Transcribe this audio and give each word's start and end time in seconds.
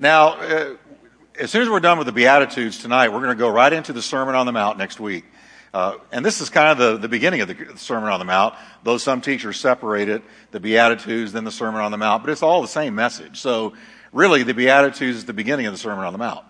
Now, 0.00 0.28
uh, 0.38 0.76
as 1.38 1.50
soon 1.50 1.60
as 1.60 1.68
we're 1.68 1.78
done 1.78 1.98
with 1.98 2.06
the 2.06 2.12
Beatitudes 2.12 2.78
tonight, 2.78 3.10
we're 3.10 3.20
going 3.20 3.36
to 3.36 3.38
go 3.38 3.50
right 3.50 3.70
into 3.70 3.92
the 3.92 4.00
Sermon 4.00 4.34
on 4.34 4.46
the 4.46 4.52
Mount 4.52 4.78
next 4.78 4.98
week. 4.98 5.26
Uh, 5.74 5.98
and 6.10 6.24
this 6.24 6.40
is 6.40 6.48
kind 6.48 6.68
of 6.68 6.78
the, 6.78 6.96
the 6.96 7.08
beginning 7.08 7.42
of 7.42 7.48
the 7.48 7.76
Sermon 7.76 8.08
on 8.08 8.18
the 8.18 8.24
Mount, 8.24 8.54
though 8.82 8.96
some 8.96 9.20
teachers 9.20 9.60
separate 9.60 10.08
it, 10.08 10.22
the 10.52 10.58
Beatitudes, 10.58 11.32
then 11.32 11.44
the 11.44 11.50
Sermon 11.50 11.82
on 11.82 11.90
the 11.90 11.98
Mount, 11.98 12.22
but 12.22 12.30
it's 12.30 12.42
all 12.42 12.62
the 12.62 12.66
same 12.66 12.94
message. 12.94 13.40
So, 13.40 13.74
really, 14.10 14.42
the 14.42 14.54
Beatitudes 14.54 15.18
is 15.18 15.26
the 15.26 15.34
beginning 15.34 15.66
of 15.66 15.74
the 15.74 15.78
Sermon 15.78 16.06
on 16.06 16.14
the 16.14 16.18
Mount. 16.18 16.46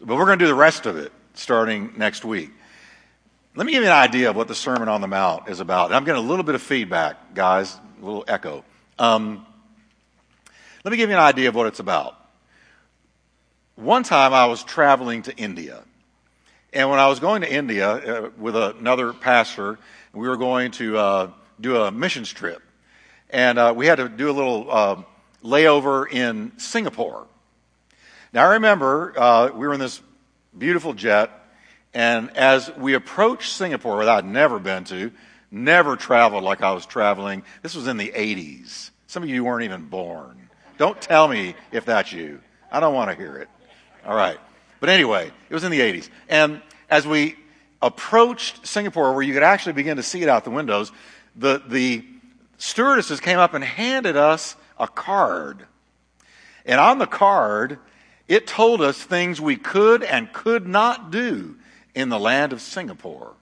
But 0.00 0.16
we're 0.16 0.24
going 0.24 0.38
to 0.38 0.44
do 0.46 0.48
the 0.48 0.54
rest 0.54 0.86
of 0.86 0.96
it 0.96 1.12
starting 1.34 1.92
next 1.98 2.24
week. 2.24 2.50
Let 3.56 3.66
me 3.66 3.72
give 3.72 3.82
you 3.82 3.90
an 3.90 3.94
idea 3.94 4.30
of 4.30 4.36
what 4.36 4.48
the 4.48 4.54
Sermon 4.54 4.88
on 4.88 5.02
the 5.02 5.06
Mount 5.06 5.50
is 5.50 5.60
about. 5.60 5.88
And 5.88 5.96
I'm 5.96 6.04
getting 6.06 6.24
a 6.24 6.26
little 6.26 6.44
bit 6.44 6.54
of 6.54 6.62
feedback, 6.62 7.34
guys, 7.34 7.76
a 8.00 8.04
little 8.06 8.24
echo. 8.26 8.64
Um, 8.98 9.44
let 10.82 10.92
me 10.92 10.96
give 10.96 11.10
you 11.10 11.16
an 11.16 11.22
idea 11.22 11.50
of 11.50 11.54
what 11.54 11.66
it's 11.66 11.80
about. 11.80 12.16
One 13.80 14.02
time 14.02 14.34
I 14.34 14.44
was 14.44 14.62
traveling 14.62 15.22
to 15.22 15.34
India. 15.38 15.82
And 16.70 16.90
when 16.90 16.98
I 16.98 17.08
was 17.08 17.18
going 17.18 17.40
to 17.40 17.50
India 17.50 17.88
uh, 17.88 18.30
with 18.36 18.54
another 18.54 19.14
pastor, 19.14 19.78
we 20.12 20.28
were 20.28 20.36
going 20.36 20.72
to 20.72 20.98
uh, 20.98 21.30
do 21.58 21.80
a 21.80 21.90
missions 21.90 22.30
trip. 22.30 22.60
And 23.30 23.58
uh, 23.58 23.72
we 23.74 23.86
had 23.86 23.94
to 23.94 24.10
do 24.10 24.30
a 24.30 24.32
little 24.32 24.70
uh, 24.70 24.96
layover 25.42 26.12
in 26.12 26.52
Singapore. 26.58 27.26
Now, 28.34 28.48
I 28.48 28.52
remember 28.52 29.18
uh, 29.18 29.50
we 29.54 29.66
were 29.66 29.72
in 29.72 29.80
this 29.80 30.02
beautiful 30.58 30.92
jet, 30.92 31.30
and 31.94 32.36
as 32.36 32.70
we 32.76 32.92
approached 32.92 33.50
Singapore, 33.50 34.04
that 34.04 34.14
I'd 34.14 34.26
never 34.26 34.58
been 34.58 34.84
to, 34.84 35.10
never 35.50 35.96
traveled 35.96 36.44
like 36.44 36.60
I 36.62 36.72
was 36.72 36.84
traveling, 36.84 37.44
this 37.62 37.74
was 37.74 37.86
in 37.86 37.96
the 37.96 38.12
80s. 38.14 38.90
Some 39.06 39.22
of 39.22 39.30
you 39.30 39.42
weren't 39.42 39.64
even 39.64 39.86
born. 39.86 40.50
Don't 40.76 41.00
tell 41.00 41.26
me 41.28 41.54
if 41.72 41.86
that's 41.86 42.12
you. 42.12 42.42
I 42.70 42.78
don't 42.80 42.92
want 42.92 43.10
to 43.10 43.16
hear 43.16 43.38
it. 43.38 43.48
All 44.06 44.14
right. 44.14 44.38
But 44.80 44.88
anyway, 44.88 45.30
it 45.48 45.54
was 45.54 45.64
in 45.64 45.70
the 45.70 45.80
80s. 45.80 46.08
And 46.28 46.62
as 46.88 47.06
we 47.06 47.36
approached 47.82 48.66
Singapore, 48.66 49.12
where 49.12 49.22
you 49.22 49.32
could 49.32 49.42
actually 49.42 49.74
begin 49.74 49.96
to 49.96 50.02
see 50.02 50.22
it 50.22 50.28
out 50.28 50.44
the 50.44 50.50
windows, 50.50 50.92
the, 51.36 51.62
the 51.66 52.04
stewardesses 52.58 53.20
came 53.20 53.38
up 53.38 53.54
and 53.54 53.62
handed 53.64 54.16
us 54.16 54.56
a 54.78 54.88
card. 54.88 55.66
And 56.64 56.80
on 56.80 56.98
the 56.98 57.06
card, 57.06 57.78
it 58.28 58.46
told 58.46 58.80
us 58.80 59.02
things 59.02 59.40
we 59.40 59.56
could 59.56 60.02
and 60.02 60.32
could 60.32 60.66
not 60.66 61.10
do 61.10 61.56
in 61.94 62.08
the 62.08 62.18
land 62.18 62.52
of 62.52 62.60
Singapore. 62.60 63.34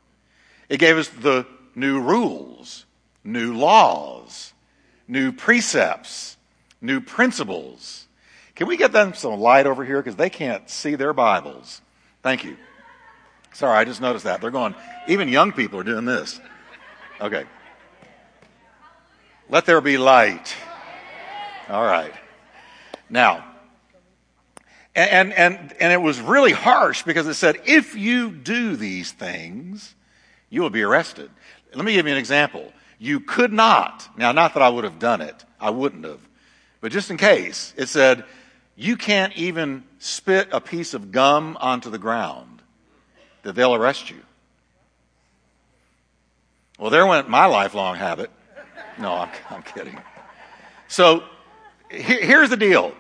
It 0.68 0.78
gave 0.78 0.96
us 0.96 1.08
the 1.08 1.46
new 1.74 2.00
rules, 2.00 2.84
new 3.22 3.54
laws, 3.54 4.52
new 5.06 5.32
precepts, 5.32 6.36
new 6.80 7.00
principles. 7.00 8.07
Can 8.58 8.66
we 8.66 8.76
get 8.76 8.90
them 8.90 9.14
some 9.14 9.38
light 9.38 9.68
over 9.68 9.84
here? 9.84 10.02
Because 10.02 10.16
they 10.16 10.30
can't 10.30 10.68
see 10.68 10.96
their 10.96 11.12
Bibles. 11.12 11.80
Thank 12.24 12.42
you. 12.42 12.56
Sorry, 13.54 13.78
I 13.78 13.84
just 13.84 14.00
noticed 14.00 14.24
that. 14.24 14.40
They're 14.40 14.50
going, 14.50 14.74
even 15.06 15.28
young 15.28 15.52
people 15.52 15.78
are 15.78 15.84
doing 15.84 16.04
this. 16.04 16.40
Okay. 17.20 17.44
Let 19.48 19.64
there 19.64 19.80
be 19.80 19.96
light. 19.96 20.56
All 21.68 21.84
right. 21.84 22.12
Now, 23.08 23.44
and, 24.92 25.32
and, 25.34 25.72
and 25.78 25.92
it 25.92 26.02
was 26.02 26.20
really 26.20 26.50
harsh 26.50 27.04
because 27.04 27.28
it 27.28 27.34
said, 27.34 27.60
if 27.64 27.94
you 27.94 28.32
do 28.32 28.74
these 28.74 29.12
things, 29.12 29.94
you 30.50 30.62
will 30.62 30.70
be 30.70 30.82
arrested. 30.82 31.30
Let 31.74 31.84
me 31.84 31.92
give 31.92 32.06
you 32.06 32.12
an 32.12 32.18
example. 32.18 32.72
You 32.98 33.20
could 33.20 33.52
not, 33.52 34.08
now, 34.16 34.32
not 34.32 34.54
that 34.54 34.64
I 34.64 34.68
would 34.68 34.82
have 34.82 34.98
done 34.98 35.20
it, 35.20 35.44
I 35.60 35.70
wouldn't 35.70 36.04
have, 36.04 36.18
but 36.80 36.90
just 36.90 37.12
in 37.12 37.16
case, 37.16 37.72
it 37.76 37.88
said, 37.88 38.24
you 38.80 38.96
can't 38.96 39.36
even 39.36 39.82
spit 39.98 40.50
a 40.52 40.60
piece 40.60 40.94
of 40.94 41.10
gum 41.10 41.58
onto 41.60 41.90
the 41.90 41.98
ground, 41.98 42.62
that 43.42 43.56
they'll 43.56 43.75
arrest 43.75 44.08
you. 44.08 44.22
Well, 46.78 46.91
there 46.91 47.04
went 47.04 47.28
my 47.28 47.47
lifelong 47.47 47.97
habit. 47.97 48.30
No, 48.97 49.14
I'm, 49.14 49.30
I'm 49.50 49.62
kidding. 49.64 49.98
So 50.86 51.25
here's 51.91 52.50
the 52.50 52.56
deal 52.56 52.94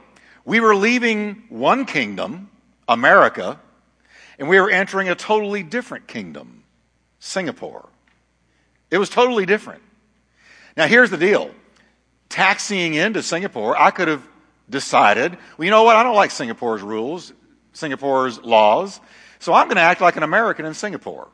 we 0.44 0.58
were 0.58 0.74
leaving 0.74 1.44
one 1.48 1.84
kingdom, 1.84 2.50
America, 2.88 3.60
and 4.36 4.48
we 4.48 4.60
were 4.60 4.70
entering 4.70 5.08
a 5.08 5.14
totally 5.14 5.62
different 5.62 6.08
kingdom, 6.08 6.64
Singapore. 7.20 7.88
It 8.90 8.98
was 8.98 9.10
totally 9.10 9.46
different. 9.46 9.82
Now, 10.76 10.88
here's 10.88 11.10
the 11.10 11.18
deal 11.18 11.52
taxiing 12.28 12.94
into 12.94 13.22
Singapore, 13.22 13.80
I 13.80 13.92
could 13.92 14.08
have 14.08 14.26
decided, 14.70 15.36
well, 15.56 15.64
you 15.64 15.70
know 15.70 15.84
what? 15.84 15.96
I 15.96 16.02
don't 16.02 16.16
like 16.16 16.30
Singapore's 16.30 16.82
rules, 16.82 17.32
Singapore's 17.72 18.42
laws, 18.42 19.00
so 19.38 19.52
I'm 19.52 19.66
going 19.66 19.76
to 19.76 19.82
act 19.82 20.00
like 20.00 20.16
an 20.16 20.22
American 20.22 20.66
in 20.66 20.74
Singapore. 20.74 21.28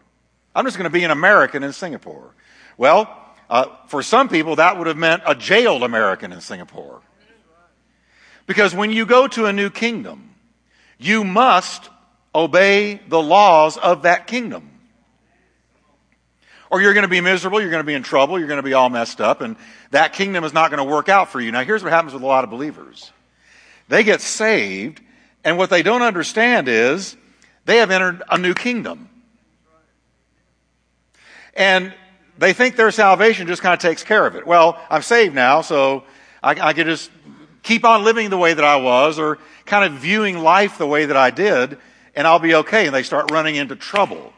I'm 0.54 0.64
just 0.64 0.76
going 0.76 0.90
to 0.90 0.92
be 0.92 1.04
an 1.04 1.10
American 1.10 1.62
in 1.62 1.72
Singapore. 1.72 2.34
Well, 2.76 3.08
uh, 3.50 3.66
for 3.88 4.02
some 4.02 4.28
people, 4.28 4.56
that 4.56 4.78
would 4.78 4.86
have 4.86 4.96
meant 4.96 5.22
a 5.26 5.34
jailed 5.34 5.82
American 5.82 6.32
in 6.32 6.40
Singapore. 6.40 7.02
Because 8.46 8.74
when 8.74 8.92
you 8.92 9.06
go 9.06 9.26
to 9.28 9.46
a 9.46 9.52
new 9.52 9.70
kingdom, 9.70 10.34
you 10.98 11.24
must 11.24 11.88
obey 12.34 13.00
the 13.08 13.20
laws 13.20 13.76
of 13.76 14.02
that 14.02 14.26
kingdom. 14.26 14.70
Or 16.70 16.80
you're 16.80 16.94
going 16.94 17.02
to 17.02 17.08
be 17.08 17.20
miserable, 17.20 17.60
you're 17.60 17.70
going 17.70 17.82
to 17.82 17.86
be 17.86 17.94
in 17.94 18.02
trouble, 18.02 18.38
you're 18.38 18.48
going 18.48 18.58
to 18.58 18.62
be 18.62 18.74
all 18.74 18.90
messed 18.90 19.20
up, 19.20 19.40
and 19.40 19.56
that 19.92 20.12
kingdom 20.12 20.44
is 20.44 20.52
not 20.52 20.70
going 20.70 20.84
to 20.84 20.90
work 20.90 21.08
out 21.08 21.30
for 21.30 21.40
you. 21.40 21.52
Now, 21.52 21.62
here's 21.62 21.82
what 21.82 21.92
happens 21.92 22.12
with 22.12 22.22
a 22.22 22.26
lot 22.26 22.44
of 22.44 22.50
believers 22.50 23.12
they 23.88 24.04
get 24.04 24.20
saved, 24.20 25.00
and 25.44 25.58
what 25.58 25.70
they 25.70 25.82
don't 25.82 26.02
understand 26.02 26.68
is 26.68 27.16
they 27.64 27.78
have 27.78 27.90
entered 27.90 28.22
a 28.30 28.38
new 28.38 28.54
kingdom. 28.54 29.08
And 31.54 31.94
they 32.38 32.52
think 32.52 32.76
their 32.76 32.90
salvation 32.90 33.46
just 33.46 33.62
kind 33.62 33.74
of 33.74 33.78
takes 33.78 34.02
care 34.02 34.26
of 34.26 34.34
it. 34.34 34.46
Well, 34.46 34.78
I'm 34.90 35.02
saved 35.02 35.34
now, 35.34 35.60
so 35.60 36.04
I, 36.42 36.50
I 36.50 36.72
can 36.72 36.86
just 36.86 37.10
keep 37.62 37.84
on 37.84 38.04
living 38.04 38.30
the 38.30 38.38
way 38.38 38.54
that 38.54 38.64
I 38.64 38.76
was 38.76 39.18
or 39.18 39.38
kind 39.64 39.84
of 39.84 40.00
viewing 40.00 40.38
life 40.38 40.78
the 40.78 40.86
way 40.86 41.06
that 41.06 41.16
I 41.16 41.30
did, 41.30 41.78
and 42.14 42.26
I'll 42.26 42.38
be 42.38 42.54
okay. 42.56 42.86
And 42.86 42.94
they 42.94 43.02
start 43.02 43.30
running 43.30 43.56
into 43.56 43.76
trouble 43.76 44.32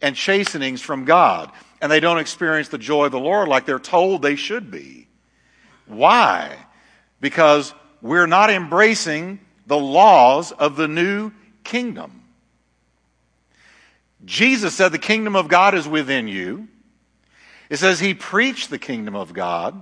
and 0.00 0.14
chastenings 0.14 0.80
from 0.80 1.04
God, 1.04 1.50
and 1.80 1.90
they 1.90 2.00
don't 2.00 2.18
experience 2.18 2.68
the 2.68 2.78
joy 2.78 3.06
of 3.06 3.12
the 3.12 3.20
Lord 3.20 3.48
like 3.48 3.66
they're 3.66 3.78
told 3.78 4.22
they 4.22 4.36
should 4.36 4.70
be. 4.70 5.08
Why? 5.86 6.56
Because 7.20 7.74
we're 8.04 8.26
not 8.26 8.50
embracing 8.50 9.40
the 9.66 9.78
laws 9.78 10.52
of 10.52 10.76
the 10.76 10.86
new 10.86 11.32
kingdom. 11.64 12.22
Jesus 14.26 14.74
said 14.74 14.92
the 14.92 14.98
kingdom 14.98 15.34
of 15.34 15.48
God 15.48 15.74
is 15.74 15.88
within 15.88 16.28
you. 16.28 16.68
It 17.70 17.78
says 17.78 17.98
he 17.98 18.12
preached 18.12 18.68
the 18.68 18.78
kingdom 18.78 19.16
of 19.16 19.32
God. 19.32 19.74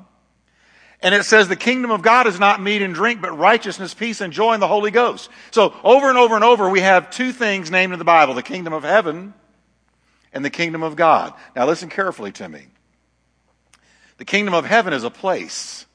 And 1.01 1.17
it 1.17 1.25
says 1.25 1.49
the 1.49 1.57
kingdom 1.57 1.91
of 1.91 2.03
God 2.03 2.29
is 2.29 2.39
not 2.39 2.63
meat 2.63 2.81
and 2.81 2.95
drink, 2.95 3.21
but 3.21 3.37
righteousness, 3.37 3.93
peace, 3.93 4.21
and 4.21 4.33
joy 4.33 4.55
in 4.55 4.61
the 4.61 4.69
Holy 4.69 4.93
Ghost. 4.93 5.29
So 5.51 5.75
over 5.83 6.09
and 6.09 6.17
over 6.17 6.37
and 6.37 6.45
over, 6.45 6.71
we 6.71 6.81
have 6.81 7.11
two 7.11 7.33
things 7.33 7.73
named 7.73 7.93
in 7.93 7.99
the 7.99 8.05
Bible 8.05 8.35
the 8.35 8.43
kingdom 8.45 8.73
of 8.73 8.85
heaven 8.85 9.35
and 10.33 10.45
the 10.45 10.51
kingdom 10.51 10.85
of 10.85 10.95
God. 10.95 11.35
Now 11.57 11.67
listen 11.67 11.89
carefully 11.89 12.31
to 12.33 12.49
me. 12.49 12.69
The 14.19 14.25
kingdom 14.25 14.55
of 14.55 14.65
heaven 14.65 14.93
is 14.93 15.03
a 15.03 15.11
place, 15.11 15.87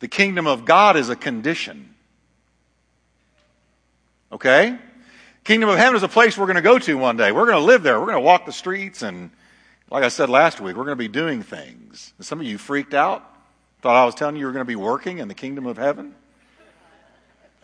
the 0.00 0.08
kingdom 0.08 0.46
of 0.46 0.64
God 0.64 0.96
is 0.96 1.08
a 1.08 1.16
condition. 1.16 1.94
Okay? 4.30 4.78
Kingdom 5.44 5.70
of 5.70 5.78
heaven 5.78 5.96
is 5.96 6.02
a 6.02 6.08
place 6.08 6.36
we're 6.36 6.46
going 6.46 6.56
to 6.56 6.62
go 6.62 6.78
to 6.78 6.98
one 6.98 7.16
day. 7.16 7.32
We're 7.32 7.46
going 7.46 7.58
to 7.58 7.64
live 7.64 7.82
there. 7.82 7.98
We're 7.98 8.06
going 8.06 8.16
to 8.16 8.20
walk 8.20 8.46
the 8.46 8.52
streets 8.52 9.02
and, 9.02 9.30
like 9.90 10.02
I 10.02 10.08
said 10.08 10.28
last 10.28 10.60
week, 10.60 10.76
we're 10.76 10.84
going 10.84 10.96
to 10.98 11.02
be 11.02 11.08
doing 11.08 11.42
things. 11.42 12.12
Some 12.20 12.40
of 12.40 12.46
you 12.46 12.58
freaked 12.58 12.94
out. 12.94 13.24
Thought 13.82 13.96
I 13.96 14.04
was 14.04 14.14
telling 14.14 14.36
you 14.36 14.40
you 14.40 14.46
were 14.46 14.52
going 14.52 14.64
to 14.64 14.68
be 14.68 14.76
working 14.76 15.18
in 15.18 15.28
the 15.28 15.34
kingdom 15.34 15.66
of 15.66 15.76
heaven? 15.76 16.14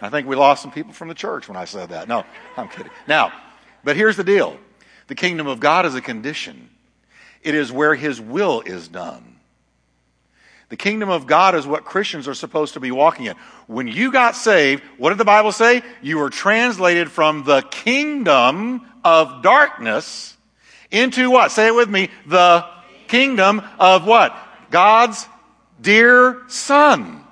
I 0.01 0.09
think 0.09 0.27
we 0.27 0.35
lost 0.35 0.63
some 0.63 0.73
people 0.73 0.93
from 0.93 1.09
the 1.09 1.15
church 1.15 1.49
when 1.49 1.57
I 1.57 1.65
said 1.65 1.91
that. 1.91 2.09
No, 2.09 2.25
I'm 2.57 2.69
kidding. 2.69 2.91
Now, 3.07 3.33
but 3.85 3.97
here's 3.97 4.17
the 4.17 4.25
deal 4.25 4.59
the 5.07 5.15
kingdom 5.15 5.47
of 5.47 5.61
God 5.61 5.87
is 5.87 5.95
a 5.95 6.01
condition, 6.01 6.71
it 7.43 7.55
is 7.55 7.71
where 7.73 7.95
his 7.95 8.21
will 8.21 8.61
is 8.63 8.89
done. 8.89 9.32
The 10.73 10.79
kingdom 10.79 11.11
of 11.11 11.27
God 11.27 11.55
is 11.55 11.67
what 11.67 11.85
Christians 11.85 12.27
are 12.27 12.33
supposed 12.33 12.73
to 12.73 12.81
be 12.81 12.91
walking 12.91 13.27
in. 13.27 13.37
When 13.67 13.89
you 13.89 14.11
got 14.11 14.35
saved, 14.35 14.83
what 14.97 15.11
did 15.11 15.19
the 15.19 15.25
Bible 15.27 15.53
say? 15.53 15.83
You 16.01 16.17
were 16.17 16.31
translated 16.31 17.11
from 17.11 17.45
the 17.45 17.61
kingdom 17.61 18.81
of 19.05 19.43
darkness 19.43 20.35
into 20.91 21.31
what? 21.31 21.53
Say 21.53 21.67
it 21.67 21.75
with 21.75 21.91
me. 21.91 22.09
The 22.25 22.65
kingdom 23.07 23.61
of 23.79 24.07
what? 24.07 24.35
God's 24.71 25.29
dear 25.79 26.41
son. 26.49 27.23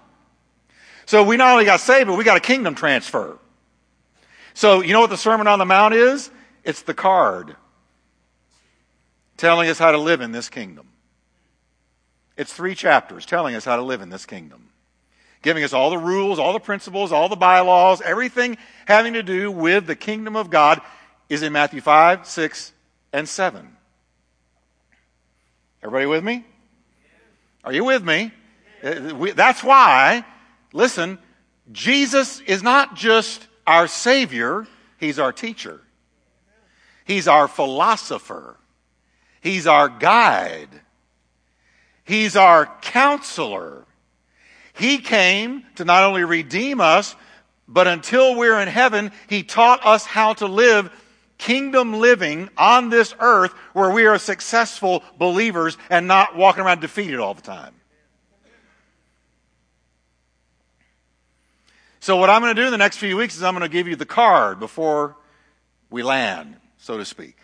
So 1.06 1.24
we 1.24 1.38
not 1.38 1.52
only 1.52 1.64
got 1.64 1.80
saved, 1.80 2.08
but 2.08 2.18
we 2.18 2.24
got 2.24 2.36
a 2.36 2.40
kingdom 2.40 2.74
transfer. 2.74 3.38
So 4.52 4.82
you 4.82 4.92
know 4.92 5.00
what 5.00 5.08
the 5.08 5.16
Sermon 5.16 5.46
on 5.46 5.58
the 5.58 5.64
Mount 5.64 5.94
is? 5.94 6.30
It's 6.62 6.82
the 6.82 6.92
card 6.92 7.56
telling 9.38 9.70
us 9.70 9.78
how 9.78 9.92
to 9.92 9.98
live 9.98 10.20
in 10.20 10.30
this 10.30 10.50
kingdom. 10.50 10.89
It's 12.40 12.54
three 12.54 12.74
chapters 12.74 13.26
telling 13.26 13.54
us 13.54 13.66
how 13.66 13.76
to 13.76 13.82
live 13.82 14.00
in 14.00 14.08
this 14.08 14.24
kingdom. 14.24 14.70
giving 15.42 15.62
us 15.62 15.74
all 15.74 15.90
the 15.90 15.98
rules, 15.98 16.38
all 16.38 16.54
the 16.54 16.58
principles, 16.58 17.12
all 17.12 17.28
the 17.28 17.36
bylaws, 17.36 18.00
everything 18.00 18.56
having 18.86 19.12
to 19.12 19.22
do 19.22 19.50
with 19.50 19.86
the 19.86 19.94
kingdom 19.94 20.36
of 20.36 20.48
God 20.48 20.80
is 21.28 21.42
in 21.42 21.52
Matthew 21.52 21.82
5, 21.82 22.26
6, 22.26 22.72
and 23.12 23.28
7. 23.28 23.76
Everybody 25.82 26.06
with 26.06 26.24
me? 26.24 26.46
Are 27.62 27.74
you 27.74 27.84
with 27.84 28.02
me? 28.02 28.32
Uh, 28.82 29.32
that's 29.34 29.62
why, 29.62 30.24
listen, 30.72 31.18
Jesus 31.70 32.40
is 32.40 32.62
not 32.62 32.96
just 32.96 33.48
our 33.66 33.86
Savior, 33.86 34.66
He's 34.98 35.18
our 35.18 35.32
teacher. 35.32 35.82
He's 37.04 37.28
our 37.28 37.48
philosopher. 37.48 38.56
He's 39.42 39.66
our 39.66 39.90
guide. 39.90 40.70
He's 42.10 42.34
our 42.34 42.66
counselor. 42.80 43.84
He 44.72 44.98
came 44.98 45.64
to 45.76 45.84
not 45.84 46.02
only 46.02 46.24
redeem 46.24 46.80
us, 46.80 47.14
but 47.68 47.86
until 47.86 48.34
we're 48.34 48.60
in 48.60 48.66
heaven, 48.66 49.12
He 49.28 49.44
taught 49.44 49.86
us 49.86 50.06
how 50.06 50.32
to 50.34 50.46
live 50.46 50.90
kingdom 51.38 52.00
living 52.00 52.48
on 52.58 52.90
this 52.90 53.14
earth 53.20 53.52
where 53.74 53.90
we 53.90 54.06
are 54.06 54.18
successful 54.18 55.04
believers 55.18 55.78
and 55.88 56.08
not 56.08 56.36
walking 56.36 56.64
around 56.64 56.80
defeated 56.80 57.20
all 57.20 57.34
the 57.34 57.42
time. 57.42 57.74
So, 62.00 62.16
what 62.16 62.28
I'm 62.28 62.42
going 62.42 62.56
to 62.56 62.60
do 62.60 62.66
in 62.66 62.72
the 62.72 62.78
next 62.78 62.96
few 62.96 63.16
weeks 63.16 63.36
is 63.36 63.44
I'm 63.44 63.54
going 63.54 63.62
to 63.62 63.72
give 63.72 63.86
you 63.86 63.94
the 63.94 64.04
card 64.04 64.58
before 64.58 65.14
we 65.90 66.02
land, 66.02 66.56
so 66.76 66.98
to 66.98 67.04
speak. 67.04 67.36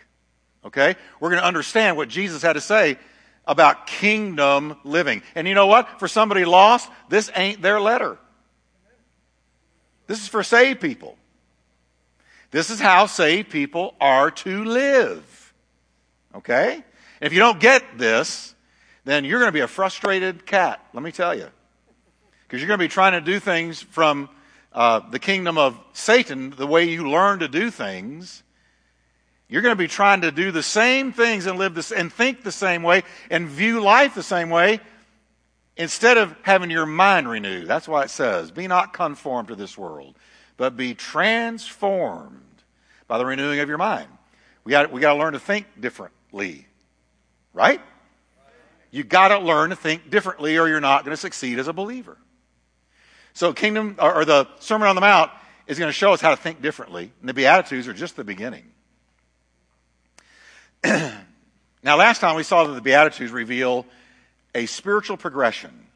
Okay? 0.65 0.97
We're 1.21 1.29
going 1.29 1.41
to 1.41 1.47
understand 1.47 1.95
what 1.95 2.09
Jesus 2.09 2.41
had 2.41 2.53
to 2.53 2.61
say 2.61 2.97
about 3.47 3.87
kingdom 3.87 4.77
living. 4.83 5.23
And 5.35 5.47
you 5.47 5.53
know 5.53 5.67
what? 5.67 5.99
For 5.99 6.07
somebody 6.07 6.45
lost, 6.45 6.89
this 7.09 7.31
ain't 7.35 7.61
their 7.61 7.79
letter. 7.79 8.17
This 10.07 10.21
is 10.21 10.27
for 10.27 10.43
saved 10.43 10.81
people. 10.81 11.17
This 12.51 12.69
is 12.69 12.79
how 12.79 13.07
saved 13.07 13.49
people 13.49 13.95
are 13.99 14.31
to 14.31 14.63
live. 14.63 15.53
Okay? 16.35 16.83
If 17.19 17.33
you 17.33 17.39
don't 17.39 17.59
get 17.59 17.97
this, 17.97 18.53
then 19.05 19.25
you're 19.25 19.39
going 19.39 19.49
to 19.49 19.53
be 19.53 19.61
a 19.61 19.67
frustrated 19.67 20.45
cat, 20.45 20.85
let 20.93 21.03
me 21.03 21.11
tell 21.11 21.35
you. 21.35 21.47
Because 22.43 22.61
you're 22.61 22.67
going 22.67 22.79
to 22.79 22.83
be 22.83 22.89
trying 22.89 23.13
to 23.13 23.21
do 23.21 23.39
things 23.39 23.81
from 23.81 24.29
uh, 24.71 24.99
the 25.09 25.19
kingdom 25.19 25.57
of 25.57 25.77
Satan, 25.93 26.51
the 26.51 26.67
way 26.67 26.85
you 26.85 27.09
learn 27.09 27.39
to 27.39 27.47
do 27.47 27.71
things, 27.71 28.43
you're 29.49 29.61
going 29.61 29.73
to 29.73 29.77
be 29.77 29.87
trying 29.87 30.21
to 30.21 30.31
do 30.31 30.51
the 30.51 30.63
same 30.63 31.13
things 31.13 31.45
and 31.45 31.57
live 31.57 31.73
this 31.73 31.91
and 31.91 32.11
think 32.11 32.43
the 32.43 32.51
same 32.51 32.83
way 32.83 33.03
and 33.29 33.47
view 33.47 33.79
life 33.79 34.13
the 34.13 34.23
same 34.23 34.49
way 34.49 34.79
instead 35.77 36.17
of 36.17 36.35
having 36.41 36.69
your 36.69 36.85
mind 36.85 37.29
renewed. 37.29 37.67
That's 37.67 37.87
why 37.87 38.03
it 38.03 38.09
says, 38.09 38.51
"Be 38.51 38.67
not 38.67 38.93
conformed 38.93 39.47
to 39.47 39.55
this 39.55 39.77
world, 39.77 40.15
but 40.57 40.75
be 40.75 40.93
transformed 40.93 42.41
by 43.07 43.17
the 43.17 43.25
renewing 43.25 43.59
of 43.59 43.69
your 43.69 43.77
mind." 43.77 44.09
We 44.65 44.71
got 44.71 44.91
we 44.91 44.99
got 44.99 45.13
to 45.13 45.19
learn 45.19 45.33
to 45.33 45.39
think 45.39 45.65
differently, 45.79 46.67
right? 47.53 47.79
You 48.91 49.03
got 49.03 49.29
to 49.29 49.39
learn 49.39 49.69
to 49.69 49.75
think 49.75 50.09
differently, 50.09 50.57
or 50.57 50.67
you're 50.67 50.81
not 50.81 51.05
going 51.05 51.13
to 51.13 51.21
succeed 51.21 51.59
as 51.59 51.67
a 51.67 51.73
believer. 51.73 52.17
So, 53.33 53.53
kingdom 53.53 53.95
or, 53.99 54.13
or 54.13 54.25
the 54.25 54.47
Sermon 54.59 54.87
on 54.87 54.95
the 54.95 55.01
Mount 55.01 55.31
is 55.67 55.77
going 55.77 55.89
to 55.89 55.93
show 55.93 56.11
us 56.11 56.19
how 56.19 56.31
to 56.31 56.37
think 56.37 56.61
differently, 56.61 57.11
and 57.21 57.29
the 57.29 57.33
Beatitudes 57.33 57.87
are 57.87 57.93
just 57.93 58.15
the 58.15 58.23
beginning. 58.23 58.71
Now, 60.83 61.97
last 61.97 62.19
time 62.19 62.35
we 62.35 62.43
saw 62.43 62.65
that 62.65 62.73
the 62.73 62.81
Beatitudes 62.81 63.31
reveal 63.31 63.85
a 64.55 64.65
spiritual 64.65 65.17
progression. 65.17 65.87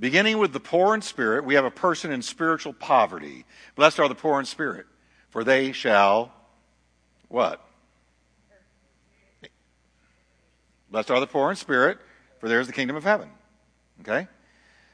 Beginning 0.00 0.38
with 0.38 0.52
the 0.52 0.60
poor 0.60 0.94
in 0.94 1.02
spirit, 1.02 1.44
we 1.44 1.54
have 1.54 1.64
a 1.64 1.70
person 1.70 2.10
in 2.10 2.22
spiritual 2.22 2.72
poverty. 2.72 3.44
Blessed 3.76 4.00
are 4.00 4.08
the 4.08 4.14
poor 4.14 4.40
in 4.40 4.46
spirit, 4.46 4.86
for 5.30 5.44
they 5.44 5.72
shall 5.72 6.32
what? 7.28 7.64
Blessed 10.90 11.10
are 11.10 11.20
the 11.20 11.26
poor 11.26 11.50
in 11.50 11.56
spirit, 11.56 11.98
for 12.40 12.48
there 12.48 12.60
is 12.60 12.66
the 12.66 12.72
kingdom 12.72 12.96
of 12.96 13.04
heaven. 13.04 13.28
Okay? 14.00 14.28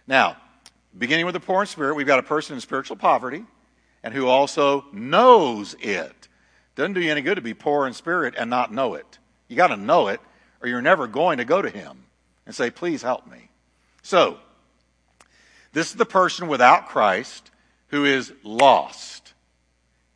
Now, 0.06 0.36
beginning 0.96 1.26
with 1.26 1.34
the 1.34 1.40
poor 1.40 1.62
in 1.62 1.66
spirit, 1.66 1.94
we've 1.94 2.06
got 2.06 2.18
a 2.18 2.22
person 2.22 2.54
in 2.54 2.60
spiritual 2.60 2.96
poverty 2.96 3.44
and 4.02 4.14
who 4.14 4.26
also 4.26 4.86
knows 4.92 5.74
it. 5.80 6.28
Doesn't 6.74 6.94
do 6.94 7.00
you 7.00 7.10
any 7.10 7.20
good 7.20 7.34
to 7.36 7.42
be 7.42 7.54
poor 7.54 7.86
in 7.86 7.92
spirit 7.92 8.34
and 8.36 8.48
not 8.48 8.72
know 8.72 8.94
it. 8.94 9.18
You 9.50 9.56
got 9.56 9.66
to 9.66 9.76
know 9.76 10.08
it, 10.08 10.20
or 10.62 10.68
you're 10.68 10.80
never 10.80 11.06
going 11.06 11.36
to 11.36 11.44
go 11.44 11.60
to 11.60 11.68
him 11.68 12.04
and 12.46 12.54
say, 12.54 12.70
Please 12.70 13.02
help 13.02 13.26
me. 13.26 13.50
So, 14.00 14.38
this 15.74 15.90
is 15.90 15.96
the 15.96 16.06
person 16.06 16.48
without 16.48 16.88
Christ 16.88 17.50
who 17.88 18.06
is 18.06 18.32
lost. 18.42 19.34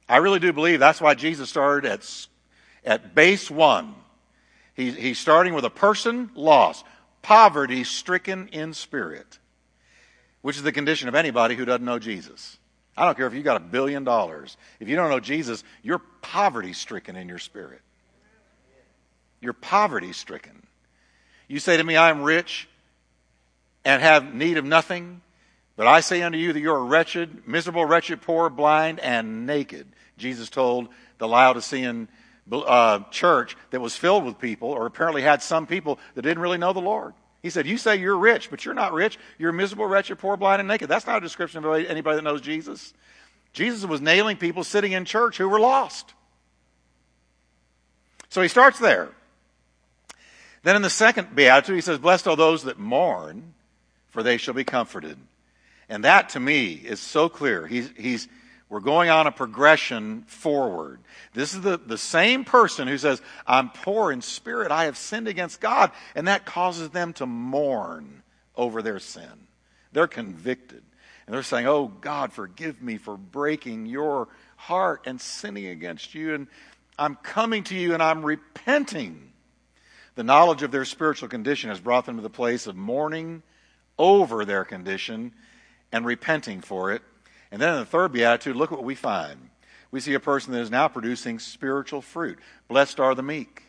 I 0.09 0.17
really 0.17 0.39
do 0.39 0.55
believe 0.55 0.81
that's 0.81 1.01
why 1.03 1.15
Jesus 1.15 1.51
started 1.51 1.91
at, 1.91 2.27
at 2.83 3.15
base 3.15 3.51
one. 3.51 3.95
He, 4.73 4.91
he's 4.91 5.19
starting 5.19 5.53
with 5.53 5.67
a 5.67 5.71
person 5.71 6.31
lost, 6.35 6.87
poverty 7.21 7.85
stricken 7.85 8.49
in 8.49 8.73
spirit 8.73 9.39
which 10.45 10.59
is 10.59 10.63
the 10.63 10.73
condition 10.73 11.09
of 11.09 11.15
anybody 11.15 11.55
who 11.55 11.65
doesn't 11.65 11.87
know 11.87 11.99
Jesus. 11.99 12.59
I 12.99 13.07
don't 13.07 13.17
care 13.17 13.27
if 13.27 13.33
you 13.33 13.43
got 13.43 13.57
a 13.57 13.65
billion 13.65 14.05
dollars. 14.05 14.59
If 14.79 14.91
you 14.91 14.95
don't 14.95 15.09
know 15.09 15.19
Jesus, 15.19 15.65
you're 15.83 16.03
poverty 16.21 16.75
stricken 16.75 17.17
in 17.17 17.31
your 17.31 17.39
spirit. 17.39 17.81
You're 19.44 19.52
poverty 19.52 20.14
stricken. 20.14 20.67
You 21.49 21.58
say 21.58 21.76
to 21.76 21.85
me, 21.85 21.96
I 21.96 22.08
am 22.08 22.23
rich 22.23 22.67
and 23.85 24.00
have 24.00 24.35
need 24.35 24.56
of 24.56 24.64
nothing, 24.64 25.20
but 25.76 25.87
I 25.87 26.00
say 26.00 26.23
unto 26.23 26.38
you 26.38 26.55
that 26.55 26.61
you're 26.61 26.82
wretched, 26.82 27.46
miserable, 27.46 27.85
wretched, 27.85 28.23
poor, 28.23 28.49
blind, 28.49 29.00
and 29.00 29.44
naked. 29.44 29.87
Jesus 30.17 30.49
told 30.49 30.88
the 31.19 31.29
Laodicean 31.29 32.08
uh, 32.50 33.00
church 33.11 33.55
that 33.70 33.82
was 33.82 33.94
filled 33.94 34.25
with 34.25 34.38
people, 34.38 34.70
or 34.70 34.87
apparently 34.87 35.20
had 35.20 35.43
some 35.43 35.67
people 35.67 35.99
that 36.14 36.23
didn't 36.23 36.43
really 36.43 36.56
know 36.56 36.73
the 36.73 36.81
Lord. 36.81 37.12
He 37.43 37.50
said, 37.50 37.67
You 37.67 37.76
say 37.76 37.96
you're 37.96 38.17
rich, 38.17 38.49
but 38.49 38.64
you're 38.64 38.73
not 38.73 38.94
rich. 38.94 39.19
You're 39.38 39.52
miserable, 39.52 39.85
wretched, 39.85 40.19
poor, 40.19 40.38
blind, 40.38 40.61
and 40.61 40.69
naked. 40.69 40.88
That's 40.88 41.06
not 41.06 41.19
a 41.19 41.20
description 41.20 41.62
of 41.62 41.85
anybody 41.85 42.17
that 42.17 42.25
knows 42.25 42.41
Jesus. 42.41 42.94
Jesus 43.52 43.85
was 43.85 44.00
nailing 44.00 44.38
people 44.38 44.64
sitting 44.64 44.93
in 44.93 45.05
church 45.05 45.37
who 45.37 45.50
were 45.50 45.61
lost. 45.61 46.14
So 48.31 48.41
he 48.41 48.49
starts 48.49 48.79
there. 48.79 49.11
Then 50.65 50.77
in 50.77 50.83
the 50.83 50.91
second 50.91 51.37
beatitude, 51.37 51.77
he 51.77 51.83
says, 51.83 51.99
Blessed 51.99 52.27
are 52.27 52.37
those 52.37 52.65
that 52.65 52.79
mourn, 52.79 53.53
for 54.09 54.23
they 54.23 54.39
shall 54.39 54.55
be 54.55 54.65
comforted. 54.65 55.19
And 55.91 56.05
that 56.05 56.31
to 56.31 56.41
me 56.41 56.73
is 56.73 56.99
so 57.01 57.29
clear. 57.29 57.67
He's, 57.67 57.91
he's, 57.97 58.29
we're 58.71 58.81
going 58.81 59.11
on 59.11 59.27
a 59.27 59.31
progression 59.31 60.23
forward. 60.23 61.01
This 61.35 61.53
is 61.53 61.61
the, 61.61 61.77
the 61.77 61.99
same 61.99 62.47
person 62.47 62.89
who 62.89 62.97
says, 62.97 63.21
I'm 63.47 63.69
poor 63.69 64.11
in 64.11 64.23
spirit. 64.23 64.73
I 64.73 64.87
have 64.87 64.97
sinned 64.97 65.29
against 65.29 65.61
God. 65.61 65.93
And 66.15 66.29
that 66.29 66.47
causes 66.47 66.89
them 66.89 67.13
to 67.15 67.27
mourn 67.27 68.23
over 68.56 68.81
their 68.81 68.99
sin. 68.99 69.47
They're 69.93 70.06
convicted. 70.06 70.83
And 71.27 71.35
they're 71.35 71.43
saying, 71.43 71.67
Oh, 71.67 71.89
God, 71.89 72.33
forgive 72.33 72.83
me 72.83 72.97
for 72.97 73.19
breaking 73.19 73.85
your 73.85 74.29
heart 74.56 75.03
and 75.05 75.21
sinning 75.21 75.67
against 75.67 76.15
you. 76.15 76.35
And 76.35 76.47
I'm 76.99 77.17
coming 77.17 77.65
to 77.65 77.75
you 77.75 77.93
and 77.93 78.03
I'm 78.03 78.25
repenting. 78.25 79.33
The 80.15 80.25
knowledge 80.25 80.63
of 80.63 80.71
their 80.71 80.85
spiritual 80.85 81.29
condition 81.29 81.71
has 81.71 81.81
brought 81.81 82.06
them 82.06 82.17
to 82.17 82.23
the 82.23 82.31
place 82.31 82.67
of 82.67 82.77
mourning 82.77 83.43
over 83.99 84.44
their 84.44 84.65
condition 84.65 85.33
and 85.93 86.05
repenting 86.05 86.61
for 86.61 86.93
it 86.93 87.03
and 87.55 87.63
then 87.63 87.75
in 87.75 87.79
the 87.79 87.87
third 87.87 88.11
beatitude, 88.11 88.56
look 88.56 88.73
what 88.73 88.83
we 88.83 88.97
find. 88.97 89.51
We 89.93 90.01
see 90.01 90.15
a 90.15 90.19
person 90.19 90.53
that 90.53 90.59
is 90.59 90.73
now 90.73 90.89
producing 90.89 91.39
spiritual 91.39 92.03
fruit. 92.03 92.41
Blessed 92.67 92.99
are 92.99 93.15
the 93.15 93.23
meek, 93.23 93.63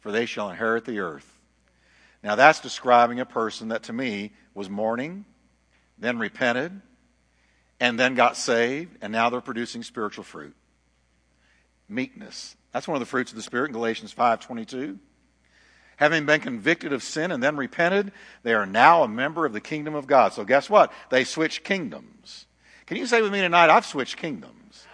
for 0.00 0.10
they 0.10 0.26
shall 0.26 0.50
inherit 0.50 0.86
the 0.86 0.98
earth. 0.98 1.38
Now 2.24 2.34
that's 2.34 2.58
describing 2.58 3.20
a 3.20 3.24
person 3.24 3.68
that 3.68 3.84
to 3.84 3.92
me 3.92 4.32
was 4.54 4.68
mourning, 4.68 5.24
then 5.98 6.18
repented, 6.18 6.82
and 7.78 7.96
then 7.96 8.16
got 8.16 8.36
saved, 8.36 8.98
and 9.00 9.12
now 9.12 9.30
they're 9.30 9.40
producing 9.40 9.84
spiritual 9.84 10.24
fruit. 10.24 10.56
Meekness. 11.88 12.56
That's 12.72 12.88
one 12.88 12.96
of 12.96 13.00
the 13.00 13.06
fruits 13.06 13.30
of 13.30 13.36
the 13.36 13.42
Spirit 13.42 13.66
in 13.66 13.72
Galatians 13.72 14.12
5.22. 14.12 14.98
Having 16.00 16.24
been 16.24 16.40
convicted 16.40 16.94
of 16.94 17.02
sin 17.02 17.30
and 17.30 17.42
then 17.42 17.56
repented, 17.56 18.10
they 18.42 18.54
are 18.54 18.64
now 18.64 19.02
a 19.02 19.08
member 19.08 19.44
of 19.44 19.52
the 19.52 19.60
kingdom 19.60 19.94
of 19.94 20.06
God. 20.06 20.32
So 20.32 20.44
guess 20.44 20.70
what? 20.70 20.90
They 21.10 21.24
switch 21.24 21.62
kingdoms. 21.62 22.46
Can 22.86 22.96
you 22.96 23.06
say 23.06 23.20
with 23.20 23.30
me 23.30 23.42
tonight, 23.42 23.68
I've 23.68 23.84
switched 23.84 24.16
kingdoms? 24.16 24.86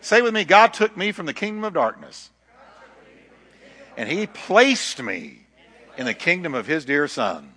Say 0.00 0.22
with 0.22 0.32
me, 0.32 0.44
God 0.44 0.72
took 0.72 0.96
me 0.96 1.10
from 1.10 1.26
the 1.26 1.34
kingdom 1.34 1.64
of 1.64 1.74
darkness 1.74 2.30
and 3.96 4.08
he 4.08 4.26
placed 4.26 5.02
me 5.02 5.40
in 5.98 6.06
the 6.06 6.14
kingdom 6.14 6.54
of 6.54 6.66
his 6.66 6.84
dear 6.84 7.08
son. 7.08 7.52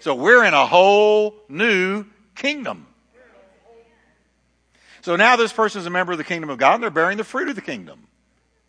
So 0.00 0.16
we're 0.16 0.44
in 0.44 0.54
a 0.54 0.66
whole 0.66 1.36
new 1.48 2.04
kingdom. 2.34 2.88
So 5.02 5.14
now 5.14 5.36
this 5.36 5.52
person 5.52 5.80
is 5.80 5.86
a 5.86 5.90
member 5.90 6.12
of 6.12 6.18
the 6.18 6.24
kingdom 6.24 6.50
of 6.50 6.58
God 6.58 6.74
and 6.74 6.82
they're 6.82 6.90
bearing 6.90 7.16
the 7.16 7.24
fruit 7.24 7.48
of 7.48 7.54
the 7.54 7.62
kingdom 7.62 8.08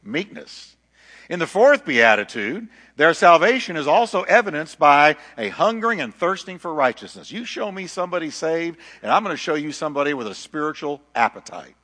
meekness. 0.04 0.76
In 1.30 1.40
the 1.40 1.48
fourth 1.48 1.86
beatitude, 1.86 2.68
their 2.96 3.14
salvation 3.14 3.78
is 3.78 3.88
also 3.88 4.24
evidenced 4.24 4.78
by 4.78 5.16
a 5.38 5.50
hungering 5.50 6.02
and 6.02 6.14
thirsting 6.14 6.60
for 6.60 6.74
righteousness. 6.74 7.32
You 7.32 7.46
show 7.46 7.72
me 7.72 7.88
somebody 7.88 8.30
saved, 8.30 8.78
and 9.02 9.12
I'm 9.12 9.24
going 9.24 9.34
to 9.34 9.42
show 9.42 9.56
you 9.56 9.72
somebody 9.72 10.14
with 10.14 10.28
a 10.28 10.36
spiritual 10.36 11.02
appetite. 11.16 11.76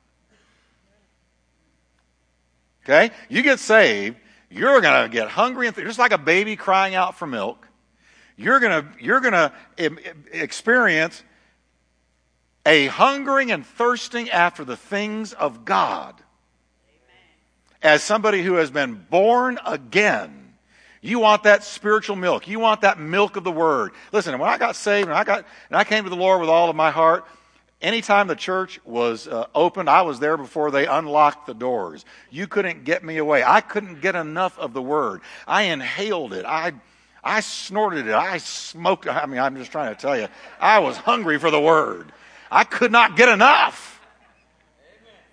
Okay? 2.84 3.14
You 3.28 3.42
get 3.42 3.60
saved, 3.60 4.16
you're 4.50 4.80
going 4.80 5.02
to 5.02 5.08
get 5.08 5.28
hungry 5.28 5.66
and 5.66 5.76
th- 5.76 5.86
just 5.86 5.98
like 5.98 6.12
a 6.12 6.18
baby 6.18 6.56
crying 6.56 6.94
out 6.94 7.16
for 7.16 7.26
milk. 7.26 7.66
You're 8.36 8.58
going 8.58 8.82
to 8.82 8.88
you're 9.04 9.20
going 9.20 9.34
to 9.34 9.52
experience 10.32 11.22
a 12.64 12.86
hungering 12.86 13.52
and 13.52 13.66
thirsting 13.66 14.30
after 14.30 14.64
the 14.64 14.76
things 14.76 15.32
of 15.32 15.64
God. 15.64 16.14
As 17.82 18.02
somebody 18.02 18.42
who 18.42 18.54
has 18.54 18.70
been 18.70 18.94
born 19.10 19.58
again, 19.64 20.52
you 21.00 21.18
want 21.18 21.44
that 21.44 21.64
spiritual 21.64 22.16
milk. 22.16 22.46
You 22.46 22.58
want 22.58 22.82
that 22.82 22.98
milk 23.00 23.36
of 23.36 23.44
the 23.44 23.52
word. 23.52 23.92
Listen, 24.12 24.38
when 24.38 24.50
I 24.50 24.58
got 24.58 24.76
saved 24.76 25.08
and 25.08 25.16
I 25.16 25.24
got 25.24 25.46
and 25.70 25.78
I 25.78 25.84
came 25.84 26.04
to 26.04 26.10
the 26.10 26.16
Lord 26.16 26.40
with 26.40 26.50
all 26.50 26.68
of 26.68 26.76
my 26.76 26.90
heart, 26.90 27.24
anytime 27.80 28.26
the 28.26 28.36
church 28.36 28.80
was 28.84 29.26
uh, 29.26 29.46
opened, 29.54 29.88
I 29.88 30.02
was 30.02 30.20
there 30.20 30.36
before 30.36 30.70
they 30.70 30.86
unlocked 30.86 31.46
the 31.46 31.54
doors. 31.54 32.04
You 32.30 32.46
couldn't 32.46 32.84
get 32.84 33.02
me 33.02 33.16
away. 33.16 33.42
I 33.42 33.62
couldn't 33.62 34.02
get 34.02 34.14
enough 34.14 34.58
of 34.58 34.74
the 34.74 34.82
word. 34.82 35.22
I 35.46 35.62
inhaled 35.62 36.34
it. 36.34 36.44
I 36.44 36.72
I 37.24 37.40
snorted 37.40 38.06
it. 38.06 38.14
I 38.14 38.36
smoked. 38.36 39.06
I 39.06 39.24
mean, 39.24 39.40
I'm 39.40 39.56
just 39.56 39.72
trying 39.72 39.94
to 39.94 40.00
tell 40.00 40.18
you, 40.18 40.28
I 40.60 40.80
was 40.80 40.98
hungry 40.98 41.38
for 41.38 41.50
the 41.50 41.60
word. 41.60 42.12
I 42.50 42.64
could 42.64 42.92
not 42.92 43.16
get 43.16 43.30
enough. 43.30 44.00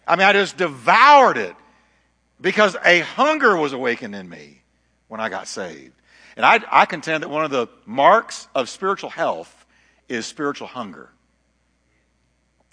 I 0.08 0.16
mean, 0.16 0.26
I 0.26 0.32
just 0.32 0.56
devoured 0.56 1.36
it 1.36 1.56
because 2.40 2.76
a 2.86 3.00
hunger 3.00 3.56
was 3.58 3.74
awakened 3.74 4.16
in 4.16 4.28
me 4.28 4.62
when 5.08 5.20
I 5.20 5.30
got 5.30 5.48
saved. 5.48 5.94
And 6.36 6.46
I, 6.46 6.60
I 6.72 6.86
contend 6.86 7.24
that 7.24 7.30
one 7.30 7.44
of 7.44 7.52
the 7.52 7.68
marks 7.86 8.48
of 8.54 8.70
spiritual 8.70 9.10
health 9.10 9.66
is 10.08 10.26
spiritual 10.26 10.68
hunger. 10.68 11.10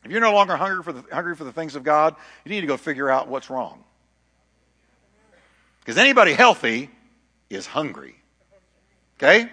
If 0.04 0.10
you're 0.10 0.20
no 0.20 0.34
longer 0.34 0.56
hungry 0.56 0.82
for, 0.82 0.92
the, 0.92 1.02
hungry 1.10 1.34
for 1.34 1.44
the 1.44 1.52
things 1.52 1.76
of 1.76 1.82
God, 1.82 2.14
you 2.44 2.50
need 2.50 2.60
to 2.60 2.66
go 2.66 2.76
figure 2.76 3.08
out 3.08 3.28
what's 3.28 3.48
wrong. 3.48 3.82
Because 5.80 5.96
anybody 5.96 6.34
healthy 6.34 6.90
is 7.48 7.66
hungry. 7.66 8.14
Okay? 9.18 9.50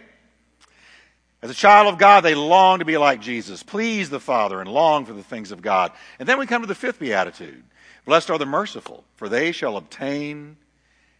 As 1.41 1.49
a 1.49 1.55
child 1.55 1.91
of 1.91 1.97
God, 1.97 2.21
they 2.21 2.35
long 2.35 2.79
to 2.79 2.85
be 2.85 2.97
like 2.97 3.21
Jesus, 3.21 3.63
please 3.63 4.09
the 4.09 4.19
Father, 4.19 4.59
and 4.59 4.69
long 4.69 5.05
for 5.05 5.13
the 5.13 5.23
things 5.23 5.51
of 5.51 5.61
God. 5.61 5.91
And 6.19 6.27
then 6.27 6.37
we 6.37 6.45
come 6.45 6.61
to 6.61 6.67
the 6.67 6.75
fifth 6.75 6.99
beatitude. 6.99 7.63
Blessed 8.05 8.31
are 8.31 8.37
the 8.37 8.45
merciful, 8.45 9.03
for 9.15 9.29
they 9.29 9.51
shall 9.51 9.77
obtain 9.77 10.57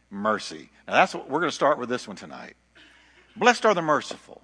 mercy. 0.10 0.70
Now 0.88 0.94
that's 0.94 1.14
what 1.14 1.30
we're 1.30 1.40
going 1.40 1.50
to 1.50 1.56
start 1.56 1.78
with 1.78 1.90
this 1.90 2.08
one 2.08 2.18
tonight. 2.18 2.56
Blessed 3.36 3.66
are 3.66 3.74
the 3.74 3.82
merciful, 3.82 4.42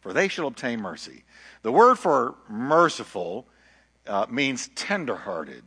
for 0.00 0.12
they 0.12 0.28
shall 0.28 0.46
obtain 0.46 0.80
mercy. 0.80 1.24
The 1.62 1.72
word 1.72 1.96
for 1.96 2.36
merciful 2.48 3.46
uh, 4.06 4.26
means 4.30 4.68
tenderhearted, 4.74 5.62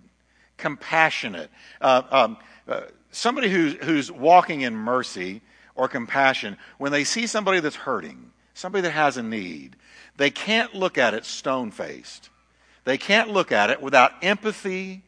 compassionate. 0.57 1.51
Uh, 1.79 2.01
um, 2.09 2.37
uh, 2.67 2.81
somebody 3.11 3.49
who's, 3.49 3.75
who's 3.83 4.11
walking 4.11 4.61
in 4.61 4.75
mercy 4.75 5.41
or 5.75 5.87
compassion, 5.87 6.57
when 6.77 6.91
they 6.91 7.03
see 7.03 7.27
somebody 7.27 7.59
that's 7.59 7.75
hurting, 7.75 8.31
somebody 8.53 8.81
that 8.81 8.91
has 8.91 9.17
a 9.17 9.23
need, 9.23 9.75
they 10.17 10.29
can't 10.29 10.73
look 10.73 10.97
at 10.97 11.13
it 11.13 11.25
stone 11.25 11.71
faced. 11.71 12.29
They 12.85 12.97
can't 12.97 13.29
look 13.29 13.51
at 13.51 13.69
it 13.69 13.81
without 13.81 14.11
empathy 14.23 15.03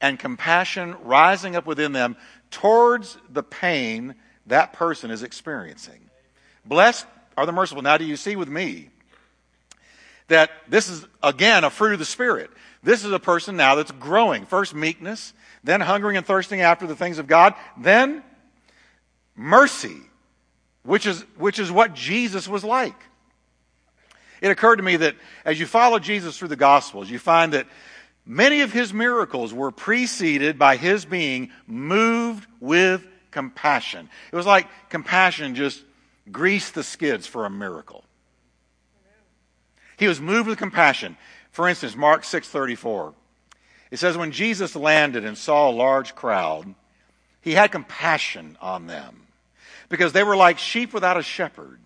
and 0.00 0.18
compassion 0.18 0.96
rising 1.02 1.56
up 1.56 1.66
within 1.66 1.92
them 1.92 2.16
towards 2.50 3.18
the 3.28 3.42
pain 3.42 4.14
that 4.46 4.72
person 4.72 5.10
is 5.10 5.22
experiencing. 5.22 6.00
Blessed 6.64 7.06
are 7.36 7.46
the 7.46 7.52
merciful. 7.52 7.82
Now, 7.82 7.96
do 7.96 8.04
you 8.04 8.16
see 8.16 8.36
with 8.36 8.48
me 8.48 8.90
that 10.28 10.50
this 10.68 10.88
is, 10.88 11.06
again, 11.22 11.64
a 11.64 11.70
fruit 11.70 11.92
of 11.92 11.98
the 11.98 12.04
Spirit? 12.04 12.50
This 12.82 13.04
is 13.04 13.12
a 13.12 13.18
person 13.18 13.56
now 13.56 13.74
that's 13.74 13.92
growing. 13.92 14.46
First, 14.46 14.74
meekness, 14.74 15.34
then 15.62 15.80
hungering 15.80 16.16
and 16.16 16.26
thirsting 16.26 16.60
after 16.60 16.86
the 16.86 16.96
things 16.96 17.18
of 17.18 17.26
God, 17.26 17.54
then 17.76 18.22
mercy 19.36 19.96
which 20.82 21.06
is, 21.06 21.22
which 21.36 21.58
is 21.58 21.70
what 21.70 21.94
Jesus 21.94 22.48
was 22.48 22.64
like. 22.64 22.96
It 24.40 24.50
occurred 24.50 24.76
to 24.76 24.82
me 24.82 24.96
that 24.96 25.16
as 25.44 25.60
you 25.60 25.66
follow 25.66 25.98
Jesus 25.98 26.38
through 26.38 26.48
the 26.48 26.56
Gospels, 26.56 27.10
you 27.10 27.18
find 27.18 27.52
that 27.52 27.66
many 28.26 28.60
of 28.60 28.72
his 28.72 28.92
miracles 28.92 29.52
were 29.52 29.70
preceded 29.70 30.58
by 30.58 30.76
his 30.76 31.04
being 31.04 31.50
moved 31.66 32.46
with 32.60 33.06
compassion. 33.30 34.08
It 34.32 34.36
was 34.36 34.46
like 34.46 34.66
compassion 34.88 35.54
just 35.54 35.82
greased 36.30 36.74
the 36.74 36.82
skids 36.82 37.26
for 37.26 37.44
a 37.44 37.50
miracle. 37.50 38.04
He 39.96 40.08
was 40.08 40.20
moved 40.20 40.48
with 40.48 40.58
compassion. 40.58 41.16
For 41.50 41.68
instance, 41.68 41.94
Mark 41.96 42.22
6:34. 42.22 43.14
It 43.90 43.98
says 43.98 44.16
when 44.16 44.32
Jesus 44.32 44.76
landed 44.76 45.24
and 45.24 45.36
saw 45.36 45.68
a 45.68 45.72
large 45.72 46.14
crowd, 46.14 46.74
he 47.40 47.52
had 47.52 47.72
compassion 47.72 48.56
on 48.60 48.86
them 48.86 49.26
because 49.88 50.12
they 50.12 50.22
were 50.22 50.36
like 50.36 50.58
sheep 50.58 50.92
without 50.92 51.18
a 51.18 51.22
shepherd. 51.22 51.80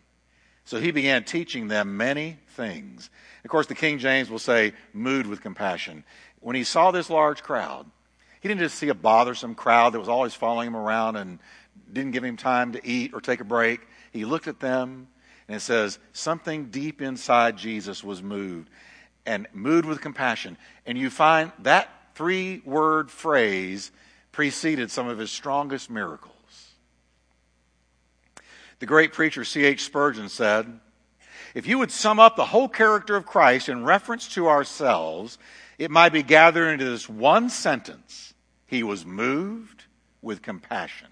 So 0.65 0.79
he 0.79 0.91
began 0.91 1.25
teaching 1.25 1.69
them 1.69 1.97
many 1.97 2.39
things. 2.55 3.11
Of 3.45 3.51
course, 3.51 3.67
the 3.67 3.75
King 3.75 3.99
James 3.99 4.31
will 4.31 4.39
say, 4.39 4.73
moved 4.93 5.27
with 5.27 5.43
compassion. 5.43 6.05
When 6.41 6.57
he 6.57 6.65
saw 6.65 6.91
this 6.91 7.11
large 7.11 7.43
crowd, 7.43 7.87
he 8.41 8.49
didn't 8.49 8.61
just 8.61 8.77
see 8.77 8.89
a 8.89 8.95
bothersome 8.95 9.55
crowd 9.55 9.93
that 9.93 9.99
was 9.99 10.09
always 10.09 10.35
following 10.35 10.69
him 10.69 10.77
around 10.77 11.17
and 11.17 11.39
didn't 11.93 12.13
give 12.13 12.25
him 12.25 12.37
time 12.37 12.73
to 12.73 12.87
eat 12.87 13.13
or 13.15 13.21
take 13.21 13.41
a 13.41 13.45
break. 13.45 13.81
He 14.13 14.25
looked 14.25 14.49
at 14.49 14.61
them 14.61 15.09
and 15.49 15.57
it 15.57 15.61
says, 15.61 15.99
something 16.13 16.67
deep 16.67 17.03
inside 17.03 17.57
Jesus 17.57 18.03
was 18.03 18.23
moved 18.23 18.71
and 19.27 19.47
moved 19.53 19.87
with 19.87 20.01
compassion. 20.01 20.57
And 20.87 20.97
you 20.97 21.11
find 21.11 21.53
that 21.61 21.89
three 22.15 22.63
word 22.65 23.11
phrase 23.11 23.91
preceded 24.33 24.91
some 24.91 25.09
of 25.09 25.19
his 25.19 25.31
strongest 25.31 25.91
miracles. 25.91 26.33
The 28.81 28.87
great 28.87 29.13
preacher 29.13 29.45
C.H. 29.45 29.85
Spurgeon 29.85 30.29
said, 30.29 30.81
If 31.55 31.69
you 31.69 31.79
would 31.79 31.93
sum 31.93 32.19
up 32.19 32.35
the 32.35 32.47
whole 32.47 32.69
character 32.69 33.15
of 33.15 33.27
Christ 33.27 33.69
in 33.69 33.85
reference 33.85 34.29
to 34.35 34.49
ourselves, 34.49 35.39
it 35.79 35.91
might 35.91 36.13
be 36.13 36.23
gathered 36.23 36.69
into 36.69 36.85
this 36.85 37.09
one 37.09 37.49
sentence 37.49 38.35
He 38.67 38.83
was 38.83 39.07
moved 39.07 39.85
with 40.21 40.43
compassion. 40.43 41.09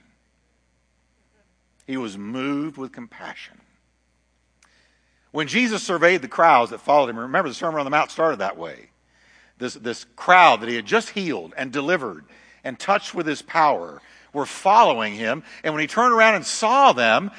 He 1.87 1.97
was 1.97 2.19
moved 2.19 2.77
with 2.77 2.93
compassion. 2.93 3.61
When 5.31 5.47
Jesus 5.47 5.83
surveyed 5.83 6.23
the 6.23 6.29
crowds 6.29 6.71
that 6.71 6.81
followed 6.81 7.11
him, 7.11 7.19
remember 7.19 7.49
the 7.49 7.55
Sermon 7.55 7.81
on 7.81 7.87
the 7.87 7.91
Mount 7.91 8.11
started 8.11 8.39
that 8.41 8.59
way. 8.59 8.91
This, 9.59 9.75
this 9.75 10.05
crowd 10.17 10.61
that 10.61 10.69
he 10.69 10.77
had 10.77 10.87
just 10.87 11.11
healed 11.11 11.55
and 11.57 11.73
delivered 11.73 12.25
and 12.65 12.79
touched 12.79 13.15
with 13.15 13.27
his 13.27 13.43
power 13.43 14.01
were 14.33 14.47
following 14.47 15.15
him. 15.15 15.43
And 15.63 15.75
when 15.75 15.81
he 15.81 15.87
turned 15.87 16.15
around 16.15 16.35
and 16.35 16.47
saw 16.47 16.93
them, 16.93 17.31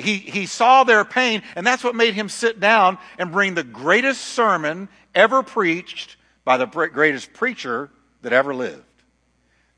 he, 0.00 0.16
he 0.16 0.46
saw 0.46 0.84
their 0.84 1.04
pain, 1.04 1.42
and 1.54 1.66
that's 1.66 1.84
what 1.84 1.94
made 1.94 2.14
him 2.14 2.28
sit 2.28 2.60
down 2.60 2.98
and 3.18 3.32
bring 3.32 3.54
the 3.54 3.62
greatest 3.62 4.20
sermon 4.22 4.88
ever 5.14 5.42
preached 5.42 6.16
by 6.44 6.56
the 6.56 6.66
greatest 6.66 7.32
preacher 7.32 7.90
that 8.22 8.32
ever 8.32 8.54
lived. 8.54 8.82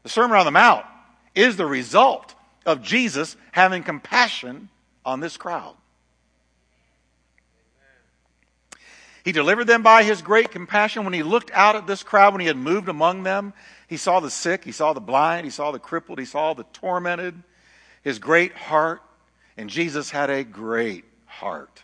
The 0.03 0.09
Sermon 0.09 0.37
on 0.37 0.45
the 0.45 0.51
Mount 0.51 0.85
is 1.35 1.57
the 1.57 1.67
result 1.67 2.35
of 2.67 2.83
Jesus 2.83 3.37
having 3.53 3.83
compassion 3.83 4.69
on 5.05 5.21
this 5.21 5.37
crowd. 5.37 5.75
He 9.25 9.33
delivered 9.33 9.67
them 9.67 9.83
by 9.83 10.03
his 10.03 10.21
great 10.21 10.51
compassion. 10.51 11.05
When 11.05 11.13
he 11.13 11.23
looked 11.23 11.53
out 11.53 11.77
at 11.77 11.87
this 11.87 12.03
crowd, 12.03 12.35
when 12.35 12.41
he 12.41 12.49
had 12.49 12.57
moved 12.57 12.89
among 12.89 13.23
them, 13.23 13.53
he 13.87 13.97
saw 13.97 14.19
the 14.19 14.31
sick, 14.31 14.65
he 14.65 14.73
saw 14.73 14.93
the 14.93 15.01
blind, 15.01 15.45
he 15.45 15.51
saw 15.51 15.71
the 15.71 15.79
crippled, 15.79 16.19
he 16.19 16.25
saw 16.25 16.55
the 16.55 16.65
tormented. 16.73 17.41
His 18.03 18.19
great 18.19 18.53
heart 18.53 19.01
and 19.57 19.71
Jesus 19.71 20.11
had 20.11 20.31
a 20.31 20.45
great 20.45 21.05
heart. 21.27 21.83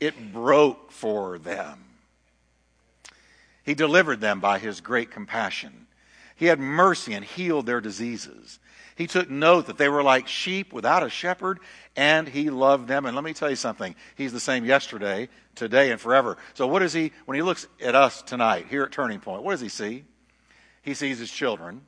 It 0.00 0.32
broke 0.32 0.92
for 0.92 1.38
them. 1.38 1.84
He 3.64 3.74
delivered 3.74 4.20
them 4.20 4.40
by 4.40 4.58
his 4.58 4.80
great 4.80 5.10
compassion. 5.10 5.86
He 6.36 6.46
had 6.46 6.58
mercy 6.58 7.14
and 7.14 7.24
healed 7.24 7.66
their 7.66 7.80
diseases. 7.80 8.60
He 8.96 9.06
took 9.06 9.28
note 9.28 9.66
that 9.66 9.76
they 9.76 9.88
were 9.88 10.02
like 10.02 10.26
sheep 10.26 10.72
without 10.72 11.02
a 11.02 11.10
shepherd, 11.10 11.60
and 11.96 12.28
he 12.28 12.50
loved 12.50 12.88
them. 12.88 13.06
And 13.06 13.14
let 13.14 13.24
me 13.24 13.32
tell 13.32 13.50
you 13.50 13.56
something 13.56 13.94
He's 14.16 14.32
the 14.32 14.40
same 14.40 14.64
yesterday, 14.64 15.28
today, 15.54 15.90
and 15.90 16.00
forever. 16.00 16.36
So, 16.54 16.66
what 16.66 16.78
does 16.78 16.92
he, 16.92 17.12
when 17.26 17.36
he 17.36 17.42
looks 17.42 17.66
at 17.80 17.94
us 17.94 18.22
tonight 18.22 18.66
here 18.70 18.84
at 18.84 18.90
Turning 18.92 19.20
Point, 19.20 19.42
what 19.42 19.52
does 19.52 19.60
he 19.60 19.68
see? 19.68 20.04
He 20.82 20.94
sees 20.94 21.18
his 21.18 21.30
children, 21.30 21.82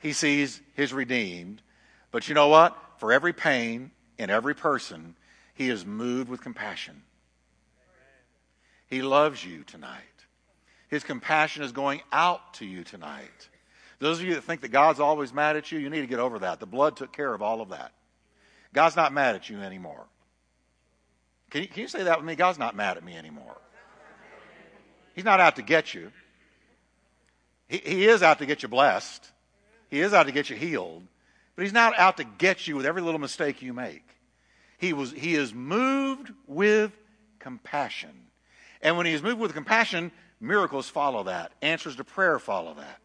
he 0.00 0.12
sees 0.12 0.60
his 0.74 0.92
redeemed. 0.92 1.62
But 2.10 2.28
you 2.28 2.34
know 2.34 2.48
what? 2.48 2.76
For 2.98 3.12
every 3.12 3.32
pain, 3.32 3.90
in 4.22 4.30
every 4.30 4.54
person, 4.54 5.16
He 5.54 5.68
is 5.68 5.84
moved 5.84 6.28
with 6.28 6.40
compassion. 6.40 7.02
He 8.86 9.02
loves 9.02 9.44
you 9.44 9.64
tonight. 9.64 10.00
His 10.88 11.04
compassion 11.04 11.62
is 11.62 11.72
going 11.72 12.02
out 12.12 12.54
to 12.54 12.66
you 12.66 12.84
tonight. 12.84 13.48
Those 13.98 14.18
of 14.18 14.26
you 14.26 14.34
that 14.34 14.44
think 14.44 14.60
that 14.60 14.68
God's 14.68 15.00
always 15.00 15.32
mad 15.32 15.56
at 15.56 15.72
you, 15.72 15.78
you 15.78 15.88
need 15.88 16.00
to 16.02 16.06
get 16.06 16.18
over 16.18 16.40
that. 16.40 16.60
The 16.60 16.66
blood 16.66 16.96
took 16.96 17.12
care 17.12 17.32
of 17.32 17.40
all 17.40 17.60
of 17.60 17.70
that. 17.70 17.92
God's 18.74 18.96
not 18.96 19.12
mad 19.12 19.34
at 19.34 19.48
you 19.48 19.60
anymore. 19.60 20.04
Can 21.50 21.62
you, 21.62 21.68
can 21.68 21.82
you 21.82 21.88
say 21.88 22.02
that 22.04 22.18
with 22.18 22.26
me? 22.26 22.34
God's 22.34 22.58
not 22.58 22.76
mad 22.76 22.96
at 22.96 23.04
me 23.04 23.16
anymore. 23.16 23.56
He's 25.14 25.24
not 25.24 25.40
out 25.40 25.56
to 25.56 25.62
get 25.62 25.94
you. 25.94 26.10
He, 27.68 27.78
he 27.78 28.06
is 28.06 28.22
out 28.22 28.38
to 28.38 28.46
get 28.46 28.62
you 28.62 28.68
blessed. 28.68 29.30
He 29.88 30.00
is 30.00 30.12
out 30.14 30.26
to 30.26 30.32
get 30.32 30.50
you 30.50 30.56
healed. 30.56 31.02
But 31.54 31.62
he's 31.62 31.72
not 31.72 31.98
out 31.98 32.16
to 32.16 32.24
get 32.24 32.66
you 32.66 32.76
with 32.76 32.86
every 32.86 33.02
little 33.02 33.20
mistake 33.20 33.62
you 33.62 33.72
make. 33.72 34.04
He, 34.82 34.92
was, 34.92 35.12
he 35.12 35.36
is 35.36 35.54
moved 35.54 36.32
with 36.48 36.90
compassion. 37.38 38.10
And 38.80 38.96
when 38.96 39.06
he 39.06 39.12
is 39.12 39.22
moved 39.22 39.38
with 39.38 39.54
compassion, 39.54 40.10
miracles 40.40 40.88
follow 40.88 41.22
that. 41.22 41.52
Answers 41.62 41.94
to 41.96 42.04
prayer 42.04 42.40
follow 42.40 42.74
that. 42.74 43.00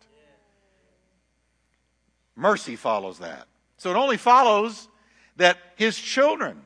Mercy 2.36 2.76
follows 2.76 3.20
that. 3.20 3.46
So 3.78 3.92
it 3.92 3.96
only 3.96 4.18
follows 4.18 4.88
that 5.36 5.60
his 5.76 5.96
children 5.96 6.60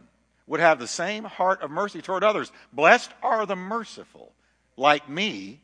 would 0.48 0.62
have 0.62 0.80
the 0.80 0.88
same 0.88 1.26
heart 1.26 1.62
of 1.62 1.70
mercy 1.70 2.02
toward 2.02 2.24
others. 2.24 2.50
Blessed 2.72 3.12
are 3.22 3.46
the 3.46 3.58
merciful, 3.58 4.32
like 4.78 5.10
me, 5.10 5.60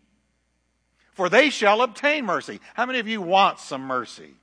for 1.14 1.30
they 1.30 1.50
shall 1.52 1.84
obtain 1.84 2.26
mercy. 2.26 2.60
How 2.74 2.86
many 2.86 3.00
of 3.00 3.08
you 3.08 3.22
want 3.22 3.60
some 3.60 3.84
mercy? 3.84 4.34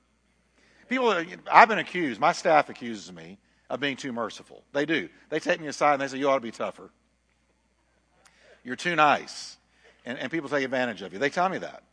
People, 0.89 1.13
I've 1.51 1.69
been 1.69 1.77
accused, 1.77 2.19
my 2.19 2.31
staff 2.31 2.69
accuses 2.69 3.13
me 3.13 3.37
of 3.69 3.79
being 3.79 3.97
too 3.97 4.11
merciful. 4.11 4.63
They 4.73 4.85
do. 4.85 5.09
They 5.29 5.39
take 5.39 5.59
me 5.59 5.67
aside 5.67 5.93
and 5.93 6.01
they 6.01 6.07
say, 6.07 6.17
You 6.17 6.29
ought 6.29 6.35
to 6.35 6.41
be 6.41 6.51
tougher. 6.51 6.89
You're 8.63 8.75
too 8.75 8.95
nice. 8.95 9.57
And, 10.05 10.17
and 10.19 10.31
people 10.31 10.49
take 10.49 10.63
advantage 10.63 11.01
of 11.01 11.13
you. 11.13 11.19
They 11.19 11.29
tell 11.29 11.49
me 11.49 11.57
that. 11.59 11.83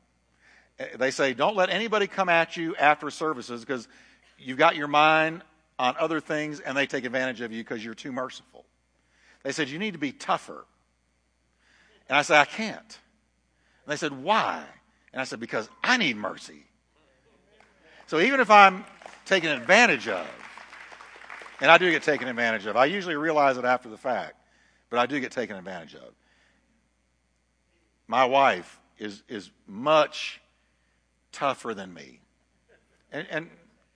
Eh, 0.79 0.97
they 0.97 1.11
say, 1.11 1.35
Don't 1.35 1.57
let 1.57 1.71
anybody 1.71 2.07
come 2.07 2.29
at 2.29 2.57
you 2.57 2.77
after 2.77 3.11
services 3.11 3.65
because 3.65 3.89
you've 4.39 4.59
got 4.59 4.77
your 4.77 4.89
mind 4.89 5.43
on 5.79 5.95
other 5.99 6.21
things 6.21 6.61
and 6.61 6.77
they 6.77 6.87
take 6.87 7.05
advantage 7.05 7.41
of 7.41 7.53
you 7.53 7.63
because 7.63 7.85
you're 7.85 7.95
too 7.95 8.13
merciful. 8.13 8.65
They 9.43 9.53
said, 9.53 9.69
You 9.69 9.79
need 9.79 9.93
to 9.93 9.99
be 9.99 10.13
tougher. 10.13 10.65
And 12.09 12.19
I 12.19 12.23
said, 12.23 12.39
I 12.39 12.45
can't. 12.45 12.77
And 12.79 13.93
they 13.93 13.97
said, 13.97 14.13
Why? 14.13 14.63
And 15.13 15.21
I 15.21 15.25
said, 15.25 15.41
Because 15.41 15.69
I 15.83 15.97
need 15.97 16.17
mercy. 16.17 16.65
So 18.07 18.21
even 18.21 18.41
if 18.41 18.51
I'm 18.51 18.85
taken 19.25 19.51
advantage 19.51 20.07
of, 20.09 20.27
and 21.63 21.71
I 21.71 21.79
do 21.79 21.89
get 21.93 22.03
taken 22.03 22.27
advantage 22.27 22.67
of, 22.67 22.77
I 22.77 22.87
usually 22.87 23.15
realize 23.15 23.57
it 23.57 23.65
after 23.65 23.89
the 23.89 23.97
fact, 23.97 24.35
but 24.91 24.99
I 24.99 25.07
do 25.07 25.21
get 25.21 25.31
taken 25.31 25.55
advantage 25.57 25.95
of. 25.95 26.13
My 28.09 28.25
wife 28.25 28.81
is, 28.99 29.23
is 29.29 29.49
much 29.69 30.41
tougher 31.31 31.73
than 31.73 31.95
me. 31.95 32.19
And, 33.13 33.29
and 33.31 33.51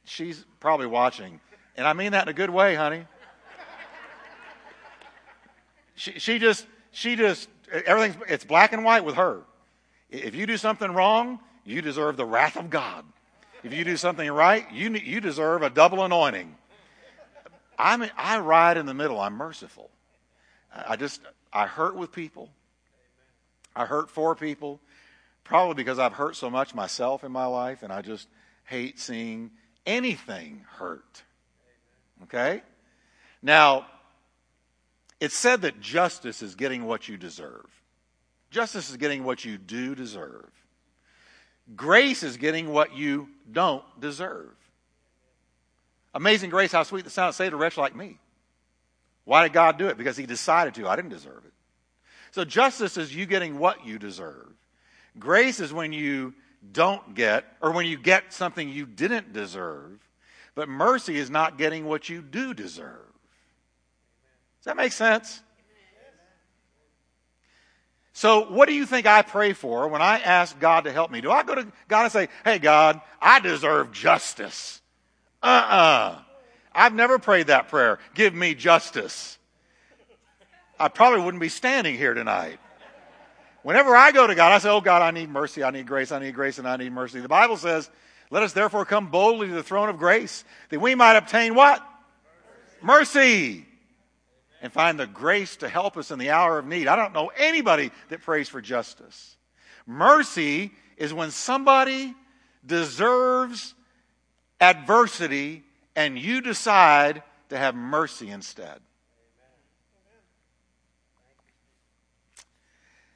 she's 0.05 0.45
probably 0.61 0.87
watching. 0.87 1.41
And 1.77 1.89
I 1.89 1.93
mean 1.93 2.13
that 2.13 2.23
in 2.23 2.29
a 2.29 2.33
good 2.33 2.51
way, 2.51 2.77
honey. 2.77 3.05
She, 5.97 6.21
she 6.21 6.39
just, 6.39 6.69
she 6.93 7.17
just, 7.17 7.49
everything's, 7.85 8.23
it's 8.29 8.45
black 8.45 8.75
and 8.75 8.85
white 8.85 9.05
with 9.05 9.17
her. 9.17 9.43
If 10.09 10.37
you 10.37 10.47
do 10.47 10.57
something 10.57 10.93
wrong, 10.93 11.41
you 11.65 11.83
deserve 11.83 12.17
the 12.17 12.27
wrath 12.27 12.57
of 12.57 12.71
God. 12.71 13.05
If 13.65 13.75
you 13.75 13.83
do 13.83 13.97
something 13.97 14.31
right, 14.31 14.71
you, 14.71 14.91
you 14.93 15.21
deserve 15.21 15.63
a 15.63 15.71
double 15.71 16.05
anointing. 16.05 16.55
I'm, 17.79 18.05
I 18.17 18.39
ride 18.39 18.77
in 18.77 18.87
the 18.87 18.95
middle. 18.95 19.21
I'm 19.21 19.35
merciful. 19.35 19.91
I 20.87 20.97
just, 20.97 21.21
I 21.53 21.67
hurt 21.67 21.97
with 21.97 22.13
people. 22.13 22.51
I 23.75 23.85
hurt 23.85 24.11
for 24.11 24.35
people, 24.35 24.81
probably 25.45 25.75
because 25.75 25.99
I've 25.99 26.15
hurt 26.15 26.37
so 26.37 26.49
much 26.49 26.75
myself 26.75 27.25
in 27.25 27.33
my 27.33 27.47
life, 27.47 27.83
and 27.83 27.93
I 27.93 28.01
just 28.01 28.29
hate 28.65 28.99
seeing 28.99 29.51
anything 29.85 30.65
hurt. 30.79 31.23
Okay? 32.25 32.63
Now, 33.43 33.87
it's 35.21 35.37
said 35.37 35.63
that 35.63 35.81
justice 35.81 36.43
is 36.43 36.55
getting 36.55 36.85
what 36.85 37.09
you 37.09 37.17
deserve. 37.17 37.67
Justice 38.51 38.91
is 38.91 38.97
getting 38.97 39.25
what 39.25 39.45
you 39.45 39.59
do 39.59 39.95
deserve. 39.95 40.51
Grace 41.75 42.23
is 42.23 42.37
getting 42.37 42.73
what 42.73 42.97
you 42.97 43.29
don't 43.51 43.85
deserve. 44.01 44.55
Amazing 46.17 46.49
grace, 46.49 46.73
how 46.73 46.83
sweet 46.83 47.05
the 47.05 47.11
sound 47.11 47.35
to 47.35 47.47
a 47.47 47.57
wretch 47.57 47.77
like 47.77 47.95
me. 47.95 48.17
Why 49.25 49.43
did 49.43 49.53
God 49.53 49.77
do 49.77 49.89
it? 49.89 49.99
Because 49.99 50.17
He 50.17 50.25
decided 50.25 50.75
to. 50.77 50.89
I 50.89 50.97
didn't 50.97 51.11
deserve 51.11 51.45
it. 51.45 51.53
So 52.31 52.43
justice 52.43 52.97
is 52.97 53.15
you 53.15 53.27
getting 53.27 53.59
what 53.59 53.85
you 53.85 53.99
deserve. 53.99 54.49
Grace 55.19 55.61
is 55.61 55.75
when 55.75 55.93
you 55.93 56.33
don't 56.73 57.15
get, 57.15 57.45
or 57.61 57.71
when 57.71 57.85
you 57.85 57.99
get 57.99 58.33
something 58.33 58.67
you 58.67 58.87
didn't 58.87 59.35
deserve. 59.35 60.01
But 60.55 60.71
mercy 60.71 61.19
is 61.19 61.29
not 61.29 61.59
getting 61.59 61.85
what 61.85 62.09
you 62.09 62.23
do 62.23 62.55
deserve. 62.55 63.13
Does 64.61 64.65
that 64.65 64.77
make 64.79 64.93
sense? 64.93 65.43
So, 68.15 68.51
what 68.51 68.71
do 68.71 68.75
you 68.75 68.87
think 68.87 69.07
I 69.07 69.21
pray 69.21 69.53
for 69.53 69.87
when 69.89 70.01
I 70.01 70.21
ask 70.21 70.59
God 70.59 70.85
to 70.85 70.93
help 70.93 71.11
me? 71.11 71.21
Do 71.21 71.31
I 71.31 71.43
go 71.43 71.57
to 71.57 71.71
God 71.89 72.05
and 72.05 72.13
say, 72.13 72.29
Hey, 72.43 72.59
God, 72.59 73.03
I 73.21 73.39
deserve 73.39 73.93
justice? 73.93 74.81
Uh 75.47 75.49
uh-uh. 75.49 75.77
uh. 75.77 76.19
I've 76.75 76.95
never 76.95 77.19
prayed 77.19 77.47
that 77.47 77.69
prayer. 77.69 77.99
Give 78.15 78.35
me 78.35 78.55
justice. 78.55 79.39
I 80.79 80.89
probably 80.89 81.21
wouldn't 81.21 81.41
be 81.41 81.49
standing 81.49 81.97
here 81.97 82.13
tonight. 82.13 82.59
Whenever 83.63 83.97
I 83.97 84.13
go 84.13 84.27
to 84.27 84.35
God, 84.35 84.53
I 84.53 84.59
say, 84.59 84.69
Oh, 84.69 84.81
God, 84.81 85.03
I 85.03 85.11
need 85.11 85.31
mercy, 85.31 85.65
I 85.65 85.71
need 85.71 85.87
grace, 85.87 86.13
I 86.13 86.19
need 86.19 86.35
grace, 86.35 86.59
and 86.59 86.69
I 86.69 86.77
need 86.77 86.93
mercy. 86.93 87.21
The 87.21 87.29
Bible 87.29 87.57
says, 87.57 87.91
let 88.31 88.43
us 88.43 88.53
therefore 88.53 88.85
come 88.85 89.11
boldly 89.11 89.49
to 89.49 89.55
the 89.55 89.63
throne 89.63 89.89
of 89.89 89.99
grace 89.99 90.45
that 90.71 90.81
we 90.81 90.95
might 90.95 91.17
obtain 91.17 91.55
what? 91.55 91.87
Mercy. 92.83 93.65
And 94.63 94.73
find 94.73 94.99
the 94.99 95.07
grace 95.07 95.57
to 95.57 95.69
help 95.69 95.97
us 95.97 96.11
in 96.11 96.19
the 96.19 96.31
hour 96.31 96.59
of 96.59 96.67
need. 96.67 96.89
I 96.89 96.97
don't 96.97 97.13
know 97.13 97.31
anybody 97.37 97.93
that 98.09 98.23
prays 98.23 98.49
for 98.49 98.61
justice. 98.61 99.37
Mercy 99.87 100.73
is 100.97 101.15
when 101.15 101.31
somebody 101.31 102.15
deserves 102.65 103.75
adversity 104.61 105.63
and 105.95 106.19
you 106.19 106.41
decide 106.41 107.23
to 107.49 107.59
have 107.59 107.75
mercy 107.75 108.31
instead. 108.31 108.81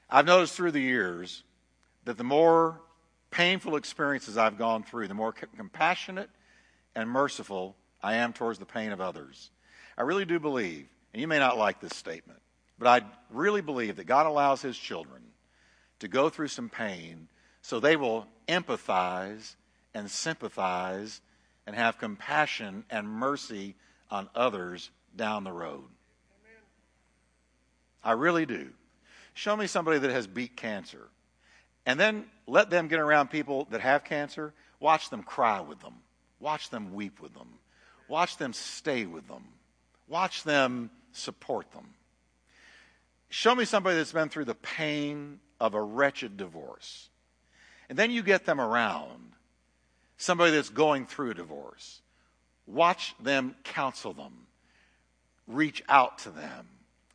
I've 0.09 0.26
noticed 0.26 0.55
through 0.55 0.72
the 0.72 0.81
years 0.81 1.44
that 2.05 2.18
the 2.18 2.24
more 2.24 2.81
painful 3.31 3.76
experiences 3.76 4.37
I've 4.37 4.59
gone 4.59 4.83
through, 4.83 5.07
the 5.09 5.14
more 5.14 5.33
compassionate 5.33 6.31
and 6.96 7.09
merciful 7.09 7.76
I 8.03 8.14
am 8.14 8.33
towards 8.33 8.59
the 8.59 8.66
pain 8.66 8.90
of 8.90 9.00
others. 9.00 9.50
I 9.96 10.03
really 10.03 10.24
do 10.24 10.40
believe, 10.40 10.88
and 11.12 11.20
you 11.20 11.29
may 11.29 11.38
not 11.38 11.59
like 11.59 11.81
this 11.81 11.96
statement, 11.96 12.40
but 12.79 12.88
I 12.88 13.07
really 13.31 13.61
believe 13.61 13.96
that 13.96 14.07
God 14.07 14.26
allows 14.26 14.62
His 14.62 14.76
children 14.76 15.22
to 16.00 16.09
go 16.09 16.29
through 16.29 16.48
some 16.48 16.68
pain 16.68 17.29
so 17.62 17.79
they 17.79 17.96
will 17.96 18.26
empathize 18.48 19.55
and 19.94 20.11
sympathize 20.11 21.20
and 21.66 21.76
have 21.76 21.98
compassion 21.98 22.84
and 22.90 23.08
mercy 23.08 23.74
on 24.10 24.28
others 24.34 24.90
down 25.16 25.44
the 25.44 25.52
road. 25.52 25.84
I 28.02 28.12
really 28.12 28.46
do. 28.46 28.70
Show 29.34 29.56
me 29.56 29.66
somebody 29.66 29.98
that 29.98 30.10
has 30.10 30.26
beat 30.26 30.56
cancer 30.56 31.08
and 31.86 31.98
then 31.98 32.24
let 32.46 32.70
them 32.70 32.88
get 32.88 32.98
around 32.98 33.30
people 33.30 33.66
that 33.70 33.80
have 33.80 34.04
cancer. 34.04 34.52
Watch 34.80 35.10
them 35.10 35.22
cry 35.22 35.60
with 35.60 35.80
them. 35.80 35.94
Watch 36.40 36.70
them 36.70 36.94
weep 36.94 37.20
with 37.20 37.34
them. 37.34 37.48
Watch 38.08 38.36
them 38.36 38.52
stay 38.52 39.06
with 39.06 39.28
them. 39.28 39.44
Watch 40.08 40.42
them 40.42 40.90
support 41.12 41.70
them. 41.72 41.86
Show 43.28 43.54
me 43.54 43.64
somebody 43.64 43.96
that's 43.96 44.12
been 44.12 44.28
through 44.28 44.46
the 44.46 44.54
pain 44.54 45.38
of 45.60 45.74
a 45.74 45.82
wretched 45.82 46.36
divorce. 46.36 47.08
And 47.88 47.98
then 47.98 48.10
you 48.10 48.22
get 48.22 48.44
them 48.44 48.60
around 48.60 49.29
somebody 50.20 50.52
that's 50.52 50.70
going 50.70 51.06
through 51.06 51.33
a 51.33 51.35
divorce. 51.35 52.00
Watch 52.66 53.14
them 53.20 53.56
counsel 53.64 54.12
them. 54.12 54.46
Reach 55.46 55.83
out 55.88 56.18
to 56.18 56.30
them. 56.30 56.68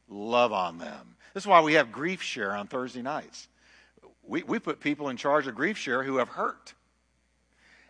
Love 0.09 0.51
on 0.51 0.77
them. 0.77 1.15
This 1.33 1.43
is 1.43 1.47
why 1.47 1.61
we 1.61 1.73
have 1.73 1.91
grief 1.91 2.21
share 2.21 2.55
on 2.55 2.67
Thursday 2.67 3.01
nights 3.01 3.47
we, 4.27 4.43
we 4.43 4.59
put 4.59 4.79
people 4.79 5.09
in 5.09 5.17
charge 5.17 5.47
of 5.47 5.55
grief 5.55 5.77
share 5.77 6.03
who 6.03 6.17
have 6.17 6.29
hurt. 6.29 6.73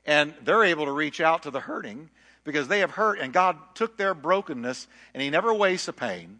And 0.06 0.34
they're 0.44 0.64
able 0.64 0.86
to 0.86 0.92
reach 0.92 1.20
out 1.22 1.44
to 1.44 1.52
the 1.52 1.60
hurting 1.60 2.10
because 2.44 2.68
they 2.68 2.80
have 2.80 2.92
hurt, 2.92 3.20
and 3.20 3.34
God 3.34 3.58
took 3.74 3.98
their 3.98 4.14
brokenness, 4.14 4.88
and 5.14 5.24
He 5.24 5.30
never 5.30 5.54
wastes 5.54 5.88
a 5.88 5.94
pain. 5.94 6.40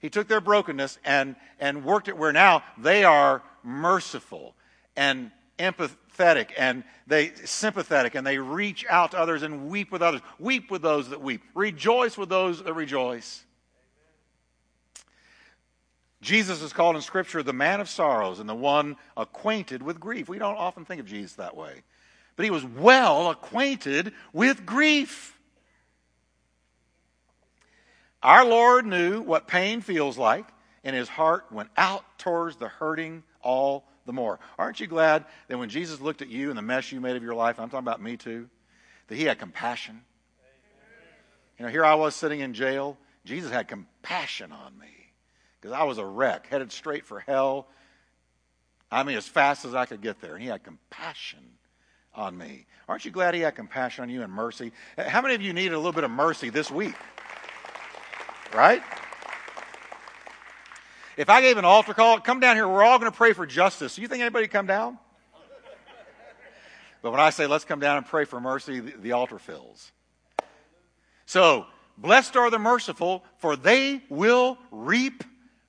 He 0.00 0.10
took 0.10 0.26
their 0.26 0.40
brokenness 0.40 0.98
and, 1.04 1.36
and 1.60 1.84
worked 1.84 2.08
it 2.08 2.18
where 2.18 2.32
now 2.32 2.64
they 2.76 3.04
are 3.04 3.42
merciful 3.62 4.54
and 4.96 5.30
empathetic 5.58 6.50
and 6.56 6.84
they 7.06 7.32
sympathetic 7.44 8.14
and 8.14 8.26
they 8.26 8.38
reach 8.38 8.84
out 8.88 9.12
to 9.12 9.18
others 9.18 9.42
and 9.42 9.68
weep 9.68 9.92
with 9.92 10.02
others. 10.02 10.20
Weep 10.38 10.70
with 10.70 10.82
those 10.82 11.10
that 11.10 11.20
weep. 11.20 11.42
Rejoice 11.54 12.16
with 12.16 12.28
those 12.28 12.62
that 12.62 12.74
rejoice. 12.74 13.44
Jesus 16.20 16.62
is 16.62 16.72
called 16.72 16.96
in 16.96 17.02
Scripture 17.02 17.42
the 17.42 17.52
man 17.52 17.80
of 17.80 17.88
sorrows 17.88 18.40
and 18.40 18.48
the 18.48 18.54
one 18.54 18.96
acquainted 19.16 19.82
with 19.82 20.00
grief. 20.00 20.28
We 20.28 20.38
don't 20.38 20.56
often 20.56 20.86
think 20.86 21.00
of 21.00 21.06
Jesus 21.06 21.34
that 21.34 21.54
way. 21.56 21.82
But 22.36 22.44
he 22.44 22.50
was 22.50 22.64
well 22.64 23.30
acquainted 23.30 24.12
with 24.32 24.64
grief. 24.64 25.38
Our 28.22 28.44
Lord 28.44 28.86
knew 28.86 29.20
what 29.20 29.46
pain 29.46 29.82
feels 29.82 30.16
like, 30.16 30.46
and 30.82 30.96
his 30.96 31.10
heart 31.10 31.44
went 31.52 31.68
out 31.76 32.04
towards 32.18 32.56
the 32.56 32.68
hurting 32.68 33.22
all 33.42 33.84
the 34.06 34.12
more. 34.12 34.38
Aren't 34.58 34.80
you 34.80 34.86
glad 34.86 35.24
that 35.48 35.58
when 35.58 35.68
Jesus 35.68 36.00
looked 36.00 36.22
at 36.22 36.28
you 36.28 36.48
and 36.48 36.58
the 36.58 36.62
mess 36.62 36.92
you 36.92 37.00
made 37.00 37.16
of 37.16 37.22
your 37.22 37.34
life, 37.34 37.58
I'm 37.58 37.68
talking 37.68 37.84
about 37.84 38.02
me 38.02 38.16
too, 38.16 38.48
that 39.08 39.16
he 39.16 39.24
had 39.24 39.38
compassion? 39.38 40.02
You 41.58 41.66
know, 41.66 41.70
here 41.70 41.84
I 41.84 41.94
was 41.94 42.14
sitting 42.14 42.40
in 42.40 42.54
jail. 42.54 42.98
Jesus 43.24 43.50
had 43.50 43.68
compassion 43.68 44.52
on 44.52 44.78
me 44.78 44.88
because 45.60 45.72
I 45.72 45.84
was 45.84 45.98
a 45.98 46.04
wreck, 46.04 46.48
headed 46.48 46.72
straight 46.72 47.06
for 47.06 47.20
hell. 47.20 47.68
I 48.90 49.02
mean, 49.02 49.16
as 49.16 49.26
fast 49.26 49.64
as 49.64 49.74
I 49.74 49.86
could 49.86 50.02
get 50.02 50.20
there. 50.20 50.34
And 50.34 50.42
he 50.42 50.48
had 50.48 50.62
compassion 50.62 51.38
on 52.14 52.36
me. 52.36 52.66
Aren't 52.88 53.04
you 53.04 53.10
glad 53.10 53.34
he 53.34 53.40
had 53.40 53.54
compassion 53.56 54.02
on 54.02 54.10
you 54.10 54.22
and 54.22 54.32
mercy? 54.32 54.72
How 54.98 55.22
many 55.22 55.34
of 55.34 55.42
you 55.42 55.52
needed 55.52 55.72
a 55.72 55.78
little 55.78 55.92
bit 55.92 56.04
of 56.04 56.10
mercy 56.10 56.50
this 56.50 56.70
week? 56.70 56.94
Right? 58.54 58.82
If 61.16 61.30
I 61.30 61.40
gave 61.40 61.56
an 61.58 61.64
altar 61.64 61.94
call, 61.94 62.20
come 62.20 62.40
down 62.40 62.56
here, 62.56 62.66
we're 62.66 62.82
all 62.82 62.98
going 62.98 63.10
to 63.10 63.16
pray 63.16 63.32
for 63.32 63.46
justice. 63.46 63.96
Do 63.96 64.02
you 64.02 64.08
think 64.08 64.20
anybody 64.20 64.48
come 64.48 64.66
down? 64.66 64.98
But 67.02 67.10
when 67.10 67.20
I 67.20 67.30
say 67.30 67.46
let's 67.46 67.64
come 67.64 67.80
down 67.80 67.98
and 67.98 68.06
pray 68.06 68.24
for 68.24 68.40
mercy, 68.40 68.80
the, 68.80 68.92
the 68.96 69.12
altar 69.12 69.38
fills. 69.38 69.92
So, 71.26 71.66
blessed 71.98 72.36
are 72.36 72.50
the 72.50 72.58
merciful, 72.58 73.24
for 73.38 73.56
they 73.56 74.02
will 74.08 74.58
reap 74.70 75.22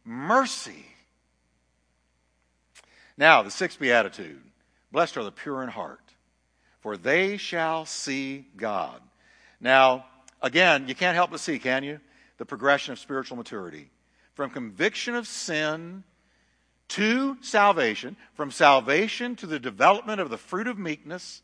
mercy. 0.04 0.86
Now, 3.18 3.44
the 3.44 3.52
sixth 3.52 3.80
beatitude 3.80 4.42
Blessed 4.96 5.18
are 5.18 5.26
the 5.26 5.32
pure 5.34 5.62
in 5.62 5.68
heart, 5.68 6.00
for 6.80 6.96
they 6.96 7.36
shall 7.36 7.86
see 7.86 8.48
God. 8.56 9.02
Now, 9.60 10.06
again, 10.42 10.88
you 10.88 10.96
can't 10.96 11.16
help 11.16 11.32
but 11.32 11.42
see, 11.42 11.60
can 11.60 11.84
you? 11.84 12.00
The 12.38 12.46
progression 12.46 12.94
of 12.94 13.00
spiritual 13.00 13.36
maturity. 13.36 13.90
From 14.36 14.52
conviction 14.52 15.16
of 15.16 15.28
sin 15.28 16.04
to 16.90 17.38
salvation, 17.42 18.16
from 18.36 18.52
salvation 18.52 19.36
to 19.38 19.48
the 19.48 19.60
development 19.60 20.22
of 20.22 20.30
the 20.30 20.38
fruit 20.38 20.68
of 20.68 20.78
meekness, 20.78 21.42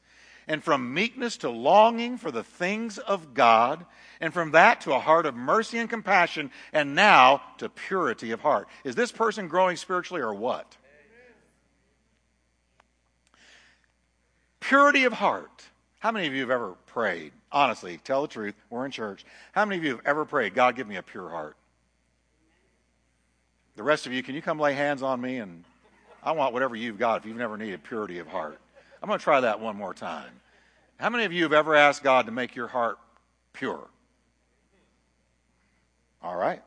and 0.47 0.63
from 0.63 0.93
meekness 0.93 1.37
to 1.37 1.49
longing 1.49 2.17
for 2.17 2.31
the 2.31 2.43
things 2.43 2.97
of 2.97 3.33
God, 3.33 3.85
and 4.19 4.33
from 4.33 4.51
that 4.51 4.81
to 4.81 4.93
a 4.93 4.99
heart 4.99 5.25
of 5.25 5.35
mercy 5.35 5.77
and 5.77 5.89
compassion, 5.89 6.51
and 6.73 6.93
now 6.93 7.41
to 7.57 7.69
purity 7.69 8.31
of 8.31 8.41
heart. 8.41 8.67
Is 8.83 8.95
this 8.95 9.11
person 9.11 9.47
growing 9.47 9.77
spiritually 9.77 10.21
or 10.21 10.33
what? 10.33 10.77
Purity 14.59 15.05
of 15.05 15.13
heart. 15.13 15.63
How 15.99 16.11
many 16.11 16.27
of 16.27 16.33
you 16.33 16.41
have 16.41 16.51
ever 16.51 16.75
prayed? 16.87 17.31
Honestly, 17.51 17.99
tell 18.03 18.23
the 18.23 18.27
truth. 18.27 18.55
We're 18.69 18.85
in 18.85 18.91
church. 18.91 19.23
How 19.53 19.65
many 19.65 19.77
of 19.77 19.83
you 19.83 19.91
have 19.91 20.05
ever 20.05 20.25
prayed, 20.25 20.53
God, 20.53 20.75
give 20.75 20.87
me 20.87 20.97
a 20.97 21.03
pure 21.03 21.29
heart? 21.29 21.55
The 23.75 23.83
rest 23.83 24.05
of 24.05 24.13
you, 24.13 24.21
can 24.21 24.35
you 24.35 24.41
come 24.41 24.59
lay 24.59 24.73
hands 24.73 25.01
on 25.01 25.21
me? 25.21 25.37
And 25.37 25.63
I 26.23 26.31
want 26.31 26.53
whatever 26.53 26.75
you've 26.75 26.99
got 26.99 27.17
if 27.17 27.25
you've 27.25 27.37
never 27.37 27.57
needed 27.57 27.83
purity 27.83 28.19
of 28.19 28.27
heart. 28.27 28.59
I'm 29.01 29.07
going 29.07 29.19
to 29.19 29.23
try 29.23 29.39
that 29.39 29.59
one 29.59 29.75
more 29.75 29.93
time. 29.93 30.31
How 30.99 31.09
many 31.09 31.23
of 31.25 31.33
you 31.33 31.43
have 31.43 31.53
ever 31.53 31.75
asked 31.75 32.03
God 32.03 32.27
to 32.27 32.31
make 32.31 32.55
your 32.55 32.67
heart 32.67 32.99
pure? 33.53 33.87
All 36.21 36.35
right. 36.35 36.61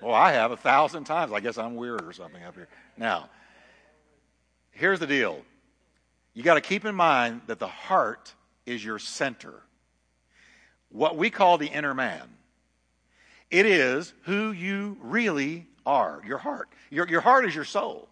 Well, 0.00 0.14
I 0.14 0.32
have 0.32 0.52
a 0.52 0.56
thousand 0.56 1.04
times. 1.04 1.32
I 1.32 1.40
guess 1.40 1.58
I'm 1.58 1.74
weird 1.74 2.02
or 2.02 2.12
something 2.12 2.42
up 2.44 2.54
here. 2.54 2.68
Now, 2.96 3.28
here's 4.70 5.00
the 5.00 5.06
deal 5.06 5.42
you 6.32 6.42
got 6.42 6.54
to 6.54 6.60
keep 6.60 6.84
in 6.84 6.94
mind 6.94 7.42
that 7.48 7.58
the 7.58 7.66
heart 7.66 8.32
is 8.64 8.84
your 8.84 8.98
center. 8.98 9.62
What 10.90 11.16
we 11.16 11.30
call 11.30 11.58
the 11.58 11.66
inner 11.66 11.94
man. 11.94 12.22
It 13.50 13.66
is 13.66 14.12
who 14.22 14.52
you 14.52 14.96
really 15.00 15.66
are, 15.84 16.22
your 16.26 16.38
heart. 16.38 16.68
Your, 16.90 17.08
your 17.08 17.20
heart 17.20 17.44
is 17.44 17.54
your 17.54 17.64
soul. 17.64 18.08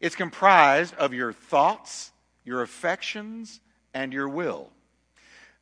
It's 0.00 0.16
comprised 0.16 0.94
of 0.96 1.14
your 1.14 1.32
thoughts, 1.32 2.12
your 2.44 2.62
affections, 2.62 3.60
and 3.94 4.12
your 4.12 4.28
will. 4.28 4.70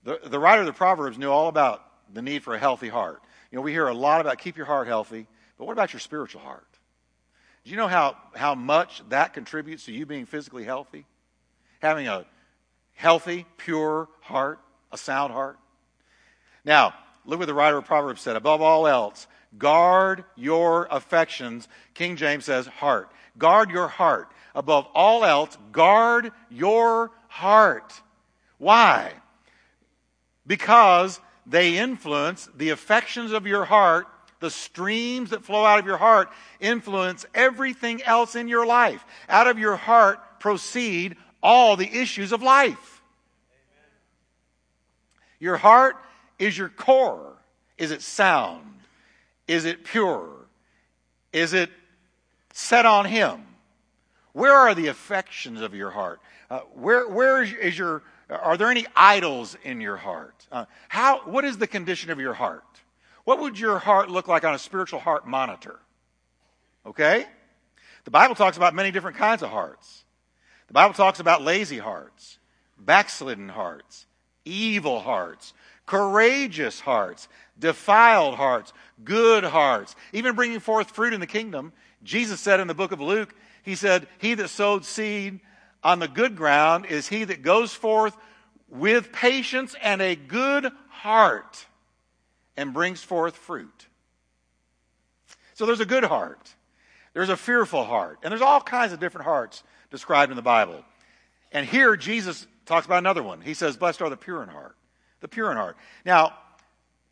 The, 0.03 0.21
the 0.25 0.39
writer 0.39 0.61
of 0.61 0.67
the 0.67 0.73
Proverbs 0.73 1.17
knew 1.17 1.31
all 1.31 1.49
about 1.49 1.83
the 2.13 2.23
need 2.23 2.43
for 2.43 2.55
a 2.55 2.59
healthy 2.59 2.89
heart. 2.89 3.23
You 3.51 3.57
know, 3.57 3.63
we 3.63 3.73
hear 3.73 3.87
a 3.87 3.95
lot 3.95 4.21
about 4.21 4.39
keep 4.39 4.57
your 4.57 4.67
heart 4.67 4.89
healthy, 4.89 5.27
but 5.57 5.67
what 5.67 5.73
about 5.73 5.93
your 5.93 6.01
spiritual 6.01 6.41
heart? 6.41 6.67
Do 7.65 7.71
you 7.71 7.77
know 7.77 7.89
how, 7.89 8.17
how 8.35 8.55
much 8.55 9.03
that 9.09 9.33
contributes 9.33 9.87
to 9.87 9.93
you 9.93 10.05
being 10.05 10.27
physically 10.27 10.65
healthy? 10.65 11.07
Having 11.81 12.09
a 12.09 12.27
healthy, 12.95 13.47
pure 13.57 14.09
heart, 14.21 14.61
a 14.93 14.99
sound 14.99 15.33
heart? 15.33 15.59
Now, 16.65 16.95
look 17.27 17.39
what 17.39 17.47
the 17.47 17.55
writer 17.55 17.79
of 17.79 17.85
Proverbs 17.85 18.21
said. 18.21 18.37
Above 18.37 18.61
all 18.61 18.87
else, 18.87 19.27
guard 19.59 20.25
your 20.37 20.87
affections. 20.91 21.69
King 21.95 22.17
James 22.17 22.45
says 22.45 22.67
heart. 22.67 23.11
Guard 23.39 23.71
your 23.71 23.89
heart. 23.89 24.31
Above 24.55 24.87
all 24.95 25.25
else, 25.25 25.59
guard 25.73 26.31
your 26.51 27.11
heart. 27.29 27.93
Why? 28.59 29.13
Because 30.47 31.21
they 31.47 31.79
influence 31.79 32.49
the 32.57 32.71
affections 32.71 33.33
of 33.33 33.47
your 33.47 33.65
heart, 33.65 34.07
the 34.41 34.51
streams 34.51 35.31
that 35.31 35.45
flow 35.45 35.65
out 35.65 35.79
of 35.79 35.87
your 35.87 35.97
heart 35.97 36.29
influence 36.61 37.27
everything 37.35 38.03
else 38.03 38.37
in 38.37 38.47
your 38.49 38.67
life. 38.67 39.05
Out 39.29 39.47
of 39.47 39.59
your 39.59 39.77
heart 39.77 40.19
proceed 40.39 41.17
all 41.43 41.77
the 41.77 42.01
issues 42.01 42.33
of 42.33 42.43
life. 42.43 43.03
Your 45.41 45.57
heart 45.57 45.97
is 46.39 46.57
your 46.57 46.69
core. 46.69 47.33
Is 47.79 47.91
it 47.91 48.03
sound? 48.03 48.81
Is 49.49 49.65
it 49.65 49.85
pure? 49.85 50.31
Is 51.33 51.53
it 51.53 51.71
set 52.53 52.87
on 52.87 53.05
Him? 53.05 53.45
Where 54.33 54.55
are 54.55 54.75
the 54.75 54.89
affections 54.89 55.61
of 55.61 55.75
your 55.75 55.91
heart? 55.91 56.21
Uh, 56.51 56.61
where, 56.75 57.09
where 57.09 57.43
is 57.43 57.79
your, 57.79 58.03
are 58.29 58.57
there 58.57 58.71
any 58.71 58.87
idols 58.95 59.57
in 59.63 59.81
your 59.81 59.97
heart? 59.97 60.47
Uh, 60.51 60.65
how, 60.89 61.21
what 61.21 61.45
is 61.45 61.59
the 61.59 61.67
condition 61.67 62.11
of 62.11 62.19
your 62.19 62.35
heart? 62.35 62.65
What 63.25 63.41
would 63.41 63.59
your 63.59 63.79
heart 63.79 64.11
look 64.11 64.29
like 64.29 64.45
on 64.45 64.55
a 64.55 64.59
spiritual 64.59 65.01
heart 65.01 65.27
monitor? 65.27 65.81
Okay? 66.85 67.27
The 68.05 68.11
Bible 68.11 68.35
talks 68.35 68.57
about 68.57 68.75
many 68.75 68.91
different 68.91 69.17
kinds 69.17 69.43
of 69.43 69.51
hearts. 69.51 70.05
The 70.67 70.75
Bible 70.75 70.95
talks 70.95 71.21
about 71.21 71.43
lazy 71.43 71.79
hearts, 71.79 72.39
backslidden 72.79 73.49
hearts, 73.49 74.07
evil 74.45 75.01
hearts, 75.01 75.55
courageous 75.87 76.81
hearts, 76.81 77.29
defiled 77.59 78.35
hearts, 78.35 78.73
good 79.05 79.45
hearts, 79.45 79.95
even 80.13 80.35
bringing 80.35 80.61
forth 80.61 80.91
fruit 80.91 81.13
in 81.13 81.21
the 81.21 81.27
kingdom. 81.27 81.73
Jesus 82.03 82.41
said 82.41 82.61
in 82.61 82.69
the 82.69 82.75
book 82.75 82.93
of 82.93 83.01
Luke, 83.01 83.35
He 83.63 83.75
said, 83.75 84.07
He 84.19 84.35
that 84.35 84.49
sowed 84.49 84.85
seed 84.85 85.41
on 85.85 85.99
the 85.99 86.09
good 86.09 86.35
ground 86.35 86.87
is 86.87 87.07
he 87.07 87.25
that 87.25 87.43
goes 87.43 87.73
forth 87.73 88.17
with 88.69 89.13
patience 89.13 89.77
and 89.83 90.01
a 90.01 90.17
good 90.17 90.73
heart 90.89 91.67
and 92.57 92.73
brings 92.73 93.03
forth 93.03 93.37
fruit. 93.37 93.87
So 95.53 95.67
there's 95.67 95.81
a 95.81 95.87
good 95.87 96.05
heart, 96.05 96.55
there's 97.13 97.29
a 97.29 97.37
fearful 97.37 97.85
heart, 97.85 98.19
and 98.23 98.33
there's 98.33 98.43
all 98.43 98.61
kinds 98.61 98.93
of 98.93 98.99
different 98.99 99.27
hearts 99.27 99.63
described 99.91 100.33
in 100.33 100.37
the 100.37 100.43
Bible. 100.43 100.83
And 101.53 101.67
here 101.67 101.97
Jesus 101.97 102.47
talks 102.67 102.87
about 102.87 102.99
another 102.99 103.23
one. 103.23 103.41
He 103.41 103.55
says, 103.55 103.77
Blessed 103.77 104.03
are 104.03 104.11
the 104.11 104.17
pure 104.17 104.43
in 104.43 104.49
heart. 104.49 104.77
The 105.25 105.29
pure 105.29 105.51
in 105.51 105.57
heart. 105.57 105.79
Now, 106.05 106.35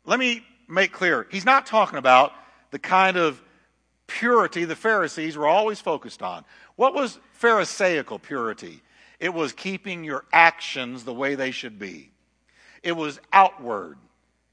let 0.05 0.19
me 0.19 0.45
make 0.67 0.91
clear, 0.91 1.25
he's 1.31 1.45
not 1.45 1.65
talking 1.65 1.97
about 1.97 2.31
the 2.69 2.77
kind 2.77 3.17
of 3.17 3.41
purity 4.05 4.65
the 4.65 4.75
Pharisees 4.75 5.35
were 5.35 5.47
always 5.47 5.79
focused 5.79 6.21
on. 6.21 6.45
What 6.75 6.93
was 6.93 7.17
Pharisaical 7.31 8.19
purity? 8.19 8.83
It 9.19 9.33
was 9.33 9.51
keeping 9.51 10.03
your 10.03 10.25
actions 10.31 11.05
the 11.05 11.13
way 11.13 11.33
they 11.33 11.49
should 11.49 11.79
be. 11.79 12.11
It 12.83 12.91
was 12.91 13.19
outward. 13.33 13.97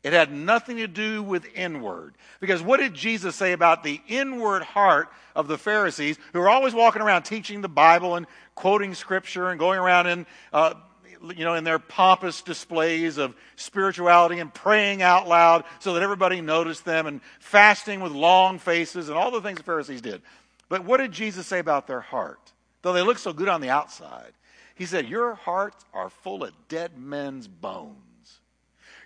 It 0.03 0.15
had 0.15 0.33
nothing 0.33 0.79
to 0.79 0.87
do 0.87 1.23
with 1.23 1.45
inward. 1.55 2.15
Because 2.41 2.63
what 2.63 2.81
did 2.81 2.95
Jesus 2.95 3.37
say 3.37 3.53
about 3.53 3.85
the 3.85 4.01
inward 4.09 4.63
heart 4.63 5.11
of 5.37 5.49
the 5.49 5.59
Pharisees 5.59 6.19
who 6.33 6.39
were 6.39 6.49
always 6.49 6.73
walking 6.73 7.03
around 7.03 7.25
teaching 7.25 7.61
the 7.61 7.69
Bible 7.69 8.17
and 8.17 8.27
quoting 8.55 8.95
scripture 8.95 9.51
and 9.51 9.59
going 9.59 9.79
around 9.79 10.07
and 10.07 10.25
uh, 10.51 10.73
you 11.23 11.45
know, 11.45 11.55
in 11.55 11.65
their 11.65 11.79
pompous 11.79 12.43
displays 12.43 13.19
of 13.19 13.35
spirituality 13.57 14.39
and 14.39 14.53
praying 14.53 15.03
out 15.03 15.29
loud 15.29 15.65
so 15.79 15.95
that 15.95 16.03
everybody 16.03 16.41
noticed 16.41 16.85
them 16.85 17.07
and 17.07 17.21
fasting 17.39 18.01
with 18.01 18.13
long 18.13 18.59
faces 18.59 19.09
and 19.09 19.19
all 19.19 19.31
the 19.31 19.41
things 19.41 19.59
the 19.59 19.65
Pharisees 19.65 20.01
did. 20.01 20.23
But 20.69 20.85
what 20.85 20.99
did 20.99 21.13
Jesus 21.13 21.47
say 21.47 21.59
about 21.59 21.87
their 21.87 22.01
heart? 22.01 22.53
Though 22.83 22.93
they 22.93 23.03
look 23.03 23.19
so 23.19 23.33
good 23.33 23.49
on 23.49 23.61
the 23.61 23.71
outside, 23.71 24.33
he 24.75 24.87
said, 24.87 25.09
Your 25.09 25.35
hearts 25.35 25.85
are 25.93 26.09
full 26.09 26.43
of 26.43 26.53
dead 26.69 26.97
men's 26.97 27.47
bones. 27.47 27.97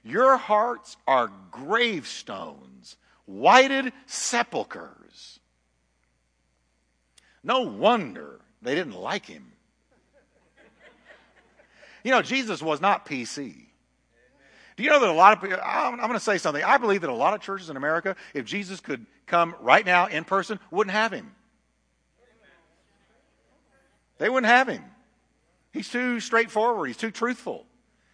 Your 0.04 0.36
hearts 0.36 0.96
are 1.08 1.32
gravestones, 1.50 2.96
whited 3.24 3.92
sepulchres. 4.06 5.40
No 7.42 7.62
wonder 7.62 8.40
they 8.62 8.74
didn't 8.74 8.94
like 8.94 9.26
him. 9.26 9.53
You 12.04 12.10
know, 12.10 12.22
Jesus 12.22 12.62
was 12.62 12.80
not 12.80 13.06
PC. 13.06 13.64
Do 14.76 14.82
you 14.82 14.90
know 14.90 15.00
that 15.00 15.08
a 15.08 15.12
lot 15.12 15.32
of 15.32 15.42
people, 15.42 15.58
I'm, 15.64 15.96
going 15.96 16.12
to 16.12 16.20
say 16.20 16.38
something. 16.38 16.62
I 16.62 16.78
believe 16.78 17.00
that 17.00 17.10
a 17.10 17.14
lot 17.14 17.34
of 17.34 17.40
churches 17.40 17.70
in 17.70 17.76
America, 17.76 18.14
if 18.34 18.44
Jesus 18.44 18.80
could 18.80 19.06
come 19.26 19.54
right 19.60 19.84
now 19.84 20.06
in 20.06 20.24
person, 20.24 20.60
wouldn't 20.70 20.94
have 20.94 21.12
him. 21.12 21.34
They 24.18 24.28
wouldn't 24.28 24.50
have 24.50 24.68
him. 24.68 24.84
He's 25.72 25.88
too 25.88 26.20
straightforward. 26.20 26.88
He's 26.88 26.96
too 26.96 27.10
truthful. 27.10 27.66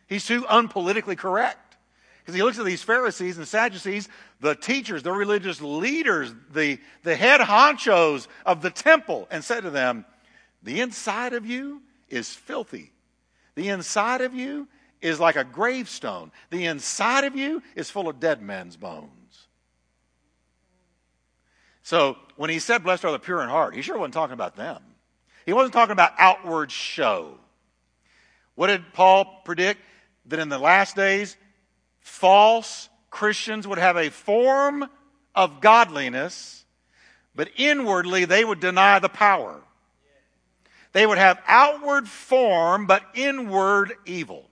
He's 0.07 0.24
too 0.24 0.42
unpolitically 0.42 1.16
correct. 1.16 1.76
Because 2.20 2.35
he 2.35 2.42
looks 2.42 2.59
at 2.59 2.64
these 2.64 2.83
Pharisees 2.83 3.38
and 3.38 3.48
Sadducees, 3.48 4.09
the 4.40 4.55
teachers, 4.55 5.03
the 5.03 5.12
religious 5.12 5.61
leaders, 5.61 6.33
the, 6.53 6.79
the 7.03 7.16
head 7.16 7.40
honchos 7.40 8.29
of 8.44 8.62
the 8.62 8.70
temple, 8.70 9.26
and 9.31 9.42
said 9.42 9.62
to 9.62 9.70
them, 9.70 10.05
The 10.62 10.81
inside 10.81 11.33
of 11.33 11.46
you 11.46 11.83
is 12.09 12.35
filthy. 12.35 12.92
The 13.61 13.68
inside 13.68 14.23
of 14.23 14.35
you 14.35 14.68
is 15.03 15.20
like 15.20 15.37
a 15.37 15.44
gravestone. 15.44 16.33
The 16.49 16.64
inside 16.64 17.25
of 17.25 17.37
you 17.37 17.62
is 17.77 17.90
full 17.90 18.09
of 18.09 18.18
dead 18.18 18.40
men's 18.40 18.75
bones. 18.75 19.49
So 21.83 22.16
when 22.37 22.49
he 22.49 22.59
said, 22.59 22.83
Blessed 22.83 23.05
are 23.05 23.12
the 23.12 23.18
pure 23.18 23.42
in 23.42 23.51
heart, 23.51 23.75
he 23.75 23.83
sure 23.83 23.99
wasn't 23.99 24.14
talking 24.14 24.33
about 24.33 24.57
them. 24.57 24.83
He 25.44 25.53
wasn't 25.53 25.75
talking 25.75 25.92
about 25.92 26.14
outward 26.16 26.73
show. 26.73 27.35
What 28.55 28.68
did 28.68 28.94
Paul 28.94 29.42
predict? 29.44 29.83
That 30.25 30.38
in 30.38 30.49
the 30.49 30.59
last 30.59 30.96
days, 30.96 31.37
false 31.99 32.88
Christians 33.11 33.68
would 33.68 33.77
have 33.77 33.99
a 33.99 34.09
form 34.09 34.88
of 35.35 35.61
godliness, 35.61 36.64
but 37.35 37.51
inwardly 37.59 38.25
they 38.25 38.42
would 38.42 38.61
deny 38.61 39.01
the 39.01 39.11
power. 39.11 39.61
They 40.92 41.07
would 41.07 41.18
have 41.18 41.40
outward 41.46 42.09
form, 42.09 42.87
but 42.87 43.03
inward 43.14 43.94
evil. 44.05 44.48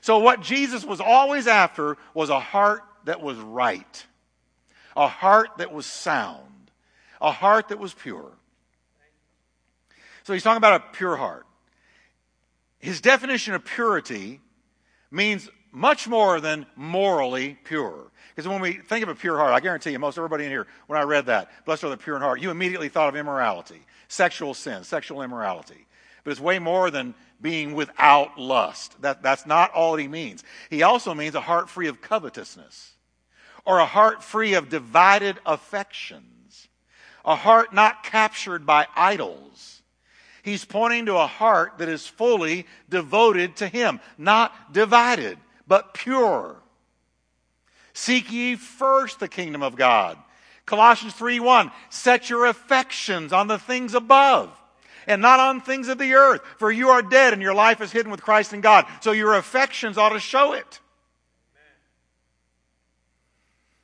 So, 0.00 0.18
what 0.18 0.40
Jesus 0.40 0.84
was 0.84 1.00
always 1.00 1.46
after 1.46 1.98
was 2.14 2.30
a 2.30 2.40
heart 2.40 2.82
that 3.04 3.20
was 3.20 3.36
right, 3.36 4.06
a 4.96 5.08
heart 5.08 5.50
that 5.58 5.72
was 5.72 5.84
sound, 5.84 6.70
a 7.20 7.30
heart 7.30 7.68
that 7.68 7.78
was 7.78 7.92
pure. 7.92 8.32
So, 10.24 10.32
he's 10.32 10.42
talking 10.42 10.56
about 10.56 10.80
a 10.80 10.84
pure 10.96 11.16
heart. 11.16 11.46
His 12.78 13.02
definition 13.02 13.52
of 13.52 13.64
purity 13.64 14.40
means 15.10 15.50
much 15.70 16.08
more 16.08 16.40
than 16.40 16.66
morally 16.76 17.58
pure. 17.64 18.10
Because 18.34 18.48
when 18.48 18.60
we 18.60 18.72
think 18.72 19.02
of 19.02 19.08
a 19.08 19.14
pure 19.14 19.36
heart, 19.36 19.52
I 19.52 19.60
guarantee 19.60 19.90
you, 19.90 19.98
most 19.98 20.16
everybody 20.16 20.44
in 20.44 20.50
here, 20.50 20.66
when 20.86 20.98
I 20.98 21.02
read 21.02 21.26
that, 21.26 21.50
blessed 21.64 21.84
are 21.84 21.90
the 21.90 21.96
pure 21.96 22.16
in 22.16 22.22
heart, 22.22 22.40
you 22.40 22.50
immediately 22.50 22.88
thought 22.88 23.08
of 23.08 23.16
immorality, 23.16 23.80
sexual 24.10 24.54
sin, 24.54 24.82
sexual 24.84 25.22
immorality. 25.22 25.86
But 26.24 26.32
it's 26.32 26.40
way 26.40 26.58
more 26.58 26.90
than 26.90 27.14
being 27.40 27.74
without 27.74 28.38
lust. 28.38 29.00
That, 29.00 29.22
that's 29.22 29.46
not 29.46 29.72
all 29.72 29.96
he 29.96 30.08
means. 30.08 30.44
He 30.68 30.82
also 30.82 31.14
means 31.14 31.34
a 31.34 31.40
heart 31.40 31.70
free 31.70 31.86
of 31.86 32.02
covetousness, 32.02 32.92
or 33.64 33.78
a 33.78 33.86
heart 33.86 34.22
free 34.22 34.54
of 34.54 34.68
divided 34.68 35.38
affections, 35.46 36.68
a 37.24 37.36
heart 37.36 37.72
not 37.72 38.02
captured 38.02 38.66
by 38.66 38.86
idols. 38.96 39.80
He's 40.42 40.64
pointing 40.64 41.06
to 41.06 41.16
a 41.16 41.26
heart 41.26 41.78
that 41.78 41.88
is 41.88 42.06
fully 42.06 42.66
devoted 42.88 43.56
to 43.56 43.68
him, 43.68 44.00
not 44.18 44.72
divided, 44.72 45.38
but 45.66 45.94
pure. 45.94 46.56
Seek 47.92 48.32
ye 48.32 48.56
first 48.56 49.20
the 49.20 49.28
kingdom 49.28 49.62
of 49.62 49.76
God. 49.76 50.18
Colossians 50.70 51.14
3 51.14 51.40
1, 51.40 51.72
set 51.88 52.30
your 52.30 52.46
affections 52.46 53.32
on 53.32 53.48
the 53.48 53.58
things 53.58 53.92
above 53.92 54.56
and 55.08 55.20
not 55.20 55.40
on 55.40 55.60
things 55.60 55.88
of 55.88 55.98
the 55.98 56.14
earth. 56.14 56.42
For 56.58 56.70
you 56.70 56.90
are 56.90 57.02
dead 57.02 57.32
and 57.32 57.42
your 57.42 57.54
life 57.54 57.80
is 57.80 57.90
hidden 57.90 58.12
with 58.12 58.22
Christ 58.22 58.52
in 58.52 58.60
God. 58.60 58.86
So 59.00 59.10
your 59.10 59.34
affections 59.34 59.98
ought 59.98 60.10
to 60.10 60.20
show 60.20 60.52
it. 60.52 60.78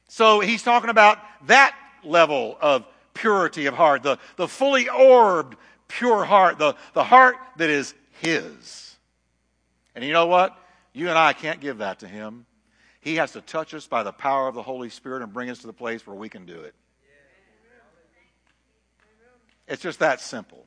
So 0.06 0.38
he's 0.38 0.62
talking 0.62 0.88
about 0.88 1.18
that 1.48 1.76
level 2.04 2.56
of 2.60 2.86
purity 3.14 3.66
of 3.66 3.74
heart, 3.74 4.04
the, 4.04 4.18
the 4.36 4.46
fully 4.46 4.88
orbed, 4.88 5.56
pure 5.88 6.24
heart, 6.24 6.56
the, 6.58 6.76
the 6.94 7.02
heart 7.02 7.34
that 7.56 7.68
is 7.68 7.94
his. 8.20 8.94
And 9.96 10.04
you 10.04 10.12
know 10.12 10.26
what? 10.26 10.56
You 10.92 11.08
and 11.08 11.18
I 11.18 11.32
can't 11.32 11.58
give 11.58 11.78
that 11.78 11.98
to 11.98 12.06
him. 12.06 12.46
He 13.00 13.16
has 13.16 13.32
to 13.32 13.40
touch 13.40 13.74
us 13.74 13.86
by 13.86 14.02
the 14.02 14.12
power 14.12 14.48
of 14.48 14.54
the 14.54 14.62
Holy 14.62 14.88
Spirit 14.88 15.22
and 15.22 15.32
bring 15.32 15.50
us 15.50 15.58
to 15.60 15.66
the 15.66 15.72
place 15.72 16.06
where 16.06 16.16
we 16.16 16.28
can 16.28 16.46
do 16.46 16.60
it. 16.60 16.74
It's 19.68 19.82
just 19.82 19.98
that 19.98 20.20
simple 20.20 20.66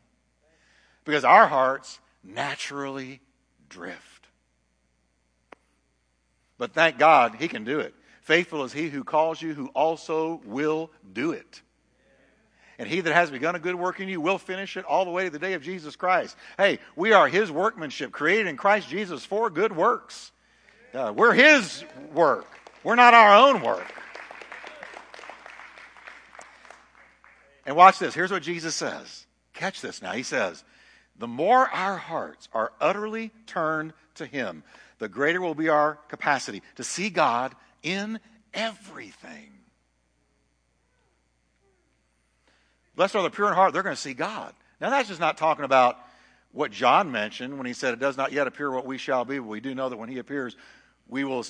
because 1.05 1.23
our 1.23 1.47
hearts 1.47 1.99
naturally 2.23 3.21
drift. 3.69 4.27
But 6.57 6.73
thank 6.73 6.97
God 6.97 7.35
he 7.39 7.47
can 7.47 7.63
do 7.63 7.79
it. 7.79 7.93
Faithful 8.21 8.63
is 8.63 8.73
he 8.73 8.89
who 8.89 9.03
calls 9.03 9.41
you, 9.41 9.53
who 9.53 9.67
also 9.67 10.41
will 10.45 10.91
do 11.13 11.31
it. 11.31 11.61
And 12.77 12.87
he 12.87 13.01
that 13.01 13.13
has 13.13 13.31
begun 13.31 13.55
a 13.55 13.59
good 13.59 13.75
work 13.75 13.99
in 13.99 14.07
you 14.07 14.21
will 14.21 14.37
finish 14.37 14.77
it 14.77 14.85
all 14.85 15.03
the 15.03 15.11
way 15.11 15.25
to 15.25 15.29
the 15.29 15.39
day 15.39 15.53
of 15.53 15.61
Jesus 15.61 15.95
Christ. 15.95 16.35
Hey, 16.57 16.79
we 16.95 17.11
are 17.11 17.27
his 17.27 17.51
workmanship, 17.51 18.11
created 18.11 18.47
in 18.47 18.55
Christ 18.55 18.87
Jesus 18.87 19.25
for 19.25 19.49
good 19.49 19.75
works. 19.75 20.31
Uh, 20.93 21.13
we're 21.15 21.33
his 21.33 21.83
work, 22.13 22.47
we're 22.83 22.95
not 22.95 23.13
our 23.13 23.35
own 23.35 23.61
work. 23.61 23.93
And 27.65 27.75
watch 27.75 27.99
this. 27.99 28.15
Here's 28.15 28.31
what 28.31 28.41
Jesus 28.41 28.75
says. 28.75 29.27
Catch 29.53 29.81
this 29.81 30.01
now. 30.01 30.13
He 30.13 30.23
says, 30.23 30.63
the 31.19 31.27
more 31.27 31.67
our 31.69 31.97
hearts 31.97 32.47
are 32.53 32.71
utterly 32.79 33.31
turned 33.45 33.93
to 34.15 34.25
Him, 34.25 34.63
the 34.97 35.09
greater 35.09 35.41
will 35.41 35.53
be 35.53 35.69
our 35.69 35.95
capacity 36.07 36.63
to 36.75 36.83
see 36.83 37.09
God 37.09 37.53
in 37.83 38.19
everything. 38.53 39.51
Blessed 42.95 43.17
are 43.17 43.23
the 43.23 43.29
pure 43.29 43.49
in 43.49 43.53
heart, 43.53 43.73
they're 43.73 43.83
going 43.83 43.95
to 43.95 44.01
see 44.01 44.13
God. 44.13 44.53
Now, 44.81 44.89
that's 44.89 45.09
just 45.09 45.19
not 45.19 45.37
talking 45.37 45.65
about 45.65 45.97
what 46.51 46.71
John 46.71 47.11
mentioned 47.11 47.57
when 47.57 47.67
he 47.67 47.73
said, 47.73 47.93
It 47.93 47.99
does 47.99 48.17
not 48.17 48.31
yet 48.31 48.47
appear 48.47 48.71
what 48.71 48.85
we 48.85 48.97
shall 48.97 49.25
be, 49.25 49.39
but 49.39 49.47
we 49.47 49.59
do 49.59 49.75
know 49.75 49.89
that 49.89 49.97
when 49.97 50.09
He 50.09 50.17
appears, 50.17 50.55
we 51.09 51.23
will 51.23 51.45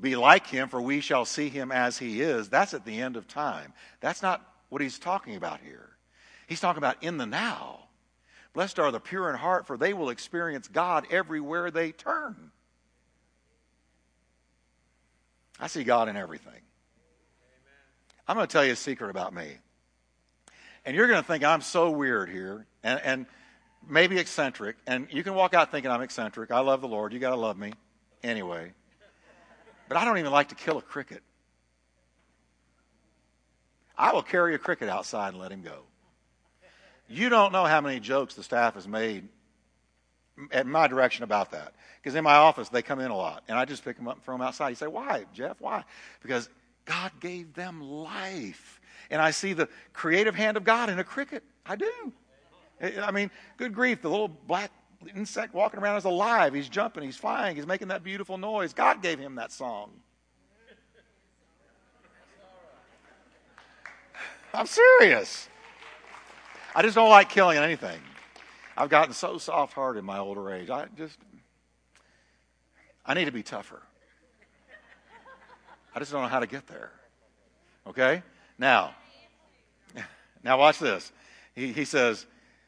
be 0.00 0.16
like 0.16 0.46
Him, 0.46 0.68
for 0.68 0.80
we 0.80 1.00
shall 1.00 1.24
see 1.24 1.48
Him 1.48 1.72
as 1.72 1.98
He 1.98 2.22
is. 2.22 2.48
That's 2.48 2.74
at 2.74 2.84
the 2.84 3.00
end 3.00 3.16
of 3.16 3.26
time. 3.26 3.72
That's 4.00 4.22
not 4.22 4.46
what 4.68 4.80
He's 4.80 4.98
talking 4.98 5.36
about 5.36 5.60
here. 5.60 5.90
He's 6.46 6.60
talking 6.60 6.78
about 6.78 7.02
in 7.02 7.18
the 7.18 7.26
now. 7.26 7.80
Blessed 8.52 8.78
are 8.78 8.90
the 8.90 9.00
pure 9.00 9.28
in 9.28 9.36
heart, 9.36 9.66
for 9.66 9.76
they 9.76 9.92
will 9.92 10.08
experience 10.08 10.68
God 10.68 11.06
everywhere 11.10 11.70
they 11.70 11.92
turn. 11.92 12.52
I 15.58 15.66
see 15.66 15.84
God 15.84 16.08
in 16.08 16.16
everything. 16.16 16.60
I'm 18.28 18.36
going 18.36 18.46
to 18.46 18.52
tell 18.52 18.64
you 18.64 18.72
a 18.72 18.76
secret 18.76 19.10
about 19.10 19.34
me. 19.34 19.56
And 20.84 20.96
you're 20.96 21.08
going 21.08 21.20
to 21.20 21.26
think 21.26 21.44
I'm 21.44 21.60
so 21.60 21.90
weird 21.90 22.28
here 22.28 22.66
and, 22.82 23.00
and 23.04 23.26
maybe 23.88 24.18
eccentric. 24.18 24.76
And 24.86 25.08
you 25.10 25.22
can 25.22 25.34
walk 25.34 25.54
out 25.54 25.70
thinking 25.70 25.90
I'm 25.90 26.02
eccentric. 26.02 26.50
I 26.50 26.60
love 26.60 26.80
the 26.80 26.88
Lord. 26.88 27.12
You 27.12 27.18
got 27.18 27.30
to 27.30 27.36
love 27.36 27.58
me 27.58 27.72
anyway. 28.22 28.72
But 29.88 29.96
I 29.96 30.04
don't 30.04 30.18
even 30.18 30.32
like 30.32 30.48
to 30.48 30.54
kill 30.54 30.78
a 30.78 30.82
cricket. 30.82 31.22
I 33.96 34.12
will 34.12 34.22
carry 34.22 34.54
a 34.54 34.58
cricket 34.58 34.88
outside 34.88 35.28
and 35.28 35.38
let 35.38 35.52
him 35.52 35.62
go. 35.62 35.82
You 37.08 37.28
don't 37.28 37.52
know 37.52 37.64
how 37.64 37.80
many 37.80 38.00
jokes 38.00 38.34
the 38.34 38.42
staff 38.42 38.74
has 38.74 38.86
made 38.88 39.28
at 40.50 40.66
my 40.66 40.86
direction 40.86 41.24
about 41.24 41.52
that. 41.52 41.72
Because 42.02 42.14
in 42.14 42.24
my 42.24 42.34
office, 42.34 42.68
they 42.68 42.82
come 42.82 43.00
in 43.00 43.10
a 43.10 43.16
lot, 43.16 43.42
and 43.48 43.58
I 43.58 43.64
just 43.64 43.84
pick 43.84 43.96
them 43.96 44.08
up 44.08 44.16
and 44.16 44.24
throw 44.24 44.34
them 44.34 44.42
outside. 44.42 44.70
You 44.70 44.74
say, 44.74 44.86
Why, 44.86 45.24
Jeff? 45.32 45.60
Why? 45.60 45.84
Because 46.22 46.48
God 46.84 47.12
gave 47.20 47.54
them 47.54 47.80
life. 47.80 48.80
And 49.10 49.22
I 49.22 49.30
see 49.30 49.52
the 49.52 49.68
creative 49.92 50.34
hand 50.34 50.56
of 50.56 50.64
God 50.64 50.90
in 50.90 50.98
a 50.98 51.04
cricket. 51.04 51.42
I 51.64 51.76
do. 51.76 52.12
I 52.80 53.10
mean, 53.10 53.30
good 53.56 53.72
grief, 53.72 54.02
the 54.02 54.10
little 54.10 54.28
black 54.28 54.70
insect 55.14 55.54
walking 55.54 55.80
around 55.80 55.96
is 55.96 56.04
alive. 56.04 56.54
He's 56.54 56.68
jumping, 56.68 57.02
he's 57.02 57.16
flying, 57.16 57.56
he's 57.56 57.66
making 57.66 57.88
that 57.88 58.02
beautiful 58.02 58.38
noise. 58.38 58.72
God 58.72 59.02
gave 59.02 59.18
him 59.18 59.36
that 59.36 59.52
song. 59.52 59.90
I'm 64.54 64.66
serious. 64.66 65.48
I 66.74 66.82
just 66.82 66.94
don't 66.94 67.10
like 67.10 67.28
killing 67.28 67.58
anything. 67.58 67.98
I've 68.76 68.90
gotten 68.90 69.14
so 69.14 69.38
soft 69.38 69.72
hearted 69.72 70.00
in 70.00 70.04
my 70.04 70.18
older 70.18 70.52
age. 70.52 70.70
I 70.70 70.86
just, 70.96 71.18
I 73.04 73.14
need 73.14 73.26
to 73.26 73.32
be 73.32 73.42
tougher. 73.42 73.82
I 75.94 75.98
just 75.98 76.12
don't 76.12 76.22
know 76.22 76.28
how 76.28 76.40
to 76.40 76.46
get 76.46 76.66
there. 76.66 76.92
Okay? 77.86 78.22
Now, 78.58 78.94
now 80.44 80.58
watch 80.58 80.78
this. 80.78 81.12
He, 81.54 81.72
he 81.72 81.84
says, 81.86 82.26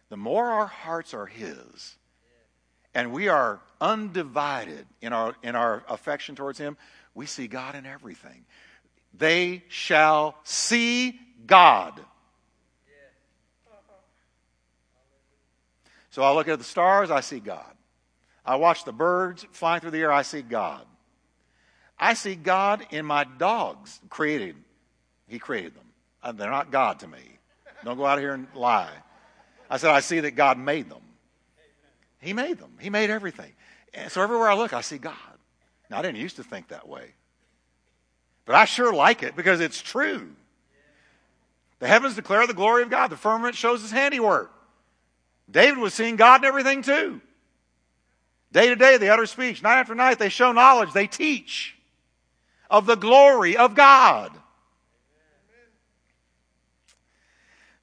the 0.09 0.17
more 0.17 0.47
our 0.47 0.67
hearts 0.67 1.13
are 1.13 1.27
His, 1.27 1.97
and 2.99 3.13
we 3.13 3.29
are 3.29 3.61
undivided 3.81 4.85
in 5.01 5.13
our, 5.13 5.37
in 5.45 5.55
our 5.55 5.85
affection 5.89 6.35
towards 6.35 6.59
Him, 6.59 6.77
we 7.15 7.27
see 7.27 7.47
God 7.47 7.77
in 7.77 7.87
everything. 7.87 8.45
They 9.17 9.63
shall 9.69 10.35
see 10.43 11.17
God. 11.47 12.01
So 16.11 16.25
I 16.25 16.33
look 16.33 16.49
at 16.49 16.59
the 16.59 16.65
stars, 16.65 17.13
I 17.13 17.21
see 17.21 17.39
God. 17.39 17.73
I 18.45 18.57
watch 18.57 18.85
the 18.85 18.93
birds 18.93 19.47
flying 19.53 19.81
through 19.81 19.93
the 19.93 20.01
air, 20.01 20.11
I 20.11 20.23
see 20.23 20.43
God. 20.43 20.85
I 22.01 22.15
see 22.15 22.35
God 22.35 22.85
in 22.91 23.07
my 23.07 23.23
dogs 23.23 24.01
created. 24.11 24.57
He 25.29 25.39
created 25.39 25.77
them. 25.77 25.87
Uh, 26.21 26.33
they're 26.33 26.51
not 26.51 26.73
God 26.73 26.99
to 26.99 27.07
me. 27.07 27.39
Don't 27.85 27.97
go 27.97 28.07
out 28.07 28.19
here 28.19 28.35
and 28.35 28.49
lie. 28.57 28.91
I 29.71 29.77
said, 29.77 29.91
I 29.91 30.01
see 30.01 30.19
that 30.19 30.33
God 30.33 30.59
made 30.59 30.91
them. 30.91 31.03
He 32.21 32.33
made 32.33 32.59
them. 32.59 32.73
He 32.81 32.91
made 32.91 33.11
everything. 33.11 33.53
And 33.95 34.11
so 34.11 34.23
everywhere 34.23 34.49
I 34.49 34.55
look, 34.55 34.73
I 34.73 34.81
see 34.81 34.99
God. 34.99 35.15
Now, 35.91 35.99
I 35.99 36.03
didn't 36.03 36.21
used 36.21 36.37
to 36.37 36.45
think 36.45 36.69
that 36.69 36.89
way. 36.89 37.13
But 38.45 38.55
I 38.55 38.65
sure 38.65 38.93
like 38.93 39.23
it 39.23 39.37
because 39.37 39.61
it's 39.61 39.81
true. 39.81 40.31
The 41.79 41.89
heavens 41.89 42.17
declare 42.17 42.47
the 42.47 42.55
glory 42.55 42.83
of 42.83 42.91
God. 42.91 43.09
The 43.09 43.17
firmament 43.17 43.55
shows 43.55 43.83
his 43.83 43.91
handiwork. 43.91 44.51
David 45.51 45.79
was 45.79 45.95
seeing 45.95 46.17
God 46.17 46.43
in 46.43 46.49
everything 46.49 46.83
too. 46.83 47.21
Day 48.53 48.69
to 48.69 48.77
day, 48.77 48.97
they 48.97 49.11
utter 49.11 49.27
speech. 49.27 49.63
Night 49.63 49.79
after 49.79 49.95
night, 49.95 50.19
they 50.19 50.29
show 50.29 50.53
knowledge. 50.53 50.93
They 50.93 51.07
teach 51.07 51.77
of 52.71 52.87
the 52.87 52.97
glory 52.97 53.57
of 53.57 53.75
God. 53.75 54.33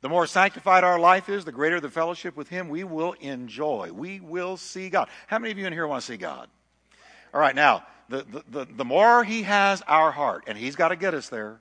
The 0.06 0.10
more 0.10 0.28
sanctified 0.28 0.84
our 0.84 1.00
life 1.00 1.30
is, 1.30 1.46
the 1.46 1.52
greater 1.52 1.80
the 1.80 1.90
fellowship 1.90 2.38
with 2.38 2.48
Him 2.48 2.70
we 2.70 2.84
will 2.84 3.14
enjoy. 3.14 3.90
We 3.92 4.20
will 4.20 4.56
see 4.56 4.88
God. 4.88 5.10
How 5.26 5.40
many 5.40 5.52
of 5.52 5.58
you 5.58 5.66
in 5.66 5.74
here 5.74 5.88
want 5.88 6.02
to 6.02 6.06
see 6.06 6.16
God? 6.16 6.48
All 7.34 7.42
right, 7.42 7.56
now, 7.56 7.88
the, 8.08 8.18
the, 8.22 8.44
the, 8.48 8.66
the 8.72 8.86
more 8.86 9.24
He 9.24 9.42
has 9.42 9.82
our 9.88 10.12
heart, 10.12 10.44
and 10.46 10.60
He's 10.60 10.76
got 10.76 10.90
to 10.90 10.96
get 10.96 11.16
us 11.16 11.30
there, 11.30 11.60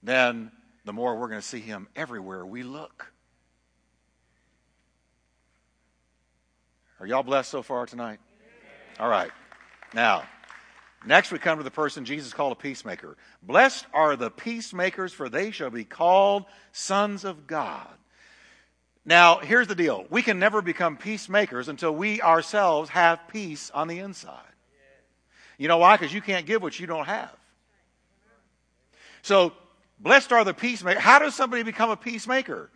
then 0.00 0.52
the 0.84 0.92
more 0.92 1.16
we're 1.16 1.26
going 1.26 1.40
to 1.40 1.44
see 1.44 1.58
Him 1.58 1.88
everywhere 1.96 2.46
we 2.46 2.62
look. 2.62 3.12
Are 7.00 7.06
y'all 7.08 7.24
blessed 7.24 7.50
so 7.50 7.62
far 7.62 7.84
tonight? 7.86 8.20
All 9.00 9.08
right. 9.08 9.32
Now, 9.92 10.22
next 11.06 11.32
we 11.32 11.38
come 11.38 11.58
to 11.58 11.64
the 11.64 11.70
person 11.70 12.04
Jesus 12.04 12.32
called 12.32 12.52
a 12.52 12.56
peacemaker. 12.56 13.16
Blessed 13.42 13.86
are 13.92 14.16
the 14.16 14.30
peacemakers, 14.30 15.12
for 15.12 15.28
they 15.28 15.50
shall 15.50 15.70
be 15.70 15.84
called 15.84 16.44
sons 16.72 17.24
of 17.24 17.46
God. 17.46 17.88
Now, 19.04 19.38
here's 19.38 19.66
the 19.66 19.74
deal. 19.74 20.06
We 20.08 20.22
can 20.22 20.38
never 20.38 20.62
become 20.62 20.96
peacemakers 20.96 21.68
until 21.68 21.94
we 21.94 22.22
ourselves 22.22 22.90
have 22.90 23.28
peace 23.28 23.70
on 23.70 23.88
the 23.88 23.98
inside. 23.98 24.40
You 25.58 25.68
know 25.68 25.78
why? 25.78 25.96
Because 25.96 26.12
you 26.12 26.22
can't 26.22 26.46
give 26.46 26.62
what 26.62 26.78
you 26.80 26.86
don't 26.86 27.06
have. 27.06 27.34
So, 29.22 29.52
blessed 30.00 30.32
are 30.32 30.44
the 30.44 30.54
peacemakers. 30.54 31.02
How 31.02 31.18
does 31.18 31.34
somebody 31.34 31.62
become 31.62 31.90
a 31.90 31.96
peacemaker? 31.96 32.70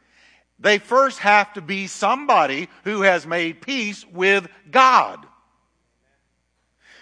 They 0.58 0.78
first 0.78 1.20
have 1.20 1.52
to 1.54 1.60
be 1.60 1.86
somebody 1.86 2.68
who 2.84 3.02
has 3.02 3.26
made 3.26 3.62
peace 3.62 4.04
with 4.06 4.48
God. 4.70 5.24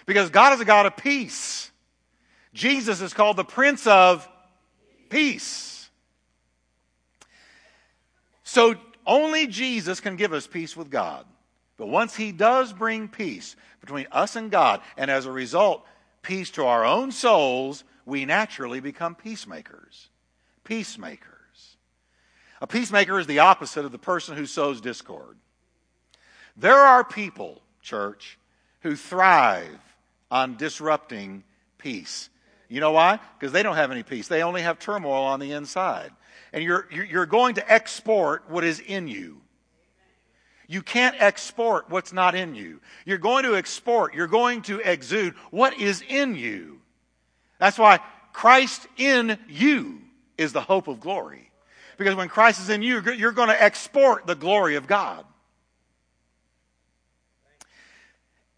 Because 0.07 0.31
God 0.31 0.53
is 0.53 0.61
a 0.61 0.65
God 0.65 0.87
of 0.87 0.97
peace. 0.97 1.69
Jesus 2.53 3.01
is 3.01 3.13
called 3.13 3.37
the 3.37 3.43
Prince 3.43 3.85
of 3.85 4.27
Peace. 5.09 5.89
So 8.43 8.75
only 9.05 9.45
Jesus 9.45 9.99
can 9.99 10.15
give 10.15 10.33
us 10.33 10.47
peace 10.47 10.75
with 10.75 10.89
God. 10.89 11.25
But 11.77 11.89
once 11.89 12.15
He 12.15 12.31
does 12.31 12.73
bring 12.73 13.09
peace 13.09 13.55
between 13.81 14.07
us 14.11 14.35
and 14.35 14.49
God, 14.49 14.81
and 14.97 15.11
as 15.11 15.25
a 15.25 15.31
result, 15.31 15.85
peace 16.23 16.49
to 16.51 16.65
our 16.65 16.83
own 16.83 17.11
souls, 17.11 17.83
we 18.05 18.25
naturally 18.25 18.79
become 18.79 19.13
peacemakers. 19.13 20.09
Peacemakers. 20.63 21.27
A 22.61 22.67
peacemaker 22.67 23.19
is 23.19 23.27
the 23.27 23.39
opposite 23.39 23.85
of 23.85 23.91
the 23.91 23.99
person 23.99 24.37
who 24.37 24.45
sows 24.45 24.81
discord. 24.81 25.37
There 26.55 26.79
are 26.79 27.03
people, 27.03 27.61
church, 27.81 28.39
who 28.81 28.95
thrive 28.95 29.79
on 30.29 30.57
disrupting 30.57 31.43
peace. 31.77 32.29
You 32.69 32.81
know 32.81 32.91
why? 32.91 33.19
Because 33.39 33.53
they 33.53 33.63
don't 33.63 33.75
have 33.75 33.91
any 33.91 34.03
peace. 34.03 34.27
They 34.27 34.43
only 34.43 34.61
have 34.61 34.79
turmoil 34.79 35.23
on 35.23 35.39
the 35.39 35.53
inside. 35.53 36.11
And 36.51 36.63
you're, 36.63 36.87
you're 36.91 37.25
going 37.25 37.55
to 37.55 37.71
export 37.71 38.49
what 38.49 38.63
is 38.63 38.79
in 38.79 39.07
you. 39.07 39.41
You 40.67 40.81
can't 40.81 41.15
export 41.19 41.89
what's 41.89 42.11
not 42.11 42.35
in 42.35 42.53
you. 42.53 42.81
You're 43.05 43.17
going 43.17 43.45
to 43.45 43.55
export, 43.55 44.13
you're 44.13 44.27
going 44.27 44.63
to 44.63 44.79
exude 44.79 45.33
what 45.49 45.79
is 45.79 46.03
in 46.07 46.35
you. 46.35 46.81
That's 47.57 47.79
why 47.79 47.99
Christ 48.33 48.85
in 48.97 49.39
you 49.47 50.01
is 50.37 50.51
the 50.51 50.61
hope 50.61 50.89
of 50.89 50.99
glory. 50.99 51.49
Because 51.97 52.15
when 52.15 52.27
Christ 52.27 52.59
is 52.59 52.69
in 52.69 52.81
you, 52.81 53.01
you're 53.13 53.31
going 53.31 53.47
to 53.47 53.63
export 53.63 54.27
the 54.27 54.35
glory 54.35 54.75
of 54.75 54.87
God. 54.87 55.25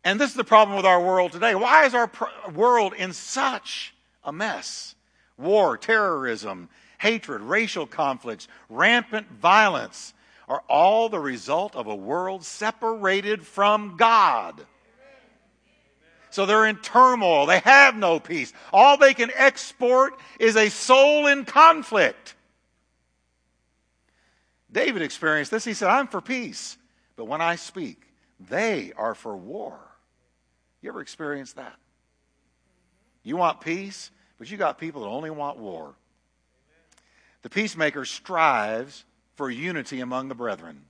And 0.04 0.20
this 0.20 0.32
is 0.32 0.36
the 0.36 0.44
problem 0.44 0.78
with 0.78 0.86
our 0.86 1.04
world 1.04 1.32
today. 1.32 1.56
Why 1.56 1.86
is 1.86 1.94
our 1.94 2.10
world 2.54 2.94
in 2.94 3.14
such 3.14 3.94
a 4.24 4.32
mess? 4.32 4.96
War, 5.38 5.78
terrorism, 5.78 6.70
hatred, 7.00 7.42
racial 7.42 7.86
conflicts, 7.86 8.48
rampant 8.70 9.30
violence 9.30 10.14
are 10.48 10.64
all 10.68 11.10
the 11.10 11.20
result 11.20 11.76
of 11.76 11.88
a 11.88 11.96
world 11.96 12.44
separated 12.44 13.46
from 13.46 13.98
God. 13.98 14.66
So 16.32 16.46
they're 16.46 16.68
in 16.68 16.78
turmoil. 16.78 17.46
They 17.46 17.60
have 17.60 17.96
no 17.96 18.20
peace. 18.20 18.54
All 18.72 18.98
they 18.98 19.14
can 19.14 19.32
export 19.36 20.14
is 20.40 20.56
a 20.56 20.70
soul 20.70 21.28
in 21.28 21.46
conflict. 21.46 22.36
David 24.72 25.02
experienced 25.02 25.52
this. 25.52 25.66
He 25.66 25.74
said, 25.74 25.90
I'm 25.90 26.08
for 26.08 26.22
peace, 26.22 26.78
but 27.16 27.26
when 27.26 27.42
I 27.42 27.56
speak, 27.56 28.02
they 28.40 28.94
are 28.96 29.16
for 29.16 29.36
war. 29.36 29.80
You 30.82 30.90
ever 30.90 31.02
experienced 31.02 31.56
that? 31.58 31.76
You 33.24 33.36
want 33.38 33.62
peace, 33.62 34.12
but 34.38 34.50
you 34.50 34.58
got 34.58 34.78
people 34.78 35.02
that 35.02 35.08
only 35.08 35.30
want 35.30 35.58
war. 35.58 35.96
The 37.42 37.50
peacemaker 37.50 38.06
strives 38.06 39.06
for 39.36 39.50
unity 39.50 40.00
among 40.00 40.28
the 40.28 40.36
brethren. 40.36 40.82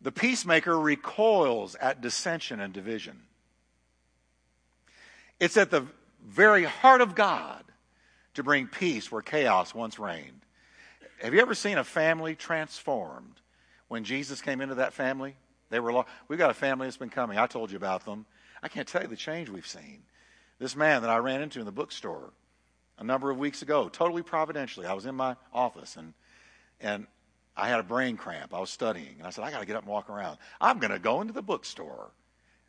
The 0.00 0.12
peacemaker 0.12 0.78
recoils 0.78 1.74
at 1.76 2.00
dissension 2.00 2.60
and 2.60 2.72
division. 2.72 3.22
It's 5.38 5.56
at 5.56 5.70
the 5.70 5.86
very 6.26 6.64
heart 6.64 7.00
of 7.00 7.14
God 7.14 7.64
to 8.34 8.42
bring 8.42 8.66
peace 8.66 9.10
where 9.10 9.22
chaos 9.22 9.74
once 9.74 9.98
reigned. 9.98 10.42
Have 11.20 11.34
you 11.34 11.40
ever 11.40 11.54
seen 11.54 11.78
a 11.78 11.84
family 11.84 12.34
transformed 12.34 13.40
when 13.88 14.04
Jesus 14.04 14.40
came 14.40 14.60
into 14.60 14.76
that 14.76 14.92
family? 14.94 15.36
They 15.68 15.80
were. 15.80 15.92
Lo- 15.92 16.06
We've 16.28 16.38
got 16.38 16.50
a 16.50 16.54
family 16.54 16.86
that's 16.86 16.96
been 16.96 17.10
coming. 17.10 17.38
I 17.38 17.46
told 17.46 17.70
you 17.70 17.76
about 17.76 18.04
them. 18.04 18.26
I 18.62 18.68
can't 18.68 18.86
tell 18.86 19.02
you 19.02 19.08
the 19.08 19.16
change 19.16 19.48
we've 19.48 19.66
seen. 19.66 20.02
This 20.58 20.76
man 20.76 21.02
that 21.02 21.10
I 21.10 21.18
ran 21.18 21.40
into 21.40 21.60
in 21.60 21.66
the 21.66 21.72
bookstore 21.72 22.32
a 22.98 23.04
number 23.04 23.30
of 23.30 23.38
weeks 23.38 23.62
ago, 23.62 23.88
totally 23.88 24.22
providentially, 24.22 24.86
I 24.86 24.92
was 24.92 25.06
in 25.06 25.14
my 25.14 25.36
office 25.52 25.96
and 25.96 26.12
and 26.80 27.06
I 27.56 27.68
had 27.68 27.80
a 27.80 27.82
brain 27.82 28.16
cramp. 28.16 28.54
I 28.54 28.60
was 28.60 28.70
studying, 28.70 29.16
and 29.18 29.26
I 29.26 29.30
said, 29.30 29.44
I 29.44 29.50
got 29.50 29.60
to 29.60 29.66
get 29.66 29.76
up 29.76 29.82
and 29.82 29.92
walk 29.92 30.08
around. 30.08 30.38
I'm 30.60 30.78
going 30.78 30.92
to 30.92 30.98
go 30.98 31.20
into 31.20 31.34
the 31.34 31.42
bookstore. 31.42 32.10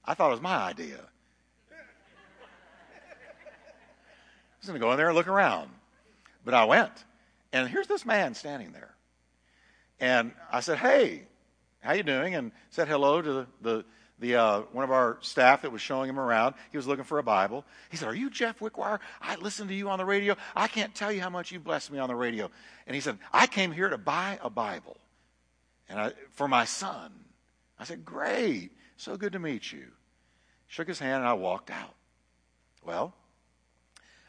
I 0.03 0.13
thought 0.13 0.27
it 0.27 0.31
was 0.31 0.41
my 0.41 0.57
idea. 0.57 0.99
I 4.51 4.59
was 4.59 4.67
going 4.67 4.79
to 4.79 4.85
go 4.85 4.91
in 4.91 4.97
there 4.97 5.07
and 5.07 5.15
look 5.15 5.27
around, 5.27 5.69
but 6.43 6.53
I 6.53 6.65
went. 6.65 6.91
And 7.53 7.69
here's 7.69 7.87
this 7.87 8.05
man 8.05 8.35
standing 8.35 8.73
there. 8.73 8.93
And 9.99 10.33
I 10.51 10.59
said, 10.59 10.77
hey, 10.77 11.23
how 11.79 11.93
you 11.93 12.03
doing? 12.03 12.35
And 12.35 12.51
said 12.69 12.87
hello 12.87 13.21
to 13.21 13.33
the, 13.33 13.47
the, 13.61 13.85
the 14.21 14.35
uh, 14.35 14.61
one 14.71 14.83
of 14.83 14.91
our 14.91 15.17
staff 15.21 15.63
that 15.63 15.71
was 15.71 15.81
showing 15.81 16.07
him 16.07 16.19
around. 16.19 16.55
He 16.71 16.77
was 16.77 16.87
looking 16.87 17.03
for 17.03 17.17
a 17.17 17.23
Bible. 17.23 17.65
He 17.89 17.97
said, 17.97 18.07
are 18.07 18.15
you 18.15 18.29
Jeff 18.29 18.59
Wickwire? 18.59 18.99
I 19.19 19.35
listened 19.35 19.69
to 19.69 19.75
you 19.75 19.89
on 19.89 19.97
the 19.97 20.05
radio. 20.05 20.37
I 20.55 20.67
can't 20.67 20.95
tell 20.95 21.11
you 21.11 21.19
how 21.19 21.29
much 21.29 21.51
you 21.51 21.59
blessed 21.59 21.91
me 21.91 21.99
on 21.99 22.07
the 22.07 22.15
radio. 22.15 22.49
And 22.87 22.95
he 22.95 23.01
said, 23.01 23.17
I 23.33 23.47
came 23.47 23.71
here 23.71 23.89
to 23.89 23.97
buy 23.97 24.39
a 24.41 24.49
Bible 24.49 24.95
and 25.89 25.99
I, 25.99 26.11
for 26.31 26.47
my 26.47 26.65
son. 26.65 27.11
I 27.79 27.83
said, 27.83 28.05
great. 28.05 28.69
So 28.95 29.17
good 29.17 29.33
to 29.33 29.39
meet 29.39 29.73
you. 29.73 29.87
Shook 30.67 30.87
his 30.87 30.99
hand 30.99 31.17
and 31.17 31.27
I 31.27 31.33
walked 31.33 31.71
out. 31.71 31.95
Well, 32.85 33.13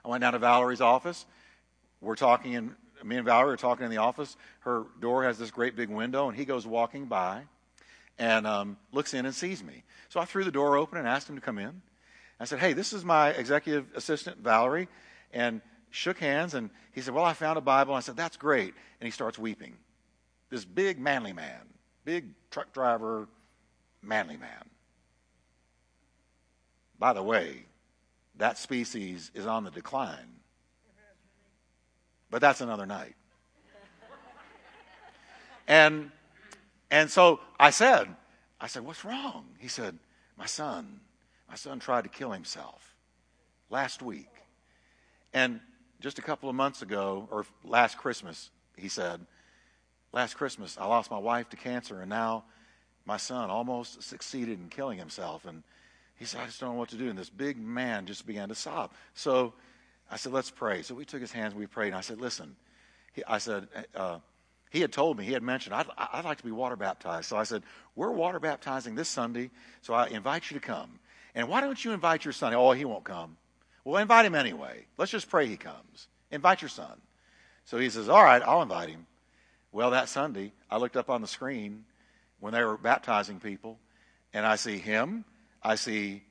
I 0.04 0.08
went 0.08 0.22
down 0.22 0.32
to 0.32 0.38
Valerie's 0.38 0.80
office. 0.80 1.26
We're 2.00 2.16
talking 2.16 2.54
in 2.54 2.74
me 3.04 3.16
and 3.16 3.26
Valerie 3.26 3.54
are 3.54 3.56
talking 3.58 3.84
in 3.84 3.90
the 3.90 3.98
office. 3.98 4.36
Her 4.60 4.84
door 5.00 5.24
has 5.24 5.36
this 5.36 5.50
great 5.50 5.74
big 5.74 5.88
window, 5.88 6.28
and 6.28 6.38
he 6.38 6.44
goes 6.44 6.66
walking 6.66 7.06
by 7.06 7.42
and 8.18 8.46
um, 8.46 8.76
looks 8.92 9.14
in 9.14 9.26
and 9.26 9.34
sees 9.34 9.62
me. 9.62 9.84
So 10.08 10.20
I 10.20 10.24
threw 10.24 10.44
the 10.44 10.52
door 10.52 10.76
open 10.76 10.98
and 10.98 11.08
asked 11.08 11.28
him 11.28 11.36
to 11.36 11.40
come 11.40 11.58
in. 11.58 11.82
I 12.38 12.44
said, 12.44 12.58
Hey, 12.58 12.72
this 12.72 12.92
is 12.92 13.04
my 13.04 13.30
executive 13.30 13.86
assistant, 13.94 14.38
Valerie, 14.38 14.88
and 15.32 15.60
shook 15.90 16.18
hands. 16.18 16.54
And 16.54 16.70
he 16.92 17.00
said, 17.00 17.14
Well, 17.14 17.24
I 17.24 17.32
found 17.32 17.58
a 17.58 17.60
Bible. 17.60 17.94
And 17.94 17.98
I 17.98 18.04
said, 18.04 18.16
That's 18.16 18.36
great. 18.36 18.74
And 19.00 19.06
he 19.06 19.10
starts 19.10 19.38
weeping. 19.38 19.76
This 20.50 20.64
big, 20.64 20.98
manly 20.98 21.32
man, 21.32 21.60
big 22.04 22.34
truck 22.50 22.72
driver, 22.72 23.28
manly 24.02 24.36
man. 24.36 24.64
By 26.98 27.12
the 27.12 27.22
way, 27.22 27.64
that 28.36 28.58
species 28.58 29.30
is 29.34 29.46
on 29.46 29.64
the 29.64 29.70
decline. 29.70 30.40
But 32.30 32.40
that's 32.40 32.60
another 32.60 32.86
night. 32.86 33.14
And 35.68 36.10
and 36.92 37.10
so 37.10 37.40
I 37.58 37.70
said, 37.70 38.06
I 38.60 38.68
said, 38.68 38.84
what's 38.84 39.04
wrong? 39.04 39.46
He 39.58 39.66
said, 39.66 39.98
my 40.38 40.46
son, 40.46 41.00
my 41.48 41.56
son 41.56 41.80
tried 41.80 42.02
to 42.02 42.08
kill 42.08 42.30
himself 42.30 42.94
last 43.68 44.02
week. 44.02 44.28
And 45.34 45.60
just 46.00 46.18
a 46.18 46.22
couple 46.22 46.48
of 46.48 46.54
months 46.54 46.82
ago, 46.82 47.26
or 47.30 47.44
last 47.64 47.98
Christmas, 47.98 48.50
he 48.76 48.88
said, 48.88 49.26
Last 50.12 50.34
Christmas, 50.34 50.76
I 50.78 50.84
lost 50.84 51.10
my 51.10 51.18
wife 51.18 51.48
to 51.50 51.56
cancer, 51.56 52.00
and 52.00 52.10
now 52.10 52.44
my 53.06 53.16
son 53.16 53.48
almost 53.48 54.02
succeeded 54.02 54.60
in 54.60 54.68
killing 54.68 54.98
himself. 54.98 55.46
And 55.46 55.62
he 56.16 56.26
said, 56.26 56.42
I 56.42 56.46
just 56.46 56.60
don't 56.60 56.74
know 56.74 56.78
what 56.78 56.90
to 56.90 56.96
do. 56.96 57.08
And 57.08 57.18
this 57.18 57.30
big 57.30 57.56
man 57.56 58.04
just 58.04 58.26
began 58.26 58.50
to 58.50 58.54
sob. 58.54 58.92
So 59.14 59.54
I 60.10 60.16
said, 60.16 60.32
Let's 60.32 60.50
pray. 60.50 60.82
So 60.82 60.94
we 60.94 61.06
took 61.06 61.20
his 61.20 61.32
hands, 61.32 61.54
we 61.54 61.66
prayed, 61.66 61.88
and 61.88 61.96
I 61.96 62.02
said, 62.02 62.20
Listen, 62.20 62.54
he, 63.14 63.24
I 63.26 63.38
said, 63.38 63.68
uh, 63.94 64.18
he 64.72 64.80
had 64.80 64.90
told 64.90 65.18
me, 65.18 65.26
he 65.26 65.34
had 65.34 65.42
mentioned, 65.42 65.74
I'd, 65.74 65.86
I'd 65.98 66.24
like 66.24 66.38
to 66.38 66.44
be 66.44 66.50
water 66.50 66.76
baptized. 66.76 67.26
So 67.26 67.36
I 67.36 67.42
said, 67.42 67.62
We're 67.94 68.10
water 68.10 68.40
baptizing 68.40 68.94
this 68.94 69.10
Sunday, 69.10 69.50
so 69.82 69.92
I 69.92 70.06
invite 70.06 70.50
you 70.50 70.58
to 70.58 70.66
come. 70.66 70.98
And 71.34 71.46
why 71.46 71.60
don't 71.60 71.84
you 71.84 71.92
invite 71.92 72.24
your 72.24 72.32
son? 72.32 72.54
Oh, 72.54 72.72
he 72.72 72.86
won't 72.86 73.04
come. 73.04 73.36
Well, 73.84 74.00
invite 74.00 74.24
him 74.24 74.34
anyway. 74.34 74.86
Let's 74.96 75.12
just 75.12 75.28
pray 75.28 75.46
he 75.46 75.58
comes. 75.58 76.08
Invite 76.30 76.62
your 76.62 76.70
son. 76.70 77.02
So 77.66 77.76
he 77.76 77.90
says, 77.90 78.08
All 78.08 78.24
right, 78.24 78.40
I'll 78.40 78.62
invite 78.62 78.88
him. 78.88 79.06
Well, 79.72 79.90
that 79.90 80.08
Sunday, 80.08 80.52
I 80.70 80.78
looked 80.78 80.96
up 80.96 81.10
on 81.10 81.20
the 81.20 81.28
screen 81.28 81.84
when 82.40 82.54
they 82.54 82.64
were 82.64 82.78
baptizing 82.78 83.40
people, 83.40 83.78
and 84.32 84.46
I 84.46 84.56
see 84.56 84.78
him, 84.78 85.26
I 85.62 85.74
see 85.74 86.22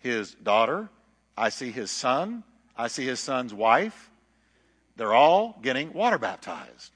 his 0.00 0.34
daughter, 0.34 0.90
I 1.38 1.48
see 1.48 1.70
his 1.70 1.90
son, 1.90 2.44
I 2.76 2.88
see 2.88 3.06
his 3.06 3.18
son's 3.18 3.54
wife. 3.54 4.10
They're 4.96 5.14
all 5.14 5.58
getting 5.62 5.94
water 5.94 6.18
baptized. 6.18 6.92